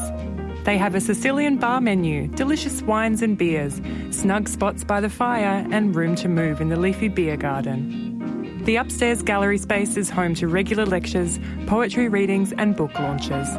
They 0.63 0.77
have 0.77 0.95
a 0.95 1.01
Sicilian 1.01 1.57
bar 1.57 1.81
menu, 1.81 2.27
delicious 2.27 2.81
wines 2.84 3.21
and 3.21 3.38
beers, 3.38 3.81
snug 4.12 4.47
spots 4.47 4.86
by 4.86 5.01
the 5.01 5.10
fire, 5.10 5.67
and 5.72 5.93
room 5.93 6.15
to 6.15 6.30
move 6.30 6.61
in 6.61 6.69
the 6.69 6.80
leafy 6.80 7.09
beer 7.09 7.36
garden. 7.36 8.63
The 8.63 8.78
upstairs 8.78 9.22
gallery 9.22 9.57
space 9.57 9.97
is 9.97 10.09
home 10.09 10.36
to 10.36 10.47
regular 10.47 10.86
lectures, 10.86 11.38
poetry 11.67 12.07
readings, 12.07 12.53
and 12.53 12.78
book 12.78 12.97
launches. 12.97 13.49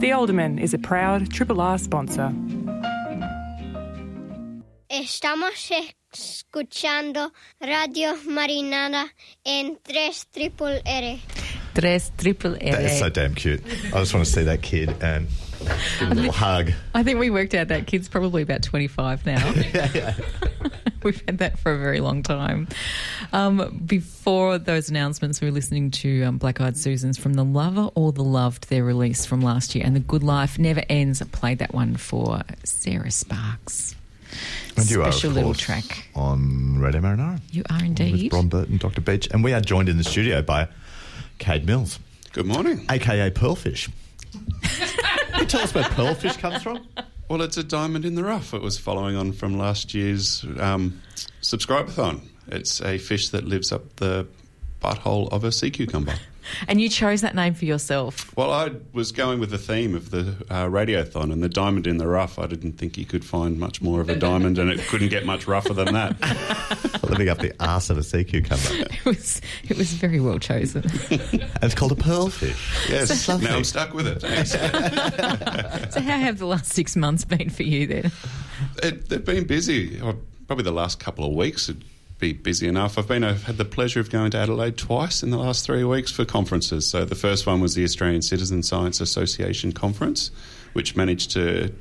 The 0.00 0.12
Alderman 0.12 0.58
is 0.58 0.74
a 0.74 0.78
proud 0.78 1.32
Triple 1.32 1.62
R 1.62 1.78
sponsor. 1.78 2.30
Estamos 4.90 5.72
escuchando 6.12 7.32
Radio 7.60 8.16
Marinada 8.26 9.06
en 9.44 9.78
3 9.82 10.26
triple 10.32 10.82
R. 10.84 11.18
Tres 11.74 12.12
triple 12.18 12.52
R. 12.54 12.58
That 12.58 12.82
is 12.82 12.98
so 12.98 13.08
damn 13.08 13.34
cute. 13.34 13.62
I 13.94 14.00
just 14.00 14.14
want 14.14 14.26
to 14.26 14.32
see 14.32 14.44
that 14.44 14.62
kid 14.62 14.94
and 15.00 15.26
give 15.98 16.08
him 16.08 16.12
a 16.12 16.14
little 16.14 16.32
hug. 16.32 16.72
I 16.94 17.02
think 17.02 17.18
we 17.18 17.30
worked 17.30 17.54
out 17.54 17.68
that 17.68 17.86
kid's 17.86 18.08
probably 18.08 18.42
about 18.42 18.62
25 18.62 19.24
now. 19.26 19.52
yeah, 19.74 19.88
yeah. 19.94 20.14
We've 21.02 21.20
had 21.26 21.38
that 21.38 21.58
for 21.58 21.72
a 21.72 21.78
very 21.78 22.00
long 22.00 22.22
time. 22.22 22.68
Um, 23.32 23.82
before 23.84 24.58
those 24.58 24.88
announcements, 24.88 25.40
we 25.40 25.48
were 25.48 25.52
listening 25.52 25.90
to 25.92 26.22
um, 26.24 26.38
Black 26.38 26.60
Eyed 26.60 26.76
Susans 26.76 27.18
from 27.18 27.34
The 27.34 27.44
Lover 27.44 27.90
or 27.94 28.12
The 28.12 28.22
Loved, 28.22 28.68
their 28.68 28.84
release 28.84 29.26
from 29.26 29.40
last 29.40 29.74
year, 29.74 29.84
and 29.84 29.96
The 29.96 30.00
Good 30.00 30.22
Life 30.22 30.58
Never 30.58 30.82
Ends. 30.88 31.20
I 31.20 31.24
played 31.24 31.58
that 31.58 31.74
one 31.74 31.96
for 31.96 32.42
Sarah 32.64 33.10
Sparks. 33.10 33.96
And 34.76 34.90
you 34.90 35.02
Special 35.02 35.28
are, 35.28 35.30
of 35.30 35.34
little 35.34 35.48
course, 35.50 35.58
track. 35.58 36.08
on 36.14 36.78
Radio 36.78 37.00
Marinara. 37.00 37.40
You 37.50 37.62
are 37.70 37.84
indeed 37.84 38.04
With 38.04 38.14
indeed. 38.14 38.30
Bron 38.30 38.48
Burton, 38.48 38.76
Dr. 38.78 39.00
Beach. 39.00 39.28
And 39.30 39.44
we 39.44 39.52
are 39.52 39.60
joined 39.60 39.88
in 39.88 39.98
the 39.98 40.04
studio 40.04 40.40
by 40.42 40.68
Cade 41.38 41.66
Mills. 41.66 41.98
Good 42.32 42.46
morning. 42.46 42.86
AKA 42.90 43.30
Pearlfish. 43.32 43.90
Can 44.32 45.40
you 45.40 45.46
tell 45.46 45.60
us 45.60 45.74
where 45.74 45.84
Pearlfish 45.84 46.38
comes 46.38 46.62
from? 46.62 46.86
Well, 47.28 47.42
it's 47.42 47.56
a 47.58 47.62
diamond 47.64 48.04
in 48.04 48.14
the 48.14 48.24
rough. 48.24 48.54
It 48.54 48.62
was 48.62 48.78
following 48.78 49.16
on 49.16 49.32
from 49.32 49.58
last 49.58 49.92
year's 49.94 50.44
um, 50.58 51.00
subscribe-a-thon. 51.42 52.22
It's 52.48 52.80
a 52.80 52.98
fish 52.98 53.28
that 53.30 53.44
lives 53.44 53.72
up 53.72 53.96
the 53.96 54.26
butthole 54.82 55.30
of 55.32 55.44
a 55.44 55.52
sea 55.52 55.70
cucumber. 55.70 56.14
And 56.68 56.80
you 56.80 56.88
chose 56.88 57.20
that 57.20 57.34
name 57.34 57.54
for 57.54 57.64
yourself. 57.64 58.36
Well, 58.36 58.50
I 58.50 58.72
was 58.92 59.12
going 59.12 59.40
with 59.40 59.50
the 59.50 59.58
theme 59.58 59.94
of 59.94 60.10
the 60.10 60.34
uh, 60.50 60.66
radiothon 60.66 61.32
and 61.32 61.42
the 61.42 61.48
diamond 61.48 61.86
in 61.86 61.98
the 61.98 62.06
rough. 62.06 62.38
I 62.38 62.46
didn't 62.46 62.72
think 62.72 62.96
you 62.98 63.04
could 63.04 63.24
find 63.24 63.58
much 63.58 63.80
more 63.82 64.00
of 64.00 64.08
a 64.08 64.16
diamond, 64.16 64.58
and 64.58 64.70
it 64.70 64.80
couldn't 64.88 65.08
get 65.08 65.24
much 65.26 65.46
rougher 65.46 65.72
than 65.74 65.92
that. 65.94 67.02
Living 67.08 67.28
up 67.28 67.38
the 67.38 67.52
arse 67.60 67.90
of 67.90 67.98
a 67.98 68.02
sea 68.02 68.24
cucumber. 68.24 68.86
It 68.90 69.04
was 69.04 69.40
it 69.68 69.76
was 69.76 69.92
very 69.92 70.20
well 70.20 70.38
chosen. 70.38 70.82
And 71.62 71.64
it's 71.64 71.74
called 71.74 71.92
a 71.92 71.96
pearlfish. 71.96 72.88
Yes, 72.90 73.28
Lovely. 73.28 73.46
now 73.48 73.56
I'm 73.56 73.64
stuck 73.64 73.94
with 73.94 74.06
it. 74.06 74.20
Thanks. 74.20 74.50
so 75.94 76.00
how 76.00 76.18
have 76.18 76.38
the 76.38 76.46
last 76.46 76.72
six 76.72 76.96
months 76.96 77.24
been 77.24 77.50
for 77.50 77.62
you 77.62 77.86
then? 77.86 78.12
it, 78.82 79.08
they've 79.08 79.24
been 79.24 79.46
busy. 79.46 80.00
Probably 80.46 80.64
the 80.64 80.72
last 80.72 80.98
couple 80.98 81.24
of 81.24 81.32
weeks 81.34 81.68
would 81.68 81.84
be 82.22 82.32
busy 82.32 82.68
enough. 82.68 82.98
I've 82.98 83.08
been 83.08 83.24
I've 83.24 83.42
had 83.42 83.56
the 83.56 83.64
pleasure 83.64 83.98
of 83.98 84.08
going 84.08 84.30
to 84.30 84.38
Adelaide 84.38 84.78
twice 84.78 85.24
in 85.24 85.30
the 85.30 85.38
last 85.38 85.66
three 85.66 85.82
weeks 85.82 86.12
for 86.12 86.24
conferences. 86.24 86.88
So 86.88 87.04
the 87.04 87.16
first 87.16 87.48
one 87.48 87.60
was 87.60 87.74
the 87.74 87.82
Australian 87.82 88.22
Citizen 88.22 88.62
Science 88.62 89.00
Association 89.00 89.72
conference, 89.72 90.30
which 90.72 90.94
managed 90.94 91.32
to 91.32 91.74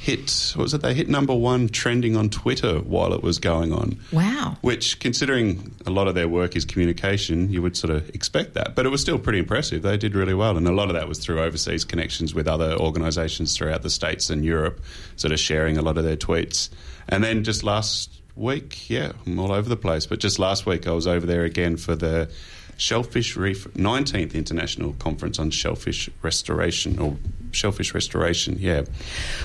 hit 0.00 0.52
what 0.56 0.64
was 0.64 0.74
it? 0.74 0.82
They 0.82 0.94
hit 0.94 1.08
number 1.08 1.32
one 1.32 1.68
trending 1.68 2.16
on 2.16 2.28
Twitter 2.28 2.80
while 2.80 3.14
it 3.14 3.22
was 3.22 3.38
going 3.38 3.72
on. 3.72 4.00
Wow. 4.12 4.56
Which, 4.62 4.98
considering 4.98 5.72
a 5.86 5.90
lot 5.90 6.08
of 6.08 6.16
their 6.16 6.28
work 6.28 6.56
is 6.56 6.64
communication, 6.64 7.50
you 7.50 7.62
would 7.62 7.76
sort 7.76 7.92
of 7.92 8.08
expect 8.10 8.54
that. 8.54 8.74
But 8.74 8.86
it 8.86 8.88
was 8.88 9.00
still 9.00 9.18
pretty 9.18 9.38
impressive. 9.38 9.82
They 9.82 9.96
did 9.96 10.16
really 10.16 10.34
well. 10.34 10.56
And 10.56 10.66
a 10.66 10.72
lot 10.72 10.88
of 10.88 10.94
that 10.94 11.06
was 11.06 11.20
through 11.20 11.40
overseas 11.40 11.84
connections 11.84 12.34
with 12.34 12.48
other 12.48 12.74
organisations 12.74 13.56
throughout 13.56 13.82
the 13.82 13.90
States 13.90 14.28
and 14.28 14.44
Europe, 14.44 14.82
sort 15.14 15.32
of 15.32 15.38
sharing 15.38 15.78
a 15.78 15.82
lot 15.82 15.96
of 15.98 16.04
their 16.04 16.16
tweets. 16.16 16.68
And 17.08 17.22
then 17.22 17.44
just 17.44 17.62
last 17.62 18.10
week, 18.36 18.90
yeah, 18.90 19.12
I'm 19.26 19.38
all 19.38 19.52
over 19.52 19.68
the 19.68 19.76
place. 19.76 20.06
But 20.06 20.20
just 20.20 20.38
last 20.38 20.66
week, 20.66 20.86
I 20.86 20.92
was 20.92 21.06
over 21.06 21.26
there 21.26 21.44
again 21.44 21.76
for 21.76 21.94
the 21.94 22.30
Shellfish 22.76 23.36
Reef 23.36 23.64
19th 23.74 24.34
International 24.34 24.94
Conference 24.94 25.38
on 25.38 25.50
Shellfish 25.50 26.10
Restoration, 26.22 26.98
or 26.98 27.16
Shellfish 27.52 27.94
Restoration, 27.94 28.56
yeah. 28.58 28.82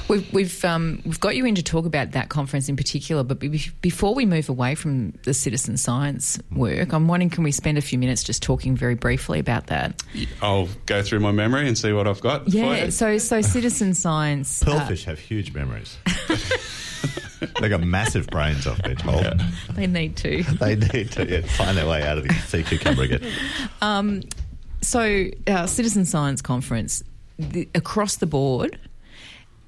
We've 0.07 0.31
we've 0.33 0.65
um, 0.65 1.01
we've 1.05 1.19
got 1.19 1.35
you 1.35 1.45
in 1.45 1.55
to 1.55 1.63
talk 1.63 1.85
about 1.85 2.11
that 2.13 2.29
conference 2.29 2.69
in 2.69 2.75
particular, 2.75 3.23
but 3.23 3.39
be- 3.39 3.69
before 3.81 4.15
we 4.15 4.25
move 4.25 4.49
away 4.49 4.75
from 4.75 5.11
the 5.23 5.33
citizen 5.33 5.77
science 5.77 6.39
work, 6.51 6.91
I'm 6.91 7.07
wondering 7.07 7.29
can 7.29 7.43
we 7.43 7.51
spend 7.51 7.77
a 7.77 7.81
few 7.81 7.99
minutes 7.99 8.23
just 8.23 8.41
talking 8.41 8.75
very 8.75 8.95
briefly 8.95 9.39
about 9.39 9.67
that? 9.67 10.01
I'll 10.41 10.69
go 10.85 11.03
through 11.03 11.19
my 11.19 11.31
memory 11.31 11.67
and 11.67 11.77
see 11.77 11.93
what 11.93 12.07
I've 12.07 12.21
got. 12.21 12.49
Yeah. 12.49 12.89
So 12.89 13.17
so 13.19 13.41
citizen 13.41 13.93
science. 13.93 14.63
uh, 14.63 14.71
Pearlfish 14.71 15.03
have 15.03 15.19
huge 15.19 15.53
memories. 15.53 15.97
they 17.61 17.69
got 17.69 17.81
massive 17.81 18.27
brains, 18.27 18.67
I've 18.67 18.81
been 18.81 18.95
told. 18.95 19.41
they 19.73 19.87
need 19.87 20.15
to. 20.17 20.43
They 20.59 20.75
need 20.75 21.11
to 21.13 21.27
yeah, 21.27 21.41
find 21.41 21.77
their 21.77 21.87
way 21.87 22.03
out 22.03 22.17
of 22.17 22.27
the 22.27 22.33
sea 22.33 22.63
cucumber 22.63 23.03
again. 23.03 23.31
Um, 23.81 24.23
so, 24.81 25.27
our 25.47 25.67
Citizen 25.67 26.05
Science 26.05 26.41
Conference, 26.41 27.03
the, 27.37 27.67
across 27.75 28.17
the 28.17 28.25
board, 28.25 28.77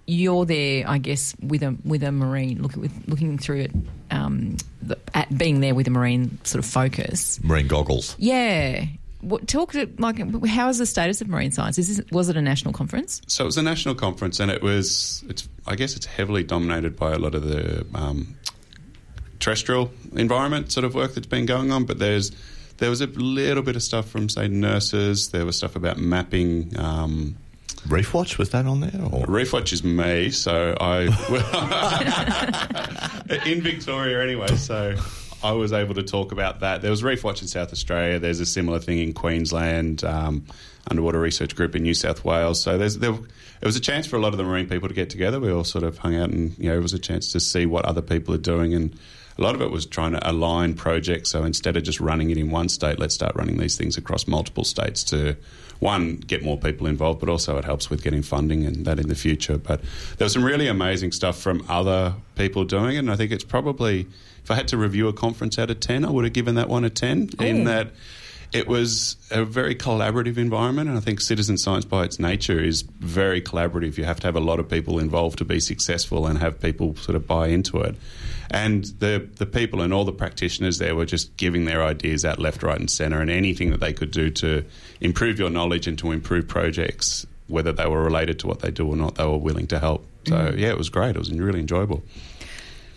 you're 0.05 0.45
there, 0.45 0.87
I 0.87 0.97
guess, 0.97 1.35
with 1.41 1.63
a 1.63 1.77
with 1.85 2.03
a 2.03 2.11
marine 2.11 2.61
look 2.61 2.75
with 2.75 2.91
looking 3.07 3.37
through 3.37 3.61
it, 3.61 3.71
um, 4.09 4.57
the, 4.81 4.97
at 5.13 5.35
being 5.37 5.61
there 5.61 5.75
with 5.75 5.87
a 5.87 5.91
marine 5.91 6.43
sort 6.43 6.63
of 6.63 6.69
focus. 6.69 7.41
Marine 7.43 7.67
goggles. 7.67 8.15
Yeah. 8.17 8.85
What, 9.21 9.47
talk 9.47 9.73
to 9.73 9.87
like 9.99 10.19
how 10.47 10.69
is 10.69 10.79
the 10.79 10.85
status 10.85 11.21
of 11.21 11.27
marine 11.27 11.51
science? 11.51 11.77
Is 11.77 11.97
this, 11.97 12.11
was 12.11 12.29
it 12.29 12.37
a 12.37 12.41
national 12.41 12.73
conference? 12.73 13.21
So 13.27 13.43
it 13.43 13.45
was 13.45 13.57
a 13.57 13.63
national 13.63 13.95
conference, 13.95 14.39
and 14.39 14.49
it 14.49 14.61
was. 14.61 15.23
It's. 15.29 15.47
I 15.67 15.75
guess 15.75 15.95
it's 15.95 16.07
heavily 16.07 16.43
dominated 16.43 16.97
by 16.97 17.11
a 17.13 17.19
lot 17.19 17.35
of 17.35 17.43
the 17.43 17.85
um, 17.93 18.35
terrestrial 19.39 19.91
environment 20.13 20.71
sort 20.71 20.85
of 20.85 20.95
work 20.95 21.13
that's 21.13 21.27
been 21.27 21.45
going 21.45 21.71
on. 21.71 21.85
But 21.85 21.99
there's 21.99 22.31
there 22.77 22.89
was 22.89 23.01
a 23.01 23.07
little 23.07 23.61
bit 23.61 23.75
of 23.75 23.83
stuff 23.83 24.09
from 24.09 24.27
say 24.27 24.47
nurses. 24.47 25.29
There 25.29 25.45
was 25.45 25.55
stuff 25.55 25.75
about 25.75 25.97
mapping. 25.97 26.77
Um, 26.79 27.37
Reef 27.87 28.13
Watch 28.13 28.37
was 28.37 28.49
that 28.51 28.65
on 28.65 28.79
there? 28.79 29.01
Or? 29.11 29.25
Reef 29.27 29.53
Watch 29.53 29.71
is 29.71 29.83
me, 29.83 30.31
so 30.31 30.75
I 30.79 31.01
in 33.45 33.61
Victoria 33.61 34.23
anyway. 34.23 34.55
So 34.55 34.95
I 35.43 35.53
was 35.53 35.73
able 35.73 35.95
to 35.95 36.03
talk 36.03 36.31
about 36.31 36.59
that. 36.59 36.81
There 36.81 36.91
was 36.91 37.03
Reef 37.03 37.23
Watch 37.23 37.41
in 37.41 37.47
South 37.47 37.71
Australia. 37.71 38.19
There's 38.19 38.39
a 38.39 38.45
similar 38.45 38.79
thing 38.79 38.99
in 38.99 39.13
Queensland, 39.13 40.03
um, 40.03 40.45
Underwater 40.89 41.19
Research 41.19 41.55
Group 41.55 41.75
in 41.75 41.83
New 41.83 41.93
South 41.93 42.23
Wales. 42.23 42.61
So 42.61 42.77
there. 42.77 43.13
It 43.61 43.65
was 43.65 43.75
a 43.75 43.79
chance 43.81 44.07
for 44.07 44.15
a 44.15 44.19
lot 44.19 44.33
of 44.33 44.39
the 44.39 44.43
marine 44.43 44.67
people 44.67 44.87
to 44.87 44.95
get 44.95 45.11
together. 45.11 45.39
We 45.39 45.51
all 45.51 45.63
sort 45.63 45.83
of 45.83 45.99
hung 45.99 46.15
out, 46.15 46.31
and 46.31 46.57
you 46.57 46.69
know, 46.69 46.75
it 46.75 46.81
was 46.81 46.93
a 46.93 46.99
chance 46.99 47.31
to 47.33 47.39
see 47.39 47.67
what 47.67 47.85
other 47.85 48.01
people 48.01 48.33
are 48.33 48.39
doing 48.39 48.73
and. 48.73 48.97
A 49.37 49.41
lot 49.41 49.55
of 49.55 49.61
it 49.61 49.71
was 49.71 49.85
trying 49.85 50.11
to 50.11 50.29
align 50.29 50.73
projects. 50.73 51.31
So 51.31 51.45
instead 51.45 51.77
of 51.77 51.83
just 51.83 52.01
running 52.01 52.29
it 52.31 52.37
in 52.37 52.51
one 52.51 52.67
state, 52.67 52.99
let's 52.99 53.15
start 53.15 53.33
running 53.33 53.57
these 53.57 53.77
things 53.77 53.97
across 53.97 54.27
multiple 54.27 54.65
states 54.65 55.05
to, 55.05 55.37
one, 55.79 56.17
get 56.17 56.43
more 56.43 56.57
people 56.57 56.85
involved, 56.85 57.21
but 57.21 57.29
also 57.29 57.57
it 57.57 57.63
helps 57.63 57.89
with 57.89 58.03
getting 58.03 58.21
funding 58.21 58.65
and 58.65 58.85
that 58.85 58.99
in 58.99 59.07
the 59.07 59.15
future. 59.15 59.57
But 59.57 59.81
there 60.17 60.25
was 60.25 60.33
some 60.33 60.43
really 60.43 60.67
amazing 60.67 61.13
stuff 61.13 61.39
from 61.39 61.65
other 61.69 62.13
people 62.35 62.65
doing 62.65 62.97
it. 62.97 62.99
And 62.99 63.09
I 63.09 63.15
think 63.15 63.31
it's 63.31 63.45
probably, 63.45 64.05
if 64.43 64.51
I 64.51 64.55
had 64.55 64.67
to 64.69 64.77
review 64.77 65.07
a 65.07 65.13
conference 65.13 65.57
out 65.59 65.69
of 65.69 65.79
10, 65.79 66.05
I 66.05 66.09
would 66.09 66.23
have 66.25 66.33
given 66.33 66.55
that 66.55 66.69
one 66.69 66.83
a 66.83 66.89
10 66.89 67.29
in 67.39 67.61
Oh. 67.61 67.65
that 67.65 67.91
it 68.53 68.67
was 68.67 69.15
a 69.31 69.45
very 69.45 69.75
collaborative 69.75 70.37
environment, 70.37 70.89
and 70.89 70.97
I 70.97 71.01
think 71.01 71.21
citizen 71.21 71.57
science, 71.57 71.85
by 71.85 72.03
its 72.03 72.19
nature, 72.19 72.59
is 72.59 72.81
very 72.99 73.41
collaborative. 73.41 73.97
You 73.97 74.03
have 74.03 74.19
to 74.19 74.27
have 74.27 74.35
a 74.35 74.41
lot 74.41 74.59
of 74.59 74.67
people 74.67 74.99
involved 74.99 75.37
to 75.37 75.45
be 75.45 75.59
successful, 75.61 76.27
and 76.27 76.37
have 76.39 76.59
people 76.59 76.95
sort 76.97 77.15
of 77.15 77.25
buy 77.25 77.47
into 77.47 77.77
it. 77.79 77.95
And 78.49 78.83
the 78.99 79.25
the 79.37 79.45
people 79.45 79.79
and 79.81 79.93
all 79.93 80.03
the 80.03 80.11
practitioners 80.11 80.79
there 80.79 80.95
were 80.97 81.05
just 81.05 81.37
giving 81.37 81.63
their 81.63 81.81
ideas 81.81 82.25
out 82.25 82.39
left, 82.39 82.61
right, 82.63 82.77
and 82.77 82.91
centre, 82.91 83.21
and 83.21 83.29
anything 83.31 83.69
that 83.71 83.79
they 83.79 83.93
could 83.93 84.11
do 84.11 84.29
to 84.31 84.65
improve 84.99 85.39
your 85.39 85.49
knowledge 85.49 85.87
and 85.87 85.97
to 85.99 86.11
improve 86.11 86.49
projects, 86.49 87.25
whether 87.47 87.71
they 87.71 87.85
were 87.85 88.03
related 88.03 88.37
to 88.39 88.47
what 88.47 88.59
they 88.59 88.69
do 88.71 88.85
or 88.85 88.97
not, 88.97 89.15
they 89.15 89.23
were 89.23 89.37
willing 89.37 89.67
to 89.67 89.79
help. 89.79 90.05
So 90.27 90.35
Mhm. 90.35 90.57
yeah, 90.59 90.69
it 90.71 90.77
was 90.77 90.89
great. 90.89 91.11
It 91.15 91.19
was 91.19 91.31
really 91.31 91.61
enjoyable. 91.61 92.03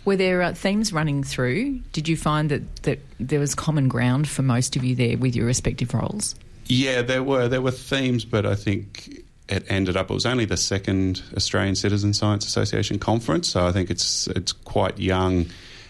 Were 0.05 0.15
there 0.15 0.43
uh, 0.43 0.53
themes 0.53 0.93
running 0.93 1.23
through? 1.23 1.79
Did 1.91 2.07
you 2.07 2.15
find 2.15 2.49
that, 2.51 2.83
that 2.83 2.99
there 3.19 3.39
was 3.39 3.55
common 3.55 3.87
ground 3.87 4.29
for 4.29 4.43
most 4.43 4.75
of 4.75 4.83
you 4.83 4.95
there 4.95 5.17
with 5.17 5.35
your 5.35 5.47
respective 5.47 5.93
roles? 5.93 6.35
Yeah, 6.67 7.01
there 7.01 7.23
were 7.23 7.47
there 7.47 7.61
were 7.61 7.71
themes, 7.71 8.25
but 8.25 8.45
I 8.45 8.55
think 8.55 9.23
it 9.49 9.65
ended 9.69 9.97
up. 9.97 10.09
It 10.09 10.13
was 10.13 10.25
only 10.25 10.45
the 10.45 10.57
second 10.57 11.21
Australian 11.35 11.75
Citizen 11.75 12.13
Science 12.13 12.45
Association 12.45 12.99
conference, 12.99 13.49
so 13.49 13.65
I 13.67 13.71
think 13.71 13.89
it's 13.89 14.27
it's 14.27 14.51
quite 14.51 14.97
young. 14.99 15.47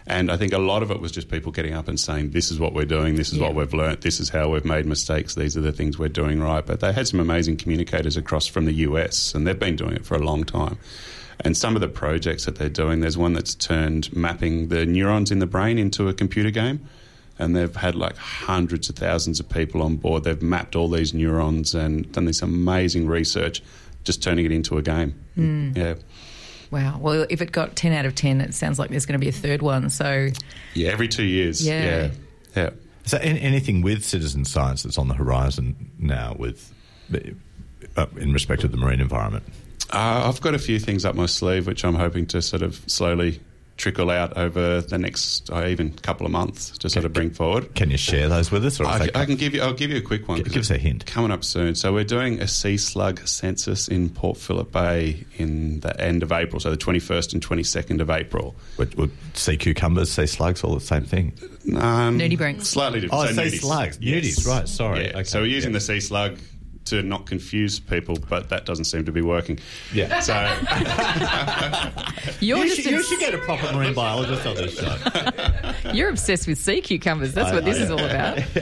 And 0.08 0.32
I 0.32 0.38
think 0.38 0.54
a 0.54 0.60
lot 0.60 0.84
of 0.84 0.92
it 0.92 1.02
was 1.02 1.12
just 1.12 1.32
people 1.32 1.52
getting 1.52 1.74
up 1.74 1.88
and 1.88 2.00
saying, 2.00 2.32
"This 2.32 2.52
is 2.52 2.60
what 2.60 2.74
we're 2.74 2.86
doing. 2.86 3.16
This 3.16 3.34
is 3.34 3.40
what 3.40 3.56
we've 3.56 3.74
learnt. 3.74 4.02
This 4.02 4.20
is 4.20 4.30
how 4.30 4.50
we've 4.50 4.66
made 4.66 4.86
mistakes. 4.86 5.34
These 5.34 5.58
are 5.58 5.62
the 5.62 5.72
things 5.72 5.98
we're 5.98 6.10
doing 6.10 6.42
right." 6.42 6.64
But 6.66 6.80
they 6.80 6.94
had 6.94 7.08
some 7.08 7.20
amazing 7.20 7.58
communicators 7.58 8.16
across 8.16 8.46
from 8.46 8.66
the 8.66 8.74
US, 8.74 9.34
and 9.34 9.48
they've 9.48 9.58
been 9.58 9.76
doing 9.76 9.94
it 9.94 10.06
for 10.06 10.16
a 10.16 10.20
long 10.20 10.44
time. 10.44 10.78
And 11.42 11.56
some 11.58 11.76
of 11.76 11.82
the 11.82 11.88
projects 11.88 12.46
that 12.46 12.56
they're 12.56 12.70
doing, 12.70 13.02
there's 13.02 13.18
one 13.18 13.34
that's 13.34 13.56
turned 13.56 14.14
mapping 14.16 14.70
the 14.70 14.86
neurons 14.86 15.32
in 15.32 15.40
the 15.40 15.46
brain 15.46 15.78
into 15.78 16.08
a 16.08 16.14
computer 16.14 16.50
game. 16.52 16.88
And 17.38 17.56
they've 17.56 17.76
had 17.76 17.96
like 17.96 18.16
hundreds 18.16 18.88
of 18.90 18.96
thousands 18.96 19.40
of 19.42 19.50
people 19.50 19.82
on 19.84 19.98
board. 19.98 20.24
They've 20.24 20.42
mapped 20.42 20.76
all 20.76 20.88
these 20.90 21.14
neurons 21.14 21.76
and 21.76 22.10
done 22.14 22.24
this 22.26 22.42
amazing 22.42 23.08
research, 23.08 23.62
just 24.06 24.24
turning 24.24 24.46
it 24.46 24.52
into 24.54 24.78
a 24.78 24.82
game. 24.82 25.16
Mm. 25.38 25.76
Yeah. 25.78 25.96
Wow. 26.72 26.98
Well, 27.00 27.26
if 27.30 27.42
it 27.42 27.52
got 27.52 27.76
10 27.76 27.92
out 27.92 28.06
of 28.06 28.16
10, 28.16 28.40
it 28.40 28.54
sounds 28.54 28.80
like 28.80 28.90
there's 28.90 29.06
going 29.06 29.20
to 29.20 29.24
be 29.24 29.28
a 29.30 29.34
third 29.34 29.62
one. 29.62 29.90
So, 29.90 30.30
Yeah, 30.74 30.90
every 30.92 31.10
two 31.10 31.24
years. 31.24 31.66
Yeah. 31.66 31.84
Yeah. 31.84 32.12
Yeah. 32.56 32.70
So, 33.06 33.18
an- 33.18 33.38
anything 33.38 33.82
with 33.82 34.04
citizen 34.06 34.46
science 34.46 34.84
that's 34.84 34.98
on 34.98 35.10
the 35.10 35.14
horizon 35.14 35.92
now, 36.00 36.36
with 36.40 36.74
uh, 37.98 38.06
in 38.18 38.32
respect 38.34 38.64
of 38.64 38.72
the 38.72 38.78
marine 38.78 39.02
environment? 39.02 39.44
Uh, 39.92 40.24
I've 40.28 40.42
got 40.42 40.54
a 40.56 40.60
few 40.60 40.80
things 40.80 41.06
up 41.06 41.16
my 41.16 41.26
sleeve 41.28 41.68
which 41.68 41.86
I'm 41.86 41.96
hoping 41.96 42.26
to 42.28 42.42
sort 42.42 42.62
of 42.64 42.76
slowly 42.88 43.40
trickle 43.78 44.10
out 44.10 44.38
over 44.38 44.80
the 44.80 44.98
next 44.98 45.52
uh, 45.52 45.66
even 45.68 45.92
couple 45.98 46.26
of 46.26 46.32
months 46.32 46.78
to 46.78 46.90
sort 46.90 47.04
of 47.04 47.12
bring 47.12 47.30
forward. 47.30 47.76
Can 47.76 47.92
you 47.92 47.98
share 47.98 48.30
those 48.30 48.50
with 48.50 48.66
us? 48.66 48.80
Or 48.80 48.86
I, 48.86 49.10
I 49.14 49.26
can 49.26 49.36
give 49.36 49.54
you. 49.54 49.62
I'll 49.62 49.74
give 49.74 49.92
you 49.92 49.98
a 49.98 50.02
quick 50.02 50.30
one. 50.30 50.38
Give- 50.38 50.46
'cause 50.46 50.54
give 50.54 50.62
us 50.62 50.72
a 50.72 50.78
hint. 50.78 51.06
Coming 51.06 51.30
up 51.30 51.44
soon. 51.44 51.76
So 51.76 51.92
we're 51.94 52.06
doing 52.06 52.42
a 52.42 52.48
sea 52.48 52.78
slug 52.78 53.28
census 53.28 53.90
in 53.90 54.10
Port 54.10 54.38
Phillip 54.38 54.72
Bay 54.72 55.26
in 55.36 55.82
the 55.82 56.00
end 56.00 56.24
of 56.24 56.32
April. 56.32 56.62
So 56.62 56.72
the 56.72 56.78
21st 56.78 57.34
and 57.34 57.46
22nd 57.46 58.00
of 58.00 58.10
April. 58.10 58.56
Would, 58.78 58.96
would 58.96 59.12
sea 59.34 59.58
cucumbers, 59.58 60.10
sea 60.10 60.26
slugs, 60.26 60.64
all 60.64 60.74
the 60.74 60.80
same 60.80 61.04
thing? 61.04 61.34
Um, 61.76 62.18
Nudibranchs. 62.18 62.64
Slightly 62.64 63.02
different. 63.02 63.24
Oh, 63.24 63.28
so 63.34 63.34
sea 63.34 63.58
nudies. 63.58 63.60
slugs. 63.60 63.98
Nudies, 63.98 64.48
right, 64.48 64.68
sorry. 64.70 65.04
Yeah. 65.08 65.12
Okay, 65.18 65.24
So 65.26 65.42
we're 65.42 65.48
using 65.48 65.72
yeah. 65.72 65.80
the 65.80 65.82
sea 65.82 66.00
slug 66.00 66.38
to 66.86 67.02
not 67.02 67.26
confuse 67.26 67.80
people, 67.80 68.18
but 68.30 68.50
that 68.50 68.66
doesn't 68.66 68.86
seem 68.86 69.06
to 69.06 69.12
be 69.12 69.22
working. 69.22 69.60
Yeah. 69.94 70.20
So 70.20 70.34
you're, 72.40 72.58
You 72.60 72.66
just 72.66 72.82
should, 72.82 72.92
you 72.92 72.98
obs- 72.98 73.08
should 73.08 73.20
get 73.20 73.34
a 73.34 73.38
proper 73.40 73.74
marine 73.76 73.94
biologist 73.94 74.46
on 74.46 74.56
this 74.56 74.80
show. 74.80 75.74
you're 75.94 76.10
obsessed 76.10 76.48
with 76.48 76.58
sea 76.58 76.82
cucumbers. 76.82 77.34
That's 77.34 77.52
I- 77.52 77.56
what 77.56 77.66
this 77.66 77.80
I- 77.80 77.84
is 77.84 77.92
all 77.92 78.04
about. 78.04 78.44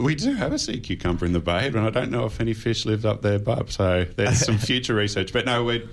We 0.00 0.14
do 0.14 0.32
have 0.32 0.54
a 0.54 0.58
sea 0.58 0.80
cucumber 0.80 1.26
in 1.26 1.34
the 1.34 1.40
bay, 1.40 1.66
and 1.66 1.78
I 1.78 1.90
don't 1.90 2.10
know 2.10 2.24
if 2.24 2.40
any 2.40 2.54
fish 2.54 2.86
live 2.86 3.04
up 3.04 3.20
there, 3.20 3.38
but 3.38 3.70
so 3.70 4.06
there's 4.16 4.38
some 4.38 4.56
future 4.56 4.94
research. 4.94 5.30
But 5.30 5.44
no, 5.44 5.62
we're 5.62 5.86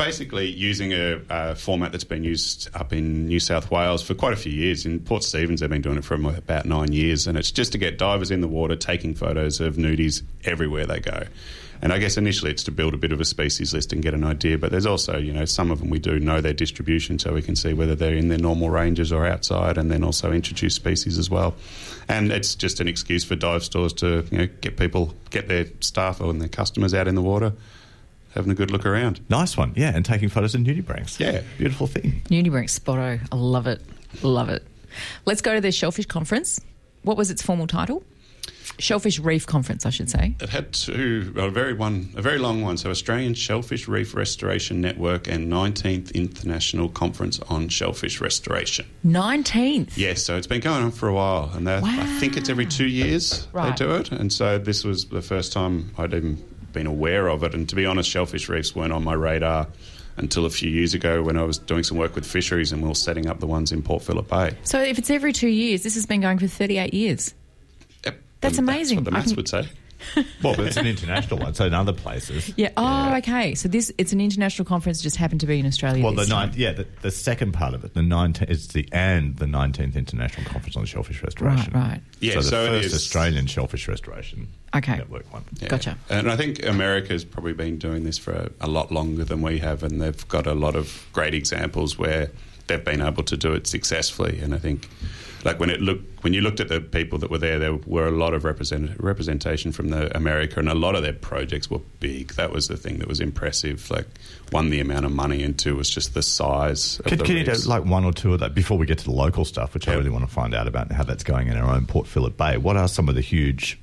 basically 0.00 0.50
using 0.50 0.94
a, 0.94 1.20
a 1.28 1.54
format 1.54 1.92
that's 1.92 2.04
been 2.04 2.24
used 2.24 2.70
up 2.74 2.90
in 2.90 3.26
New 3.26 3.38
South 3.38 3.70
Wales 3.70 4.02
for 4.02 4.14
quite 4.14 4.32
a 4.32 4.36
few 4.36 4.50
years. 4.50 4.86
In 4.86 4.98
Port 4.98 5.22
Stephens, 5.22 5.60
they've 5.60 5.68
been 5.68 5.82
doing 5.82 5.98
it 5.98 6.04
for 6.04 6.14
about 6.14 6.64
nine 6.64 6.90
years, 6.92 7.26
and 7.26 7.36
it's 7.36 7.50
just 7.50 7.72
to 7.72 7.78
get 7.78 7.98
divers 7.98 8.30
in 8.30 8.40
the 8.40 8.48
water 8.48 8.76
taking 8.76 9.14
photos 9.14 9.60
of 9.60 9.76
nudies 9.76 10.22
everywhere 10.44 10.86
they 10.86 11.00
go. 11.00 11.24
And 11.82 11.92
I 11.92 11.98
guess 11.98 12.16
initially 12.16 12.50
it's 12.50 12.62
to 12.64 12.70
build 12.70 12.94
a 12.94 12.96
bit 12.96 13.12
of 13.12 13.20
a 13.20 13.26
species 13.26 13.74
list 13.74 13.92
and 13.92 14.02
get 14.02 14.14
an 14.14 14.24
idea, 14.24 14.56
but 14.56 14.70
there's 14.70 14.86
also, 14.86 15.18
you 15.18 15.34
know, 15.34 15.44
some 15.44 15.70
of 15.70 15.80
them 15.80 15.90
we 15.90 15.98
do 15.98 16.18
know 16.18 16.40
their 16.40 16.54
distribution, 16.54 17.18
so 17.18 17.34
we 17.34 17.42
can 17.42 17.54
see 17.54 17.74
whether 17.74 17.94
they're 17.94 18.14
in 18.14 18.28
their 18.28 18.38
normal 18.38 18.70
ranges 18.70 19.12
or 19.12 19.26
outside, 19.26 19.76
and 19.76 19.90
then 19.90 20.02
also 20.02 20.32
introduce 20.32 20.74
species 20.74 21.18
as 21.18 21.28
well. 21.28 21.54
And 22.08 22.32
it's 22.32 22.54
just 22.54 22.80
an 22.80 22.88
excuse 22.88 23.22
for 23.22 23.36
dive 23.36 23.64
stores 23.64 23.92
to, 23.94 24.24
you 24.30 24.38
know, 24.38 24.48
get 24.62 24.78
people, 24.78 25.14
get 25.28 25.48
their 25.48 25.66
staff 25.80 26.22
and 26.22 26.40
their 26.40 26.48
customers 26.48 26.94
out 26.94 27.06
in 27.06 27.16
the 27.16 27.22
water, 27.22 27.52
having 28.34 28.50
a 28.50 28.54
good 28.54 28.70
look 28.70 28.86
around. 28.86 29.20
Nice 29.28 29.56
one, 29.56 29.72
yeah, 29.76 29.92
and 29.94 30.04
taking 30.04 30.28
photos 30.28 30.54
of 30.54 30.60
nudibranchs. 30.62 31.18
Yeah. 31.18 31.42
Beautiful 31.58 31.86
thing. 31.86 32.22
Nudibranch 32.30 32.70
Spotto. 32.70 33.18
I 33.30 33.36
love 33.36 33.66
it. 33.66 33.80
Love 34.22 34.48
it. 34.48 34.66
Let's 35.26 35.40
go 35.42 35.54
to 35.54 35.60
the 35.60 35.72
Shellfish 35.72 36.06
Conference. 36.06 36.60
What 37.02 37.16
was 37.16 37.30
its 37.30 37.42
formal 37.42 37.66
title? 37.66 38.02
Shellfish 38.78 39.18
Reef 39.18 39.46
Conference, 39.46 39.84
I 39.84 39.90
should 39.90 40.08
say. 40.08 40.34
It 40.40 40.48
had 40.48 40.72
two, 40.72 41.32
well, 41.36 41.46
a 41.48 41.50
very 41.50 41.74
one, 41.74 42.10
a 42.16 42.22
very 42.22 42.38
long 42.38 42.62
one. 42.62 42.76
So 42.78 42.88
Australian 42.88 43.34
Shellfish 43.34 43.86
Reef 43.88 44.14
Restoration 44.14 44.80
Network 44.80 45.28
and 45.28 45.52
19th 45.52 46.14
International 46.14 46.88
Conference 46.88 47.40
on 47.48 47.68
Shellfish 47.68 48.20
Restoration. 48.20 48.86
19th. 49.04 49.96
Yes, 49.96 50.22
so 50.22 50.36
it's 50.36 50.46
been 50.46 50.60
going 50.60 50.82
on 50.82 50.92
for 50.92 51.08
a 51.08 51.12
while, 51.14 51.50
and 51.54 51.66
they're- 51.66 51.80
I 51.84 52.06
think 52.20 52.36
it's 52.36 52.48
every 52.48 52.64
two 52.66 52.86
years 52.86 53.46
Right. 53.52 53.76
they 53.76 53.84
do 53.84 53.92
it. 53.96 54.12
And 54.12 54.32
so 54.32 54.58
this 54.58 54.82
was 54.84 55.06
the 55.06 55.22
first 55.22 55.52
time 55.52 55.90
I'd 55.98 56.14
even 56.14 56.42
been 56.72 56.86
aware 56.86 57.28
of 57.28 57.42
it. 57.44 57.54
And 57.54 57.68
to 57.68 57.74
be 57.74 57.86
honest, 57.86 58.08
shellfish 58.10 58.48
reefs 58.48 58.74
weren't 58.74 58.92
on 58.92 59.04
my 59.04 59.14
radar 59.14 59.68
until 60.16 60.44
a 60.44 60.50
few 60.50 60.70
years 60.70 60.92
ago 60.94 61.22
when 61.22 61.36
I 61.36 61.42
was 61.44 61.58
doing 61.58 61.82
some 61.82 61.96
work 61.96 62.14
with 62.14 62.26
fisheries 62.26 62.72
and 62.72 62.82
we 62.82 62.88
were 62.88 62.94
setting 62.94 63.26
up 63.26 63.40
the 63.40 63.46
ones 63.46 63.72
in 63.72 63.82
Port 63.82 64.02
Phillip 64.02 64.28
Bay. 64.28 64.56
So 64.64 64.80
if 64.80 64.98
it's 64.98 65.10
every 65.10 65.32
two 65.32 65.48
years, 65.48 65.82
this 65.82 65.94
has 65.94 66.04
been 66.06 66.20
going 66.20 66.38
for 66.38 66.46
38 66.46 66.92
years. 66.92 67.34
Yep. 68.04 68.20
That's 68.40 68.58
And 68.58 68.68
amazing. 68.68 68.96
That's 68.98 69.04
what 69.04 69.04
the 69.04 69.10
maths 69.12 69.28
can- 69.28 69.36
would 69.36 69.48
say. 69.48 69.68
Well, 70.42 70.56
but 70.56 70.66
it's 70.66 70.76
an 70.76 70.86
international 70.86 71.38
one, 71.38 71.54
so 71.54 71.66
in 71.66 71.74
other 71.74 71.92
places. 71.92 72.52
Yeah. 72.56 72.70
Oh, 72.76 73.14
okay. 73.18 73.54
So 73.54 73.68
this 73.68 73.92
it's 73.98 74.12
an 74.12 74.20
international 74.20 74.64
conference, 74.64 75.02
just 75.02 75.16
happened 75.16 75.40
to 75.40 75.46
be 75.46 75.58
in 75.58 75.66
Australia. 75.66 76.02
Well, 76.02 76.14
the 76.14 76.26
ninth, 76.26 76.56
yeah, 76.56 76.72
the, 76.72 76.86
the 77.02 77.10
second 77.10 77.52
part 77.52 77.74
of 77.74 77.84
it, 77.84 77.94
the 77.94 78.02
nineteenth, 78.02 78.50
is 78.50 78.68
the 78.68 78.88
and 78.92 79.36
the 79.36 79.46
nineteenth 79.46 79.96
international 79.96 80.46
conference 80.50 80.76
on 80.76 80.84
shellfish 80.86 81.22
restoration. 81.22 81.72
Right, 81.74 81.90
right. 81.90 82.00
Yeah, 82.20 82.34
so 82.34 82.40
the 82.40 82.44
so 82.48 82.64
it 82.64 82.68
first 82.68 82.86
is- 82.86 82.94
Australian 82.94 83.46
shellfish 83.46 83.86
restoration 83.88 84.48
Okay. 84.74 84.96
network 84.96 85.30
one. 85.32 85.44
Yeah. 85.60 85.68
Gotcha. 85.68 85.98
And 86.08 86.30
I 86.30 86.36
think 86.36 86.64
America's 86.64 87.24
probably 87.24 87.52
been 87.52 87.76
doing 87.78 88.04
this 88.04 88.18
for 88.18 88.32
a, 88.32 88.50
a 88.60 88.68
lot 88.68 88.90
longer 88.92 89.24
than 89.24 89.42
we 89.42 89.58
have, 89.58 89.82
and 89.82 90.00
they've 90.00 90.26
got 90.28 90.46
a 90.46 90.54
lot 90.54 90.76
of 90.76 91.06
great 91.12 91.34
examples 91.34 91.98
where 91.98 92.30
they've 92.70 92.84
been 92.84 93.02
able 93.02 93.24
to 93.24 93.36
do 93.36 93.52
it 93.52 93.66
successfully. 93.66 94.40
And 94.40 94.54
I 94.54 94.58
think, 94.58 94.88
like 95.44 95.58
when 95.58 95.70
it 95.70 95.80
look 95.80 96.00
when 96.20 96.34
you 96.34 96.40
looked 96.42 96.60
at 96.60 96.68
the 96.68 96.80
people 96.80 97.18
that 97.18 97.30
were 97.30 97.38
there, 97.38 97.58
there 97.58 97.74
were 97.74 98.06
a 98.06 98.10
lot 98.10 98.34
of 98.34 98.44
represent, 98.44 98.98
representation 99.00 99.72
from 99.72 99.88
the 99.88 100.14
America, 100.16 100.60
and 100.60 100.68
a 100.68 100.74
lot 100.74 100.94
of 100.94 101.02
their 101.02 101.14
projects 101.14 101.70
were 101.70 101.80
big. 101.98 102.34
That 102.34 102.52
was 102.52 102.68
the 102.68 102.76
thing 102.76 102.98
that 102.98 103.08
was 103.08 103.20
impressive. 103.20 103.90
Like 103.90 104.06
one, 104.50 104.70
the 104.70 104.80
amount 104.80 105.06
of 105.06 105.12
money, 105.12 105.42
and 105.42 105.58
two 105.58 105.76
was 105.76 105.90
just 105.90 106.14
the 106.14 106.22
size. 106.22 106.98
Of 107.00 107.06
Can, 107.06 107.18
the 107.18 107.24
can 107.24 107.36
you 107.36 107.44
do 107.44 107.52
like 107.66 107.84
one 107.84 108.04
or 108.04 108.12
two 108.12 108.34
of 108.34 108.40
that 108.40 108.54
before 108.54 108.78
we 108.78 108.86
get 108.86 108.98
to 108.98 109.04
the 109.04 109.12
local 109.12 109.44
stuff, 109.44 109.74
which 109.74 109.88
I 109.88 109.94
really 109.94 110.10
want 110.10 110.24
to 110.24 110.30
find 110.30 110.54
out 110.54 110.68
about 110.68 110.88
and 110.88 110.96
how 110.96 111.04
that's 111.04 111.24
going 111.24 111.48
in 111.48 111.56
our 111.56 111.74
own 111.74 111.86
Port 111.86 112.06
Phillip 112.06 112.36
Bay? 112.36 112.56
What 112.56 112.76
are 112.76 112.88
some 112.88 113.08
of 113.08 113.14
the 113.14 113.22
huge 113.22 113.78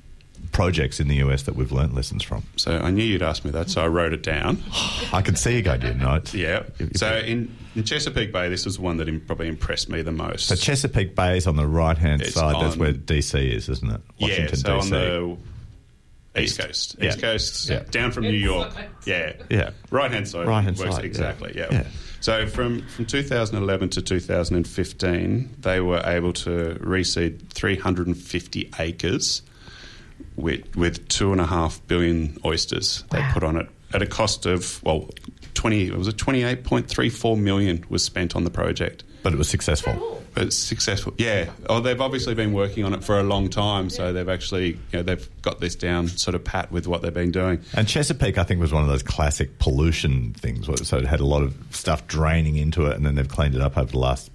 projects 0.52 1.00
in 1.00 1.08
the 1.08 1.16
US 1.16 1.42
that 1.44 1.54
we've 1.56 1.72
learnt 1.72 1.94
lessons 1.94 2.22
from? 2.22 2.42
So 2.56 2.78
I 2.78 2.90
knew 2.90 3.04
you'd 3.04 3.22
ask 3.22 3.44
me 3.44 3.50
that, 3.52 3.70
so 3.70 3.82
I 3.82 3.88
wrote 3.88 4.12
it 4.12 4.22
down. 4.22 4.62
I 5.12 5.22
can 5.22 5.36
see 5.36 5.56
you 5.56 5.62
go 5.62 5.76
to 5.76 5.86
your 5.86 5.94
notes. 5.94 6.34
Yeah. 6.34 6.64
If- 6.78 6.80
if 6.92 6.96
So 6.96 7.16
in, 7.18 7.54
in 7.76 7.84
Chesapeake 7.84 8.32
Bay, 8.32 8.48
this 8.48 8.64
was 8.64 8.78
one 8.78 8.96
that 8.98 9.08
im- 9.08 9.20
probably 9.20 9.48
impressed 9.48 9.88
me 9.88 10.02
the 10.02 10.12
most. 10.12 10.46
So 10.48 10.56
Chesapeake 10.56 11.14
Bay 11.14 11.36
is 11.36 11.46
on 11.46 11.56
the 11.56 11.66
right 11.66 11.96
hand 11.98 12.22
It's 12.22 12.34
side. 12.34 12.56
That's 12.62 12.76
where 12.76 12.92
DC 12.92 13.52
is, 13.52 13.68
isn't 13.68 13.90
it? 13.90 14.00
Washington, 14.20 14.58
yeah, 14.58 14.62
so 14.62 14.74
on 14.78 14.82
DC. 14.86 15.38
the 16.34 16.40
East 16.42 16.58
Coast, 16.60 16.96
Yeah. 17.00 17.08
East 17.08 17.20
Coast, 17.20 17.68
Yeah. 17.68 17.82
down 17.90 18.12
from 18.12 18.24
New 18.24 18.30
York. 18.30 18.72
Yeah, 19.06 19.32
Yeah. 19.48 19.70
right 19.90 20.10
hand 20.10 20.28
side. 20.28 20.46
Right-hand 20.46 20.76
works 20.78 20.96
side, 20.96 21.02
yeah. 21.04 21.06
exactly. 21.08 21.52
Yeah. 21.56 21.66
Yeah. 21.70 21.86
So 22.20 22.46
from 22.46 22.82
from 22.88 23.06
2011 23.06 23.88
to 23.90 24.02
2015, 24.02 25.56
they 25.60 25.80
were 25.80 26.02
able 26.04 26.32
to 26.34 26.76
reseed 26.82 27.48
350 27.50 28.70
acres 28.78 29.42
with 30.36 30.76
with 30.76 31.06
two 31.08 31.32
and 31.32 31.40
a 31.40 31.46
half 31.46 31.80
billion 31.86 32.38
oysters. 32.44 33.04
They 33.10 33.22
put 33.32 33.42
on 33.42 33.56
it 33.56 33.68
at 33.92 34.02
a 34.02 34.06
cost 34.06 34.46
of 34.46 34.82
well, 34.84 35.08
20. 35.54 35.86
It 35.88 35.96
was 35.96 36.08
a 36.08 36.12
28.34 36.12 37.38
million 37.40 37.84
was 37.88 38.04
spent 38.04 38.36
on 38.36 38.44
the 38.44 38.50
project. 38.50 39.04
But 39.22 39.32
it 39.32 39.36
was 39.36 39.48
successful. 39.48 40.22
But 40.34 40.44
it's 40.44 40.56
successful, 40.56 41.14
yeah. 41.18 41.50
Oh, 41.68 41.80
they've 41.80 42.00
obviously 42.00 42.34
been 42.34 42.52
working 42.52 42.84
on 42.84 42.92
it 42.94 43.02
for 43.02 43.18
a 43.18 43.24
long 43.24 43.48
time, 43.48 43.90
so 43.90 44.12
they've 44.12 44.28
actually, 44.28 44.68
you 44.68 44.78
know, 44.92 45.02
they've 45.02 45.28
got 45.42 45.58
this 45.58 45.74
down 45.74 46.06
sort 46.06 46.36
of 46.36 46.44
pat 46.44 46.70
with 46.70 46.86
what 46.86 47.02
they've 47.02 47.12
been 47.12 47.32
doing. 47.32 47.60
And 47.74 47.88
Chesapeake, 47.88 48.38
I 48.38 48.44
think, 48.44 48.60
was 48.60 48.72
one 48.72 48.82
of 48.84 48.88
those 48.88 49.02
classic 49.02 49.58
pollution 49.58 50.34
things. 50.34 50.66
So 50.86 50.98
it 50.98 51.06
had 51.06 51.18
a 51.18 51.24
lot 51.24 51.42
of 51.42 51.56
stuff 51.70 52.06
draining 52.06 52.54
into 52.56 52.86
it, 52.86 52.94
and 52.96 53.04
then 53.04 53.16
they've 53.16 53.28
cleaned 53.28 53.56
it 53.56 53.60
up 53.60 53.76
over 53.76 53.90
the 53.90 53.98
last 53.98 54.30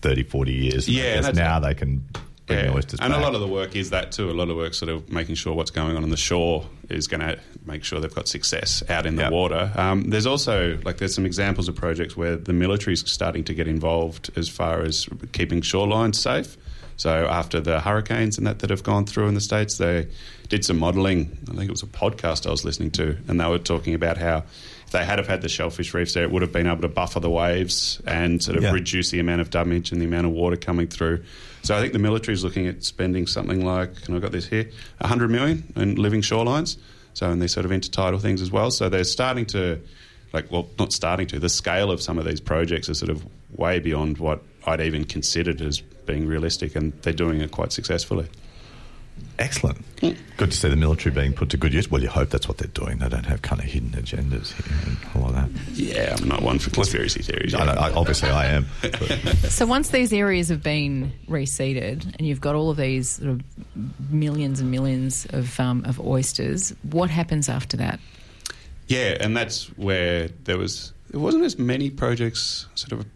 30, 0.00 0.22
40 0.22 0.52
years. 0.52 0.88
And 0.88 0.96
I 0.96 1.00
Yeah, 1.00 1.14
guess 1.16 1.24
that's- 1.26 1.36
now 1.36 1.60
they 1.60 1.74
can 1.74 2.02
bring 2.50 2.64
Yeah. 2.66 2.72
oysters 2.74 3.00
and 3.00 3.10
back. 3.12 3.20
a 3.20 3.22
lot 3.22 3.34
of 3.34 3.40
the 3.40 3.46
work 3.48 3.74
is 3.76 3.90
that 3.90 4.12
too. 4.12 4.30
A 4.30 4.32
lot 4.32 4.50
of 4.50 4.56
work 4.56 4.74
sort 4.74 4.90
of 4.90 5.10
making 5.10 5.34
sure 5.36 5.54
what's 5.54 5.70
going 5.70 5.96
on 5.96 6.02
on 6.02 6.10
the 6.10 6.16
shore 6.16 6.66
is 6.88 7.06
going 7.06 7.20
to 7.20 7.38
make 7.64 7.84
sure 7.84 8.00
they've 8.00 8.14
got 8.14 8.28
success 8.28 8.82
out 8.88 9.06
in 9.06 9.16
the 9.16 9.22
Yep. 9.22 9.32
water. 9.32 9.72
Um, 9.76 10.10
there's 10.10 10.26
also 10.26 10.78
like 10.84 10.98
there's 10.98 11.14
some 11.14 11.26
examples 11.26 11.68
of 11.68 11.74
projects 11.76 12.16
where 12.16 12.36
the 12.36 12.52
military's 12.52 13.08
starting 13.10 13.44
to 13.44 13.54
get 13.54 13.68
involved 13.68 14.30
as 14.36 14.48
far 14.48 14.82
as 14.82 15.06
keeping 15.32 15.60
shorelines 15.60 16.16
safe. 16.16 16.56
So 16.96 17.26
after 17.30 17.60
the 17.60 17.80
hurricanes 17.80 18.36
and 18.36 18.46
that 18.46 18.58
that 18.58 18.68
have 18.70 18.82
gone 18.82 19.06
through 19.06 19.28
in 19.28 19.34
the 19.34 19.40
states, 19.40 19.78
they 19.78 20.06
did 20.50 20.64
some 20.66 20.78
modelling. 20.78 21.38
I 21.50 21.52
think 21.54 21.64
it 21.64 21.70
was 21.70 21.82
a 21.82 21.86
podcast 21.86 22.46
I 22.46 22.50
was 22.50 22.64
listening 22.64 22.90
to, 22.92 23.16
and 23.28 23.40
they 23.40 23.46
were 23.48 23.58
talking 23.58 23.94
about 23.94 24.18
how 24.18 24.44
if 24.84 24.90
they 24.92 25.04
had 25.04 25.18
have 25.18 25.28
had 25.28 25.40
the 25.40 25.48
shellfish 25.48 25.94
reefs 25.94 26.12
there, 26.12 26.24
it 26.24 26.30
would 26.32 26.42
have 26.42 26.52
been 26.52 26.66
able 26.66 26.82
to 26.82 26.88
buffer 26.88 27.20
the 27.20 27.30
waves 27.30 28.02
and 28.06 28.42
sort 28.42 28.58
of 28.58 28.64
Yeah. 28.64 28.72
reduce 28.72 29.10
the 29.12 29.20
amount 29.20 29.40
of 29.40 29.48
damage 29.48 29.92
and 29.92 30.00
the 30.02 30.04
amount 30.04 30.26
of 30.26 30.32
water 30.32 30.56
coming 30.56 30.88
through. 30.88 31.20
So 31.62 31.76
I 31.76 31.80
think 31.80 31.92
the 31.92 31.98
military 31.98 32.34
is 32.34 32.42
looking 32.42 32.66
at 32.66 32.84
spending 32.84 33.26
something 33.26 33.64
like, 33.64 33.90
and 34.06 34.14
I've 34.14 34.22
got 34.22 34.32
this 34.32 34.46
here, 34.46 34.70
100 34.98 35.28
million 35.30 35.72
in 35.76 35.96
living 35.96 36.22
shorelines. 36.22 36.78
So, 37.12 37.30
and 37.30 37.42
these 37.42 37.52
sort 37.52 37.66
of 37.66 37.72
intertidal 37.72 38.20
things 38.20 38.40
as 38.40 38.50
well. 38.50 38.70
So 38.70 38.88
they're 38.88 39.04
starting 39.04 39.46
to, 39.46 39.80
like, 40.32 40.50
well, 40.50 40.68
not 40.78 40.92
starting 40.92 41.26
to, 41.28 41.38
the 41.38 41.48
scale 41.48 41.90
of 41.90 42.00
some 42.00 42.18
of 42.18 42.24
these 42.24 42.40
projects 42.40 42.88
is 42.88 42.98
sort 42.98 43.10
of 43.10 43.24
way 43.56 43.78
beyond 43.80 44.18
what 44.18 44.42
I'd 44.64 44.80
even 44.80 45.04
considered 45.04 45.60
as 45.60 45.80
being 45.80 46.26
realistic, 46.26 46.76
and 46.76 46.92
they're 47.02 47.12
doing 47.12 47.40
it 47.40 47.50
quite 47.50 47.72
successfully. 47.72 48.28
Excellent. 49.38 49.84
Good 50.00 50.50
to 50.50 50.56
see 50.56 50.68
the 50.68 50.76
military 50.76 51.14
being 51.14 51.32
put 51.32 51.50
to 51.50 51.56
good 51.56 51.72
use. 51.74 51.90
Well, 51.90 52.02
you 52.02 52.08
hope 52.08 52.30
that's 52.30 52.48
what 52.48 52.58
they're 52.58 52.68
doing. 52.68 52.98
They 52.98 53.08
don't 53.08 53.26
have 53.26 53.42
kind 53.42 53.60
of 53.60 53.66
hidden 53.66 53.90
agendas 53.90 54.52
here 54.52 54.76
and 54.86 54.98
all 55.14 55.28
of 55.28 55.34
that. 55.34 55.48
Yeah, 55.72 56.16
I'm 56.18 56.28
not 56.28 56.42
one 56.42 56.58
for 56.58 56.70
conspiracy 56.70 57.22
theories. 57.22 57.54
I 57.54 57.64
know, 57.66 57.72
I, 57.72 57.92
obviously, 57.92 58.30
I 58.30 58.46
am. 58.46 58.66
So 59.48 59.66
once 59.66 59.88
these 59.88 60.12
areas 60.12 60.48
have 60.48 60.62
been 60.62 61.12
reseeded 61.28 62.14
and 62.18 62.26
you've 62.26 62.40
got 62.40 62.54
all 62.54 62.70
of 62.70 62.76
these 62.76 63.10
sort 63.10 63.30
of 63.30 63.42
millions 64.10 64.60
and 64.60 64.70
millions 64.70 65.26
of 65.30 65.58
um, 65.60 65.84
of 65.84 66.00
oysters, 66.00 66.74
what 66.82 67.10
happens 67.10 67.48
after 67.48 67.76
that? 67.78 68.00
Yeah, 68.86 69.16
and 69.20 69.36
that's 69.36 69.66
where 69.76 70.28
there 70.44 70.58
was 70.58 70.92
there 71.10 71.20
wasn't 71.20 71.44
as 71.44 71.58
many 71.58 71.90
projects 71.90 72.66
sort 72.74 72.92
of 72.92 73.06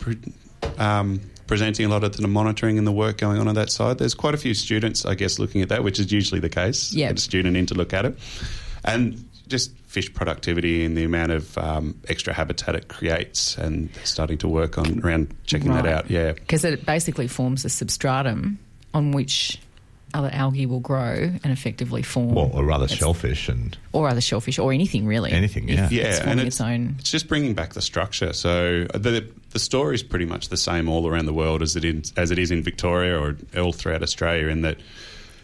um, 0.79 1.21
presenting 1.47 1.87
a 1.87 1.89
lot 1.89 2.05
of 2.05 2.17
the 2.17 2.29
monitoring 2.29 2.79
and 2.79 2.87
the 2.87 2.93
work 2.93 3.19
going 3.19 3.39
on 3.39 3.49
on 3.49 3.55
that 3.55 3.71
side. 3.71 3.99
There's 3.99 4.15
quite 4.15 4.35
a 4.35 4.39
few 4.39 4.55
students, 4.55 5.05
I 5.05 5.15
guess, 5.15 5.39
looking 5.39 5.63
at 5.63 5.69
that, 5.69 5.85
which 5.85 5.99
is 5.99 6.13
usually 6.13 6.41
the 6.41 6.49
case. 6.49 6.93
Yeah, 6.93 7.09
Get 7.09 7.19
a 7.19 7.23
student 7.23 7.57
in 7.57 7.67
to 7.67 7.75
look 7.75 7.93
at 7.93 8.05
it, 8.05 8.19
and 8.85 9.25
just 9.49 9.77
fish 9.87 10.13
productivity 10.13 10.85
and 10.85 10.97
the 10.97 11.05
amount 11.05 11.31
of 11.31 11.57
um, 11.59 12.01
extra 12.09 12.33
habitat 12.33 12.75
it 12.75 12.89
creates, 12.89 13.57
and 13.59 13.95
starting 14.05 14.39
to 14.39 14.49
work 14.49 14.79
on 14.79 15.01
around 15.01 15.35
checking 15.45 15.73
that 15.73 15.87
out. 15.87 16.11
Yeah. 16.11 16.33
Because 16.33 16.65
it 16.65 16.85
basically 16.85 17.29
forms 17.29 17.65
a 17.65 17.69
substratum 17.69 18.59
on 18.93 19.13
which 19.13 19.61
other 20.15 20.31
algae 20.33 20.65
will 20.65 20.81
grow 20.81 21.12
and 21.43 21.47
effectively 21.53 22.03
form, 22.03 22.35
Well, 22.35 22.51
or 22.55 22.65
rather, 22.65 22.85
It's- 22.85 22.99
shellfish 22.99 23.49
and 23.49 23.77
or 23.93 24.09
other 24.09 24.21
shellfish, 24.21 24.59
or 24.59 24.73
anything 24.73 25.07
really. 25.07 25.33
Anything, 25.33 25.69
If 25.69 25.93
yeah. 25.93 26.05
it's 26.09 26.21
and 26.21 26.41
it's, 26.41 26.47
its 26.57 26.61
own. 26.61 26.97
it's 27.01 27.11
just 27.11 27.29
bringing 27.29 27.55
back 27.55 27.75
the 27.75 27.83
structure. 27.83 28.33
So 28.33 28.87
uh, 28.95 28.99
the 28.99 29.27
the 29.51 29.59
story 29.59 29.95
is 29.95 30.03
pretty 30.03 30.25
much 30.25 30.49
the 30.49 30.57
same 30.57 30.89
all 30.89 31.07
around 31.07 31.27
the 31.27 31.33
world 31.35 31.61
as 31.62 31.77
it 31.77 31.85
is, 31.85 32.12
as 32.17 32.31
it 32.31 32.39
is 32.39 32.51
in 32.51 32.62
Victoria 32.62 33.19
or 33.21 33.37
all 33.57 33.73
throughout 33.73 34.03
Australia. 34.03 34.49
In 34.49 34.62
that, 34.62 34.79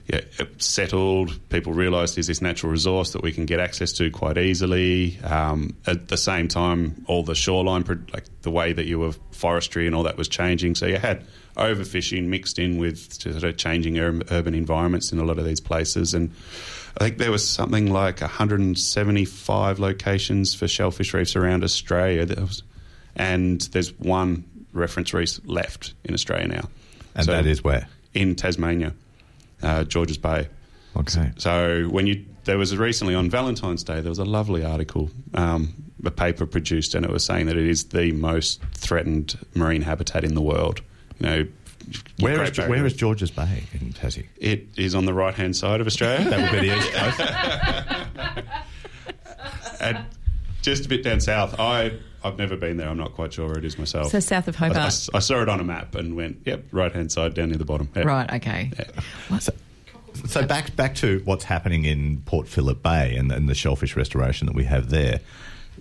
yeah, 0.09 0.21
it 0.39 0.61
settled. 0.63 1.39
People 1.51 1.73
realised 1.73 2.17
there's 2.17 2.27
this 2.27 2.43
natural 2.43 2.73
resource 2.73 3.13
that 3.13 3.23
we 3.23 3.31
can 3.31 3.47
get 3.47 3.61
access 3.61 3.93
to 3.95 4.11
quite 4.11 4.37
easily. 4.39 5.19
Um, 5.23 5.77
at 5.87 6.09
the 6.09 6.17
same 6.17 6.49
time, 6.49 7.05
all 7.07 7.23
the 7.23 7.35
shoreline, 7.37 7.85
like 8.13 8.25
the 8.43 8.51
way 8.51 8.73
that 8.73 8.87
you 8.87 8.99
were 8.99 9.13
forestry 9.31 9.87
and 9.87 9.95
all 9.95 10.03
that 10.05 10.17
was 10.17 10.29
changing. 10.29 10.75
So 10.75 10.87
you 10.87 10.97
had 10.97 11.25
overfishing 11.57 12.27
mixed 12.27 12.59
in 12.59 12.79
with 12.79 13.15
sort 13.21 13.43
of 13.43 13.57
changing 13.57 13.99
urban 13.99 14.55
environments 14.55 15.13
in 15.13 15.19
a 15.19 15.25
lot 15.25 15.39
of 15.39 15.45
these 15.45 15.61
places 15.61 16.15
and. 16.15 16.33
I 16.99 17.05
think 17.05 17.19
there 17.19 17.31
was 17.31 17.49
something 17.49 17.93
like 17.93 18.21
175 18.21 19.79
locations 19.79 20.57
for 20.57 20.67
shellfish 20.67 21.15
reefs 21.15 21.37
around 21.37 21.63
Australia, 21.63 22.27
that 22.27 22.41
was, 22.41 22.65
and 23.15 23.61
there's 23.61 23.97
one 24.01 24.45
reference 24.73 25.13
reef 25.15 25.39
left 25.45 25.95
in 26.05 26.15
Australia 26.15 26.49
now. 26.49 26.69
And 27.15 27.27
that 27.27 27.47
is 27.47 27.63
where? 27.63 27.89
In 28.15 28.35
Tasmania, 28.37 28.95
uh, 29.63 29.85
Georges 29.85 30.19
Bay. 30.19 30.49
Okay. 30.97 31.33
So 31.39 31.85
when 31.85 32.07
you 32.07 32.25
there 32.45 32.59
was 32.59 32.77
recently 32.77 33.15
on 33.15 33.31
Valentine's 33.31 33.85
Day 33.85 34.01
there 34.01 34.11
was 34.11 34.19
a 34.19 34.25
lovely 34.25 34.65
article, 34.65 35.11
um, 35.35 35.75
a 36.05 36.11
paper 36.11 36.47
produced, 36.47 36.95
and 36.95 37.05
it 37.05 37.13
was 37.13 37.25
saying 37.25 37.47
that 37.47 37.57
it 37.57 37.67
is 37.67 37.85
the 37.87 38.13
most 38.13 38.61
threatened 38.75 39.39
marine 39.55 39.83
habitat 39.83 40.25
in 40.25 40.35
the 40.35 40.41
world. 40.41 40.81
You 41.21 41.27
know, 41.27 41.47
Where 42.21 42.37
Great 42.37 42.51
is, 42.51 42.57
Barrier 42.57 42.71
where 42.71 42.83
Reef. 42.83 42.93
is 42.93 42.99
George's 42.99 43.31
Bay 43.31 43.65
in 43.73 43.93
Tassie? 43.93 44.27
It 44.39 44.67
is 44.77 44.95
on 44.95 45.05
the 45.05 45.15
right 45.15 45.35
hand 45.35 45.55
side 45.57 45.81
of 45.81 45.87
Australia. 45.87 46.29
That 46.31 46.41
would 46.53 46.61
be 46.61 46.69
the 46.69 46.77
east 46.79 46.93
coast. 46.93 47.21
and 49.81 49.99
just 50.63 50.87
a 50.87 50.89
bit 50.89 51.03
down 51.03 51.21
south. 51.21 51.59
I 51.59 51.93
I've 52.23 52.37
never 52.39 52.57
been 52.57 52.77
there. 52.77 52.89
I'm 52.89 52.99
not 52.99 53.15
quite 53.15 53.33
sure 53.33 53.47
where 53.49 53.57
it 53.59 53.65
is 53.65 53.79
myself. 53.79 54.11
So 54.11 54.21
south 54.21 54.47
of 54.49 54.61
I- 54.61 54.67
I, 54.67 54.69
Hobart. 54.69 54.87
s- 54.89 55.09
I 55.15 55.19
saw 55.21 55.41
it 55.43 55.49
on 55.49 55.59
a 55.61 55.65
map 55.65 55.95
and 55.95 56.17
went, 56.17 56.43
yep, 56.45 56.65
right 56.71 56.93
hand 56.93 57.11
side 57.11 57.33
down 57.35 57.49
near 57.49 57.57
the 57.57 57.65
bottom. 57.65 57.89
Yep. 57.97 58.05
Right. 58.05 58.31
Okay. 58.35 58.71
So, 59.39 59.53
so 60.27 60.47
back 60.47 60.77
back 60.77 60.95
to 60.97 61.23
what's 61.25 61.45
happening 61.45 61.85
in 61.87 62.21
Port 62.27 62.47
Phillip 62.49 62.83
Bay 62.83 63.17
and, 63.17 63.33
and 63.33 63.49
the 63.49 63.55
shellfish 63.55 63.97
restoration 63.97 64.47
that 64.47 64.55
we 64.55 64.65
have 64.65 64.91
there. 64.91 65.21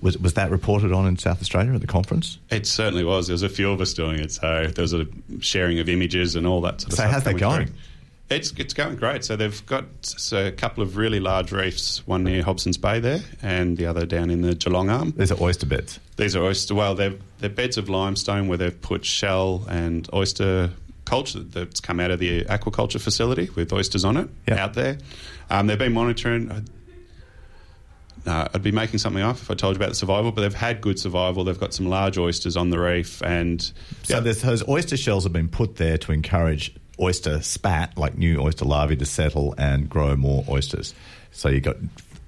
Was 0.02 0.18
was 0.18 0.34
that 0.36 0.50
reported 0.52 0.92
on 0.94 1.06
in 1.08 1.18
South 1.18 1.42
Australia 1.42 1.74
at 1.74 1.82
the 1.82 1.88
conference? 1.88 2.38
It 2.50 2.66
certainly 2.66 3.04
was. 3.04 3.28
There 3.28 3.34
was 3.34 3.44
a 3.44 3.50
few 3.50 3.72
of 3.72 3.82
us 3.82 3.94
doing 3.94 4.20
it, 4.20 4.32
so 4.32 4.68
there 4.68 4.82
was 4.84 4.94
a 4.94 5.06
sharing 5.42 5.80
of 5.80 5.90
images 5.90 6.36
and 6.36 6.48
all 6.48 6.62
that 6.62 6.82
sort 6.82 6.94
of 6.94 6.98
So 6.98 7.04
stuff. 7.04 7.08
So 7.08 7.12
how's 7.14 7.24
that 7.26 7.38
going? 7.38 7.66
through. 7.68 7.76
It's 8.30 8.52
it's 8.58 8.74
going 8.76 8.96
great. 8.96 9.26
So 9.26 9.36
they've 9.36 9.66
got 9.66 9.86
so 10.02 10.46
a 10.46 10.52
couple 10.52 10.84
of 10.84 10.96
really 10.98 11.20
large 11.20 11.52
reefs, 11.52 12.06
one 12.08 12.24
near 12.24 12.44
Hobson's 12.44 12.78
Bay 12.78 13.00
there, 13.00 13.22
and 13.42 13.76
the 13.76 13.88
other 13.88 14.06
down 14.06 14.30
in 14.30 14.42
the 14.42 14.54
Geelong 14.54 14.90
Arm. 14.90 15.14
These 15.18 15.32
are 15.32 15.42
oyster 15.42 15.66
beds. 15.66 16.00
These 16.16 16.36
are 16.36 16.44
oyster. 16.44 16.76
Well, 16.76 16.94
they're 16.96 17.16
they're 17.40 17.50
beds 17.50 17.78
of 17.78 17.90
limestone 17.90 18.48
where 18.48 18.58
they've 18.60 18.82
put 18.82 19.04
shell 19.04 19.66
and 19.68 20.08
oyster 20.14 20.70
culture 21.06 21.40
that's 21.40 21.80
come 21.80 22.00
out 22.00 22.12
of 22.12 22.20
the 22.20 22.44
aquaculture 22.46 23.02
facility 23.02 23.50
with 23.56 23.74
oysters 23.74 24.06
on 24.06 24.16
it 24.16 24.30
Yeah. 24.48 24.64
out 24.64 24.76
there. 24.76 25.00
Um, 25.50 25.66
they've 25.66 25.80
been 25.80 25.94
monitoring. 25.94 26.68
Uh, 28.26 28.48
I'd 28.54 28.62
be 28.62 28.72
making 28.72 29.00
something 29.00 29.24
up 29.24 29.38
if 29.38 29.50
I 29.50 29.54
told 29.54 29.76
you 29.76 29.78
about 29.78 29.90
the 29.90 29.96
survival, 29.96 30.32
but 30.32 30.42
they've 30.42 30.54
had 30.54 30.82
good 30.82 31.00
survival. 31.00 31.44
They've 31.44 31.60
got 31.60 31.74
some 31.74 31.88
large 31.88 32.18
oysters 32.18 32.58
on 32.58 32.70
the 32.70 32.80
reef, 32.80 33.22
and 33.24 33.62
So 34.04 34.20
there's, 34.22 34.42
those 34.42 34.68
oyster 34.68 34.98
shells 34.98 35.24
have 35.24 35.34
been 35.34 35.50
put 35.50 35.78
there 35.78 35.98
to 36.00 36.12
encourage 36.12 36.76
oyster 37.00 37.42
spat, 37.42 37.98
like 37.98 38.18
new 38.18 38.42
oyster 38.42 38.66
larvae, 38.66 38.96
to 38.98 39.06
settle 39.06 39.56
and 39.58 39.90
grow 39.90 40.16
more 40.16 40.44
oysters. 40.50 40.94
So 41.32 41.50
you've 41.50 41.64
got 41.64 41.78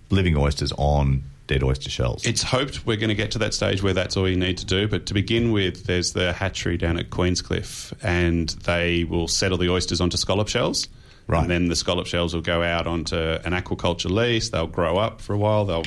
living 0.09 0.37
oysters 0.37 0.71
on 0.77 1.23
dead 1.47 1.63
oyster 1.63 1.89
shells. 1.89 2.25
It's 2.25 2.43
hoped 2.43 2.85
we're 2.85 2.97
going 2.97 3.09
to 3.09 3.15
get 3.15 3.31
to 3.31 3.39
that 3.39 3.53
stage 3.53 3.83
where 3.83 3.93
that's 3.93 4.15
all 4.15 4.29
you 4.29 4.37
need 4.37 4.57
to 4.59 4.65
do. 4.65 4.87
But 4.87 5.05
to 5.07 5.13
begin 5.13 5.51
with, 5.51 5.85
there's 5.85 6.13
the 6.13 6.31
hatchery 6.31 6.77
down 6.77 6.97
at 6.97 7.09
Queenscliff, 7.09 7.93
and 8.01 8.49
they 8.49 9.03
will 9.03 9.27
settle 9.27 9.57
the 9.57 9.69
oysters 9.69 9.99
onto 9.99 10.15
scallop 10.17 10.47
shells. 10.47 10.87
Right. 11.31 11.43
And 11.43 11.49
then 11.49 11.67
the 11.69 11.77
scallop 11.77 12.07
shells 12.07 12.33
will 12.33 12.41
go 12.41 12.61
out 12.61 12.87
onto 12.87 13.15
an 13.15 13.53
aquaculture 13.53 14.11
lease. 14.11 14.49
They'll 14.49 14.67
grow 14.67 14.97
up 14.97 15.21
for 15.21 15.33
a 15.33 15.37
while. 15.37 15.63
They'll 15.65 15.85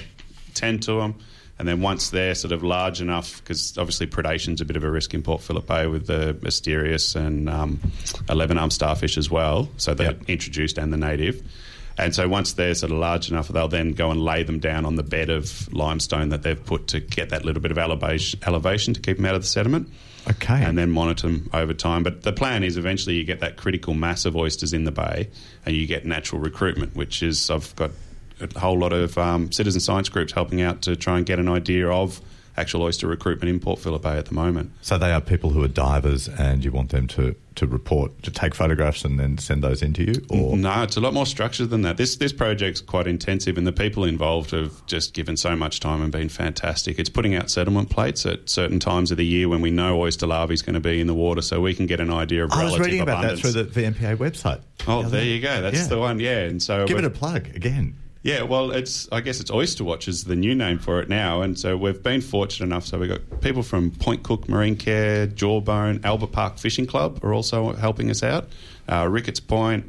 tend 0.54 0.82
to 0.84 0.94
them. 1.00 1.16
And 1.58 1.68
then 1.68 1.82
once 1.82 2.08
they're 2.08 2.34
sort 2.34 2.52
of 2.52 2.64
large 2.64 3.02
enough, 3.02 3.42
because 3.42 3.76
obviously 3.76 4.06
predation's 4.06 4.62
a 4.62 4.64
bit 4.64 4.76
of 4.76 4.84
a 4.84 4.90
risk 4.90 5.12
in 5.12 5.22
Port 5.22 5.42
Phillip 5.42 5.66
Bay 5.66 5.86
with 5.86 6.06
the 6.06 6.32
Asterias 6.42 7.14
and 7.14 7.48
um, 7.50 7.78
11 8.30 8.56
arm 8.56 8.70
starfish 8.70 9.18
as 9.18 9.30
well. 9.30 9.68
So 9.76 9.92
they're 9.92 10.12
Yep. 10.12 10.22
introduced 10.28 10.78
and 10.78 10.92
the 10.92 10.96
native. 10.96 11.42
And 11.98 12.14
so 12.14 12.26
once 12.26 12.54
they're 12.54 12.74
sort 12.74 12.90
of 12.90 12.98
large 12.98 13.30
enough, 13.30 13.48
they'll 13.48 13.68
then 13.68 13.92
go 13.92 14.10
and 14.10 14.20
lay 14.24 14.42
them 14.44 14.58
down 14.58 14.84
on 14.86 14.96
the 14.96 15.04
bed 15.04 15.28
of 15.30 15.72
limestone 15.72 16.30
that 16.30 16.42
they've 16.42 16.64
put 16.64 16.88
to 16.88 17.00
get 17.00 17.28
that 17.28 17.44
little 17.44 17.62
bit 17.62 17.70
of 17.70 17.78
elevation, 17.78 18.40
elevation 18.46 18.94
to 18.94 19.00
keep 19.00 19.18
them 19.18 19.26
out 19.26 19.34
of 19.34 19.42
the 19.42 19.46
sediment. 19.46 19.88
Okay. 20.28 20.62
And 20.62 20.78
then 20.78 20.90
monitor 20.90 21.28
them 21.28 21.50
over 21.52 21.74
time. 21.74 22.02
But 22.02 22.22
the 22.22 22.32
plan 22.32 22.64
is 22.64 22.76
eventually 22.76 23.16
you 23.16 23.24
get 23.24 23.40
that 23.40 23.56
critical 23.56 23.94
mass 23.94 24.24
of 24.24 24.36
oysters 24.36 24.72
in 24.72 24.84
the 24.84 24.92
bay 24.92 25.28
and 25.66 25.76
you 25.76 25.86
get 25.86 26.06
natural 26.06 26.40
recruitment, 26.40 26.96
which 26.96 27.22
is 27.22 27.50
I've 27.50 27.74
got 27.76 27.90
a 28.40 28.58
whole 28.58 28.78
lot 28.78 28.92
of 28.92 29.16
um, 29.18 29.52
citizen 29.52 29.80
science 29.80 30.08
groups 30.08 30.32
helping 30.32 30.60
out 30.60 30.82
to 30.82 30.96
try 30.96 31.16
and 31.16 31.26
get 31.26 31.38
an 31.38 31.48
idea 31.48 31.88
of 31.88 32.20
actual 32.56 32.82
oyster 32.82 33.06
recruitment 33.06 33.50
in 33.50 33.58
Port 33.60 33.78
Phillip 33.80 34.02
Bay 34.02 34.16
at 34.16 34.26
the 34.26 34.34
moment. 34.34 34.70
So 34.80 34.96
they 34.98 35.12
are 35.12 35.20
people 35.20 35.50
who 35.50 35.62
are 35.64 35.68
divers, 35.68 36.28
and 36.28 36.64
you 36.64 36.70
want 36.70 36.90
them 36.90 37.06
to, 37.08 37.34
to 37.56 37.66
report, 37.66 38.22
to 38.22 38.30
take 38.30 38.54
photographs, 38.54 39.04
and 39.04 39.18
then 39.18 39.38
send 39.38 39.62
those 39.62 39.82
into 39.82 40.04
you, 40.04 40.14
or 40.30 40.56
No, 40.56 40.82
it's 40.82 40.96
a 40.96 41.00
lot 41.00 41.14
more 41.14 41.26
structured 41.26 41.70
than 41.70 41.82
that. 41.82 41.96
This 41.96 42.16
this 42.16 42.32
project's 42.32 42.80
quite 42.80 43.06
intensive, 43.06 43.58
and 43.58 43.66
the 43.66 43.72
people 43.72 44.04
involved 44.04 44.52
have 44.52 44.86
just 44.86 45.14
given 45.14 45.36
so 45.36 45.56
much 45.56 45.80
time 45.80 46.00
and 46.02 46.12
been 46.12 46.28
fantastic. 46.28 46.98
It's 46.98 47.10
putting 47.10 47.34
out 47.34 47.50
settlement 47.50 47.90
plates 47.90 48.24
at 48.26 48.48
certain 48.48 48.78
times 48.78 49.10
of 49.10 49.16
the 49.16 49.26
year 49.26 49.48
when 49.48 49.60
we 49.60 49.70
know 49.70 50.00
oyster 50.00 50.26
larvae 50.26 50.54
is 50.54 50.62
going 50.62 50.74
to 50.74 50.80
be 50.80 51.00
in 51.00 51.06
the 51.06 51.14
water, 51.14 51.42
so 51.42 51.60
we 51.60 51.74
can 51.74 51.86
get 51.86 51.98
an 52.00 52.12
idea 52.12 52.44
of 52.44 52.52
I 52.52 52.64
was 52.64 52.72
relative 52.74 52.84
reading 52.86 53.00
about 53.00 53.24
abundance. 53.24 53.42
that 53.52 53.72
through 53.72 53.82
the 53.82 53.92
VNPA 53.92 54.16
website. 54.16 54.60
Oh, 54.86 55.02
there 55.02 55.24
you 55.24 55.40
go. 55.40 55.60
That's 55.62 55.76
Yeah. 55.78 55.86
the 55.88 55.98
one. 55.98 56.20
Yeah, 56.20 56.38
and 56.40 56.62
so 56.62 56.86
Give 56.86 56.98
it 56.98 57.04
a 57.04 57.10
plug 57.10 57.48
again. 57.56 57.96
Yeah, 58.24 58.42
well, 58.42 58.72
it's 58.72 59.06
I 59.12 59.20
guess 59.20 59.38
it's 59.38 59.50
Oyster 59.50 59.84
Watch 59.84 60.08
is 60.08 60.24
the 60.24 60.34
new 60.34 60.54
name 60.54 60.78
for 60.78 61.00
it 61.00 61.08
now, 61.08 61.42
and 61.42 61.56
so 61.58 61.76
we've 61.76 62.02
been 62.02 62.22
fortunate 62.22 62.64
enough. 62.66 62.86
So 62.86 62.98
we've 62.98 63.08
got 63.10 63.40
people 63.42 63.62
from 63.62 63.90
Point 63.92 64.22
Cook 64.24 64.48
Marine 64.48 64.76
Care, 64.76 65.26
Jawbone, 65.28 66.00
Albert 66.04 66.32
Park 66.32 66.58
Fishing 66.58 66.86
Club 66.86 67.20
are 67.22 67.32
also 67.34 67.74
helping 67.74 68.10
us 68.10 68.22
out. 68.22 68.48
Uh, 68.90 69.06
Ricketts 69.08 69.40
Point, 69.40 69.84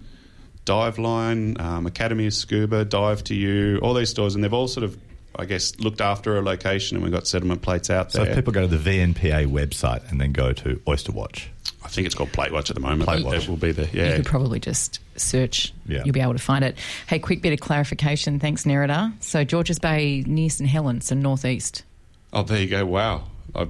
Dive 0.66 1.00
Line, 1.00 1.56
um, 1.62 1.86
Academy 1.88 2.28
of 2.28 2.34
Scuba, 2.34 2.84
Dive 2.86 3.24
to 3.26 3.34
You, 3.36 3.80
all 3.82 3.94
these 3.94 4.10
stores, 4.10 4.36
and 4.36 4.44
they've 4.44 4.54
all 4.54 4.68
sort 4.68 4.84
of, 4.84 4.98
I 5.38 5.46
guess, 5.46 5.80
looked 5.80 6.02
after 6.02 6.38
a 6.38 6.42
location, 6.42 6.98
and 6.98 7.04
we've 7.04 7.14
got 7.14 7.28
settlement 7.28 7.62
plates 7.62 7.90
out 7.90 8.12
So 8.12 8.20
there. 8.20 8.32
if 8.32 8.36
people 8.36 8.52
go 8.52 8.68
to 8.68 8.78
the 8.78 8.78
VNPA 8.90 9.48
website 9.48 10.10
and 10.12 10.20
then 10.20 10.34
go 10.34 10.52
to 10.54 10.82
Oyster 10.88 11.14
Watch, 11.14 11.50
think 11.96 12.06
it's 12.06 12.16
called 12.16 12.32
Plate 12.32 12.52
Watch 12.52 12.70
at 12.70 12.76
the 12.76 12.82
moment. 12.82 13.04
Plate 13.04 13.26
Watch. 13.26 13.44
It 13.44 13.50
will 13.50 13.58
be 13.58 13.72
there. 13.72 13.88
Yeah. 13.92 14.04
You 14.04 14.10
yeah. 14.10 14.16
could 14.18 14.26
probably 14.26 14.60
just 14.60 15.00
search. 15.16 15.74
Yeah. 15.88 16.04
You'll 16.06 16.14
be 16.14 16.22
able 16.22 16.34
to 16.34 16.40
find 16.40 16.64
it. 16.64 16.78
Hey, 17.08 17.20
quick 17.20 17.42
bit 17.42 17.54
of 17.54 17.60
clarification. 17.60 18.40
Thanks, 18.40 18.64
Nerida. 18.64 19.14
So 19.22 19.44
Georges 19.44 19.80
Bay 19.80 20.24
near 20.26 20.50
St 20.50 20.70
Helens 20.70 21.12
and 21.12 21.24
northeast. 21.24 21.84
Oh, 22.34 22.44
there 22.44 22.60
you 22.60 22.68
go. 22.68 22.86
Wow. 22.86 23.26
I, 23.56 23.68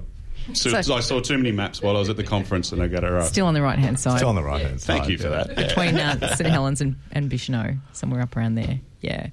so, 0.54 0.82
So- 0.82 0.96
I 0.96 1.00
saw 1.00 1.22
too 1.22 1.38
many 1.38 1.52
maps 1.52 1.82
while 1.82 1.96
I 1.96 2.00
was 2.00 2.10
at 2.10 2.18
the 2.18 2.24
conference, 2.24 2.72
and 2.72 2.82
I 2.82 2.88
got 2.88 3.04
it 3.04 3.10
right. 3.10 3.26
Still 3.28 3.48
on 3.48 3.54
the 3.54 3.62
right 3.62 3.80
hand 3.80 4.00
side. 4.00 4.18
still 4.18 4.30
on 4.30 4.36
the 4.36 4.44
right 4.44 4.62
hand 4.62 4.82
side. 4.82 4.98
Thank 4.98 5.10
you 5.10 5.18
for 5.18 5.30
yeah. 5.30 5.44
that. 5.44 5.56
between 5.56 5.96
uh, 5.98 6.36
St 6.36 6.50
Helens 6.50 6.82
and, 6.82 6.96
and 7.12 7.32
Bicheno, 7.32 7.78
somewhere 7.94 8.22
up 8.22 8.36
around 8.36 8.56
there. 8.56 8.80
Yeah. 9.02 9.28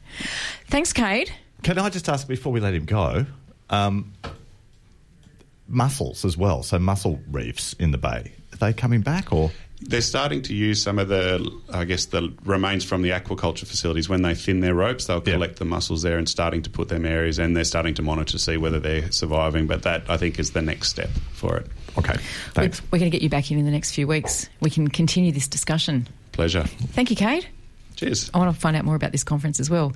Thanks, 0.68 0.92
Cade. 0.92 1.32
Can 1.62 1.78
I 1.78 1.88
just 1.90 2.08
ask 2.08 2.26
before 2.26 2.52
we 2.52 2.60
let 2.60 2.74
him 2.74 2.84
go? 2.84 3.24
Um, 3.70 4.12
mussels 5.68 6.24
as 6.24 6.36
well. 6.36 6.62
So 6.62 6.78
mussel 6.78 7.20
reefs 7.30 7.72
in 7.74 7.90
the 7.90 7.98
bay. 7.98 8.32
Are 8.62 8.66
they 8.66 8.72
coming 8.72 9.00
back 9.00 9.32
or? 9.32 9.50
they're 9.84 10.00
starting 10.00 10.42
to 10.42 10.54
use 10.54 10.82
some 10.82 10.98
of 10.98 11.08
the, 11.08 11.50
I 11.72 11.84
guess, 11.84 12.06
the 12.06 12.32
remains 12.44 12.84
from 12.84 13.02
the 13.02 13.10
aquaculture 13.10 13.66
facilities. 13.66 14.08
When 14.08 14.22
they 14.22 14.34
thin 14.34 14.60
their 14.60 14.74
ropes, 14.74 15.06
they'll 15.06 15.20
collect 15.20 15.58
the 15.58 15.64
mussels 15.64 16.02
there 16.02 16.18
and 16.18 16.28
starting 16.28 16.62
to 16.62 16.70
put 16.70 16.88
them 16.88 17.04
areas, 17.04 17.38
and 17.38 17.56
they're 17.56 17.64
starting 17.64 17.94
to 17.94 18.02
monitor 18.02 18.32
to 18.32 18.38
see 18.38 18.56
whether 18.56 18.78
they're 18.78 19.10
surviving. 19.10 19.66
But 19.66 19.82
that, 19.82 20.08
I 20.08 20.16
think, 20.16 20.38
is 20.38 20.52
the 20.52 20.62
next 20.62 20.88
step 20.88 21.10
for 21.32 21.56
it. 21.56 21.66
Okay, 21.98 22.16
thanks. 22.52 22.80
We're 22.90 22.98
going 22.98 23.10
to 23.10 23.14
get 23.16 23.22
you 23.22 23.28
back 23.28 23.50
in 23.50 23.58
in 23.58 23.64
the 23.64 23.70
next 23.70 23.92
few 23.92 24.06
weeks. 24.06 24.48
We 24.60 24.70
can 24.70 24.88
continue 24.88 25.32
this 25.32 25.48
discussion. 25.48 26.08
Pleasure. 26.32 26.62
Thank 26.64 27.10
you, 27.10 27.16
Cade. 27.16 27.46
Cheers. 27.96 28.30
I 28.32 28.38
want 28.38 28.54
to 28.54 28.58
find 28.58 28.76
out 28.76 28.84
more 28.84 28.94
about 28.94 29.12
this 29.12 29.24
conference 29.24 29.60
as 29.60 29.68
well. 29.68 29.92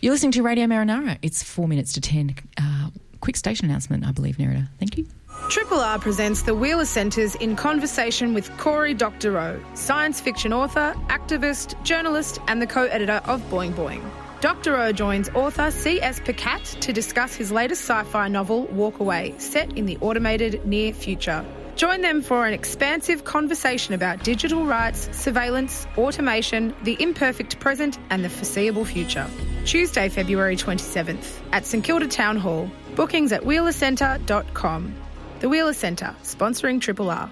You're 0.00 0.12
listening 0.12 0.32
to 0.32 0.42
Radio 0.42 0.66
Marinara. 0.66 1.18
It's 1.22 1.42
four 1.42 1.66
minutes 1.66 1.94
to 1.94 2.00
ten. 2.00 2.36
Uh, 2.56 2.90
quick 3.20 3.36
station 3.36 3.66
announcement, 3.66 4.06
I 4.06 4.12
believe, 4.12 4.36
Nerida. 4.36 4.68
Thank 4.78 4.98
you. 4.98 5.06
Triple 5.48 5.80
R 5.80 5.98
presents 5.98 6.42
the 6.42 6.54
Wheeler 6.54 6.86
Centres 6.86 7.34
in 7.34 7.56
conversation 7.56 8.32
with 8.32 8.56
Cory 8.56 8.94
Doctorow, 8.94 9.62
science 9.74 10.20
fiction 10.20 10.52
author, 10.52 10.94
activist, 11.08 11.80
journalist, 11.82 12.38
and 12.48 12.62
the 12.62 12.66
co 12.66 12.84
editor 12.84 13.20
of 13.26 13.42
Boing 13.50 13.72
Boing. 13.74 14.02
Doctorow 14.40 14.92
joins 14.92 15.28
author 15.30 15.70
C.S. 15.70 16.20
Pacat 16.20 16.80
to 16.80 16.92
discuss 16.92 17.34
his 17.34 17.52
latest 17.52 17.82
sci 17.82 18.02
fi 18.04 18.28
novel, 18.28 18.66
Walkaway, 18.68 19.38
set 19.40 19.76
in 19.76 19.84
the 19.84 19.98
automated 20.00 20.64
near 20.64 20.92
future. 20.92 21.44
Join 21.76 22.00
them 22.00 22.22
for 22.22 22.46
an 22.46 22.54
expansive 22.54 23.24
conversation 23.24 23.94
about 23.94 24.24
digital 24.24 24.64
rights, 24.64 25.08
surveillance, 25.12 25.86
automation, 25.98 26.74
the 26.82 26.96
imperfect 27.00 27.58
present, 27.60 27.98
and 28.10 28.24
the 28.24 28.30
foreseeable 28.30 28.84
future. 28.84 29.28
Tuesday, 29.64 30.08
February 30.08 30.56
27th 30.56 31.40
at 31.52 31.66
St 31.66 31.84
Kilda 31.84 32.08
Town 32.08 32.36
Hall. 32.36 32.70
Bookings 32.94 33.32
at 33.32 33.42
wheelercentre.com. 33.42 34.94
The 35.42 35.48
Wheeler 35.48 35.72
Centre, 35.72 36.14
sponsoring 36.22 36.80
Triple 36.80 37.10
R. 37.10 37.28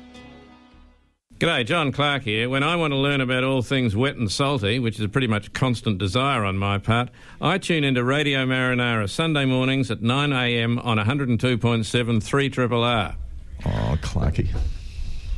G'day, 1.39 1.65
John 1.65 1.91
Clarke 1.93 2.23
here. 2.25 2.49
When 2.51 2.63
I 2.65 2.75
want 2.77 2.93
to 2.93 2.97
learn 2.99 3.21
about 3.21 3.45
all 3.45 3.63
things 3.63 3.95
wet 3.97 4.17
and 4.17 4.31
salty, 4.31 4.79
which 4.81 4.97
is 4.99 5.05
a 5.05 5.09
pretty 5.09 5.29
much 5.29 5.53
constant 5.53 5.99
desire 5.99 6.45
on 6.45 6.59
my 6.59 6.79
part, 6.79 7.09
I 7.41 7.57
tune 7.59 7.85
into 7.85 8.03
Radio 8.05 8.45
Marinara 8.45 9.09
Sunday 9.09 9.45
mornings 9.45 9.91
at 9.93 10.01
9am 10.01 10.85
on 10.85 10.99
102.7 10.99 12.23
3 12.23 12.51
Triple 12.51 12.83
R. 12.85 13.17
Oh, 13.65 13.97
Clarky. 14.03 14.49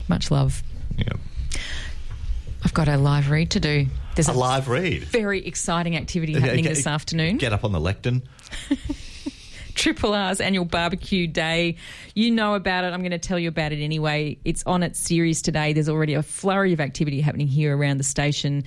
Much 0.08 0.30
love. 0.30 0.62
Yeah. 0.96 1.12
I've 2.64 2.74
got 2.74 2.88
a 2.88 2.96
live 2.96 3.30
read 3.30 3.50
to 3.50 3.60
do. 3.60 3.86
There's 4.14 4.28
A 4.28 4.32
live 4.32 4.68
read? 4.68 5.04
Very 5.04 5.44
exciting 5.46 5.94
activity 5.96 6.32
Yeah, 6.36 6.40
happening 6.40 6.64
get- 6.64 6.74
this 6.74 6.86
afternoon. 6.86 7.36
Get 7.36 7.52
up 7.52 7.64
on 7.64 7.72
the 7.72 7.80
lectern. 7.80 8.22
Triple 9.74 10.14
R's 10.14 10.40
annual 10.40 10.64
barbecue 10.64 11.26
day. 11.26 11.76
You 12.14 12.30
know 12.30 12.54
about 12.54 12.84
it. 12.84 12.92
I'm 12.92 13.00
going 13.00 13.12
to 13.12 13.18
tell 13.18 13.38
you 13.38 13.48
about 13.48 13.72
it 13.72 13.82
anyway. 13.82 14.38
It's 14.44 14.62
on 14.66 14.82
its 14.82 14.98
Ceres 14.98 15.42
today. 15.42 15.72
There's 15.72 15.88
already 15.88 16.14
a 16.14 16.22
flurry 16.22 16.72
of 16.72 16.80
activity 16.80 17.20
happening 17.20 17.48
here 17.48 17.76
around 17.76 17.98
the 17.98 18.04
station 18.04 18.64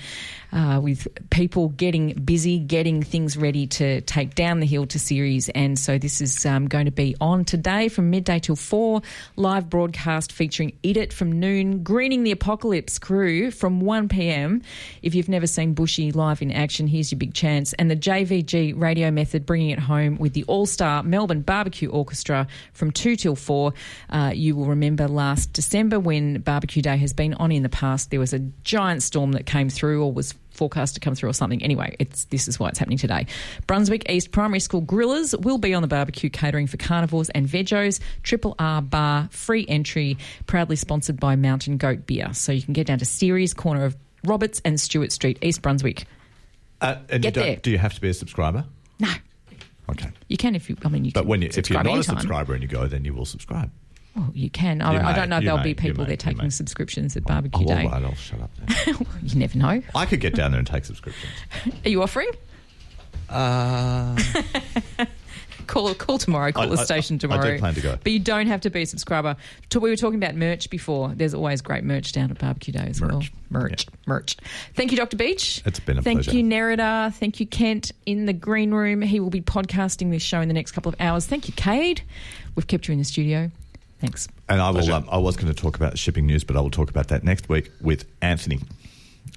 uh, 0.55 0.79
with 0.81 1.07
people 1.29 1.69
getting 1.69 2.13
busy, 2.13 2.57
getting 2.57 3.03
things 3.03 3.35
ready 3.35 3.67
to 3.67 3.99
take 4.01 4.35
down 4.35 4.61
the 4.61 4.65
hill 4.65 4.85
to 4.87 4.97
Ceres. 4.97 5.49
And 5.49 5.77
so 5.77 5.97
this 5.97 6.21
is 6.21 6.45
um, 6.45 6.67
going 6.67 6.85
to 6.85 6.91
be 6.91 7.15
on 7.19 7.43
today 7.43 7.89
from 7.89 8.09
midday 8.09 8.39
till 8.39 8.55
four. 8.55 9.01
Live 9.35 9.69
broadcast 9.69 10.31
featuring 10.31 10.71
Eat 10.81 10.95
It 10.95 11.11
from 11.11 11.39
noon, 11.39 11.83
Greening 11.83 12.23
the 12.23 12.31
Apocalypse 12.31 12.97
crew 12.97 13.51
from 13.51 13.81
1 13.81 14.07
p.m. 14.07 14.61
If 15.01 15.13
you've 15.13 15.27
never 15.27 15.45
seen 15.45 15.73
Bushy 15.73 16.13
live 16.13 16.41
in 16.41 16.51
action, 16.51 16.87
here's 16.87 17.11
your 17.11 17.19
big 17.19 17.33
chance. 17.33 17.73
And 17.73 17.91
the 17.91 17.97
JVG 17.97 18.79
radio 18.79 19.11
method 19.11 19.45
bringing 19.45 19.71
it 19.71 19.79
home 19.79 20.17
with 20.17 20.33
the 20.33 20.45
All 20.45 20.65
Star 20.65 21.03
Melbourne 21.03 21.41
Barbecue 21.41 21.89
Orchestra 21.89 22.47
from 22.71 22.91
2 22.91 23.17
till 23.17 23.35
4. 23.35 23.73
Uh, 24.09 24.31
you 24.33 24.55
will 24.55 24.67
remember 24.67 25.09
last 25.09 25.51
December 25.51 25.99
when 25.99 26.39
Barbecue 26.39 26.81
Day 26.81 26.95
has 26.95 27.11
been 27.11 27.33
on 27.33 27.51
in 27.51 27.63
the 27.63 27.69
past, 27.69 28.09
there 28.09 28.21
was 28.21 28.33
a 28.33 28.39
giant 28.63 29.03
storm 29.03 29.33
that 29.33 29.45
came 29.45 29.69
through 29.69 30.01
or 30.01 30.13
was 30.13 30.33
forecast 30.55 30.95
to 30.95 30.99
come 30.99 31.13
through 31.15 31.29
or 31.29 31.33
something. 31.33 31.61
Anyway, 31.61 31.95
it's 31.99 32.25
this 32.25 32.47
is 32.47 32.59
why 32.59 32.69
it's 32.69 32.79
happening 32.79 32.97
today. 32.97 33.27
Brunswick 33.67 34.09
East 34.09 34.31
Primary 34.31 34.59
School 34.59 34.81
Grillers 34.81 35.39
will 35.43 35.57
be 35.57 35.73
on 35.73 35.81
the 35.81 35.87
barbecue 35.87 36.29
catering 36.29 36.67
for 36.67 36.77
carnivores 36.77 37.29
and 37.29 37.47
vegos. 37.47 37.99
Triple 38.23 38.55
R 38.57 38.81
Bar, 38.81 39.27
free 39.31 39.65
entry, 39.67 40.17
proudly 40.47 40.75
sponsored 40.75 41.19
by 41.19 41.35
Mountain 41.35 41.77
Goat 41.77 42.05
Beer. 42.05 42.33
So 42.33 42.51
you 42.51 42.61
can 42.61 42.73
get 42.73 42.87
down 42.87 42.99
to 42.99 43.05
Ceres, 43.05 43.53
corner 43.53 43.85
of 43.85 43.95
Roberts 44.23 44.61
and 44.65 44.79
Stewart 44.79 45.11
Street, 45.11 45.37
East 45.41 45.61
Brunswick. 45.61 46.05
Uh, 46.81 46.97
and 47.09 47.21
Get 47.21 47.35
you 47.35 47.41
there. 47.41 47.55
Do 47.57 47.71
you 47.71 47.77
have 47.77 47.93
to 47.93 48.01
be 48.01 48.09
a 48.09 48.13
subscriber? 48.13 48.65
No. 48.99 49.11
Okay. 49.89 50.09
You 50.27 50.37
can 50.37 50.55
if 50.55 50.69
you. 50.69 50.77
I 50.83 50.89
mean, 50.89 51.05
you 51.05 51.11
But 51.11 51.25
when 51.25 51.41
you, 51.41 51.49
if 51.55 51.69
you're 51.69 51.77
not 51.83 51.85
anytime. 51.85 51.99
a 52.17 52.19
subscriber 52.19 52.53
and 52.53 52.63
you 52.63 52.67
go, 52.67 52.87
then 52.87 53.05
you 53.05 53.13
will 53.13 53.25
subscribe. 53.25 53.71
Well, 54.15 54.31
you 54.33 54.49
can. 54.49 54.81
I, 54.81 54.93
You 54.93 54.99
I 54.99 55.11
may, 55.11 55.15
don't 55.19 55.29
know. 55.29 55.37
if 55.37 55.43
There'll 55.43 55.57
may, 55.57 55.63
be 55.63 55.73
people 55.73 56.05
there 56.05 56.15
taking 56.15 56.43
may. 56.43 56.49
subscriptions 56.49 57.17
at 57.17 57.23
Oh, 57.23 57.27
barbecue 57.27 57.59
all 57.67 57.75
day. 57.75 57.85
right, 57.85 58.03
I'll 58.03 58.15
shut 58.15 58.41
up 58.41 58.49
then. 58.57 58.95
You 59.23 59.39
never 59.39 59.57
know. 59.57 59.81
I 59.93 60.05
could 60.05 60.21
get 60.21 60.35
down 60.35 60.51
there 60.51 60.59
and 60.59 60.67
take 60.67 60.85
subscriptions. 60.85 61.31
Are 61.83 61.89
you 61.89 62.01
offering? 62.01 62.29
Uh, 63.29 64.17
Call 65.67 65.91
call 65.95 66.19
tomorrow. 66.19 66.51
Call 66.51 66.63
I- 66.71 66.75
the 66.75 66.81
I- 66.81 66.85
station 66.85 67.15
I 67.15 67.17
do 67.17 67.27
tomorrow. 67.27 67.57
plan 67.57 67.73
to 67.73 67.81
go. 67.81 67.97
But 68.03 68.11
you 68.11 68.19
don't 68.19 68.45
have 68.47 68.61
to 68.61 68.69
be 68.69 68.83
a 68.83 68.85
subscriber. 68.85 69.35
We 69.73 69.89
were 69.89 69.95
talking 69.95 70.17
about 70.23 70.35
merch 70.35 70.69
before. 70.69 71.09
There's 71.15 71.33
always 71.33 71.61
great 71.61 71.83
merch 71.83 72.11
down 72.11 72.29
at 72.29 72.37
Barbecue 72.37 72.71
Day 72.71 72.85
as 72.87 73.01
well. 73.01 73.23
Merch, 73.49 73.87
merch. 74.05 74.37
Thank 74.75 74.91
you, 74.91 74.97
Dr. 74.97 75.17
Beach. 75.17 75.63
It's 75.65 75.79
been 75.79 75.97
a 75.97 76.01
Thank 76.03 76.17
pleasure. 76.19 76.31
Thank 76.31 76.43
you, 76.45 76.49
Nerida. 76.49 77.13
Thank 77.15 77.39
you, 77.39 77.47
Kent, 77.47 77.91
in 78.05 78.25
the 78.27 78.33
green 78.33 78.71
room. 78.71 79.01
He 79.01 79.19
will 79.19 79.29
be 79.31 79.41
podcasting 79.41 80.11
this 80.11 80.21
show 80.21 80.39
in 80.39 80.47
the 80.47 80.53
next 80.53 80.71
couple 80.73 80.89
of 80.89 80.95
hours. 81.01 81.25
Thank 81.25 81.47
you, 81.47 81.53
Cade. 81.55 82.03
We've 82.55 82.67
kept 82.67 82.87
you 82.87 82.91
in 82.93 82.99
the 82.99 83.05
studio. 83.05 83.49
Thanks. 84.05 84.27
And 84.49 84.61
I 84.61 84.69
will. 84.71 84.91
Um, 84.93 85.07
I 85.11 85.17
was 85.17 85.35
going 85.37 85.53
to 85.53 85.59
talk 85.59 85.75
about 85.75 85.97
shipping 85.97 86.25
news, 86.25 86.43
but 86.43 86.55
I 86.55 86.61
will 86.61 86.69
talk 86.71 86.89
about 86.89 87.07
that 87.09 87.23
next 87.23 87.49
week 87.49 87.71
with 87.81 88.05
Anthony 88.21 88.59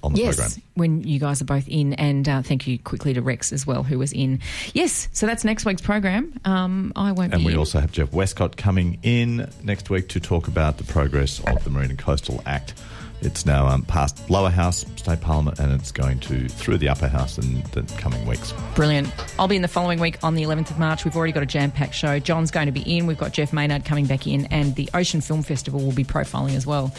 on 0.03 0.13
the 0.13 0.21
yes, 0.21 0.35
program. 0.37 0.63
when 0.75 1.03
you 1.03 1.19
guys 1.19 1.41
are 1.41 1.45
both 1.45 1.67
in, 1.67 1.93
and 1.95 2.29
uh, 2.29 2.41
thank 2.41 2.67
you 2.67 2.77
quickly 2.79 3.13
to 3.13 3.21
Rex 3.21 3.51
as 3.51 3.65
well, 3.67 3.83
who 3.83 3.97
was 3.99 4.13
in. 4.13 4.39
Yes, 4.73 5.09
so 5.11 5.25
that's 5.25 5.43
next 5.43 5.65
week's 5.65 5.81
program. 5.81 6.39
Um, 6.45 6.93
I 6.95 7.11
won't 7.11 7.33
And 7.33 7.41
be 7.41 7.47
we 7.47 7.53
in. 7.53 7.57
also 7.57 7.79
have 7.79 7.91
Jeff 7.91 8.13
Westcott 8.13 8.55
coming 8.55 8.99
in 9.03 9.49
next 9.63 9.89
week 9.89 10.07
to 10.09 10.19
talk 10.19 10.47
about 10.47 10.77
the 10.77 10.83
progress 10.85 11.39
of 11.45 11.63
the 11.63 11.69
Marine 11.69 11.89
and 11.89 11.99
Coastal 11.99 12.41
Act. 12.45 12.73
It's 13.21 13.45
now 13.45 13.67
um, 13.67 13.83
past 13.83 14.29
lower 14.29 14.49
house, 14.49 14.85
state 14.95 15.21
parliament, 15.21 15.59
and 15.59 15.73
it's 15.73 15.91
going 15.91 16.19
to 16.21 16.47
through 16.47 16.77
the 16.77 16.89
upper 16.89 17.07
house 17.07 17.37
in 17.37 17.61
the 17.71 17.83
coming 17.97 18.25
weeks. 18.25 18.53
Brilliant. 18.75 19.09
I'll 19.37 19.47
be 19.47 19.55
in 19.55 19.61
the 19.61 19.67
following 19.67 19.99
week 19.99 20.17
on 20.23 20.35
the 20.35 20.43
11th 20.43 20.71
of 20.71 20.79
March. 20.79 21.03
We've 21.03 21.15
already 21.15 21.33
got 21.33 21.43
a 21.43 21.47
jam 21.47 21.71
packed 21.71 21.95
show. 21.95 22.19
John's 22.19 22.51
going 22.51 22.67
to 22.67 22.71
be 22.71 22.81
in. 22.81 23.07
We've 23.07 23.17
got 23.17 23.33
Jeff 23.33 23.51
Maynard 23.51 23.85
coming 23.85 24.05
back 24.05 24.27
in, 24.27 24.45
and 24.47 24.75
the 24.75 24.89
Ocean 24.93 25.21
Film 25.21 25.43
Festival 25.43 25.81
will 25.81 25.91
be 25.91 26.03
profiling 26.03 26.55
as 26.55 26.65
well. 26.65 26.93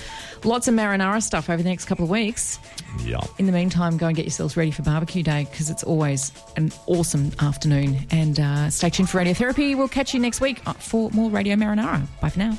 Lots 0.45 0.69
of 0.69 0.75
marinara 0.75 1.23
stuff 1.23 1.49
over 1.49 1.63
the 1.63 1.69
next 1.69 1.87
couple 1.87 2.05
of 2.05 2.11
weeks. 2.11 2.59
Yeah. 3.05 3.21
In 3.39 3.47
the 3.47 3.53
meantime, 3.53 3.97
go 3.97 4.07
and 4.07 4.17
get 4.17 4.25
yourselves 4.25 4.57
ready 4.57 4.71
for 4.71 4.83
barbecue 4.83 5.23
day 5.23 5.47
because 5.51 5.71
it's 5.71 5.85
always 5.85 6.33
an 6.57 6.73
awesome 6.87 7.31
afternoon. 7.41 8.07
And 8.11 8.39
uh, 8.39 8.71
stay 8.71 8.91
tuned 8.91 9.09
for 9.09 9.19
Radiotherapy. 9.19 9.77
We'll 9.77 9.89
catch 9.89 10.15
you 10.15 10.21
next 10.21 10.41
week 10.41 10.61
uh, 10.67 10.73
for 10.75 11.11
more 11.11 11.31
Radio 11.31 11.57
Marinara. 11.57 12.07
Bye 12.21 12.31
for 12.31 12.39
now. 12.39 12.59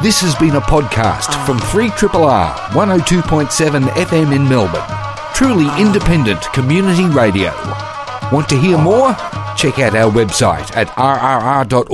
This 0.00 0.20
has 0.20 0.34
been 0.36 0.54
a 0.54 0.60
podcast 0.60 1.34
from 1.44 1.58
3RR 1.58 2.54
102.7 2.70 3.88
FM 3.88 4.32
in 4.34 4.48
Melbourne. 4.48 4.80
Truly 5.34 5.66
independent 5.82 6.40
community 6.52 7.06
radio. 7.06 7.50
Want 8.30 8.48
to 8.50 8.56
hear 8.56 8.78
more? 8.78 9.12
Check 9.56 9.80
out 9.80 9.96
our 9.96 10.08
website 10.12 10.70
at 10.76 10.86
rrr.org.au. 10.88 11.88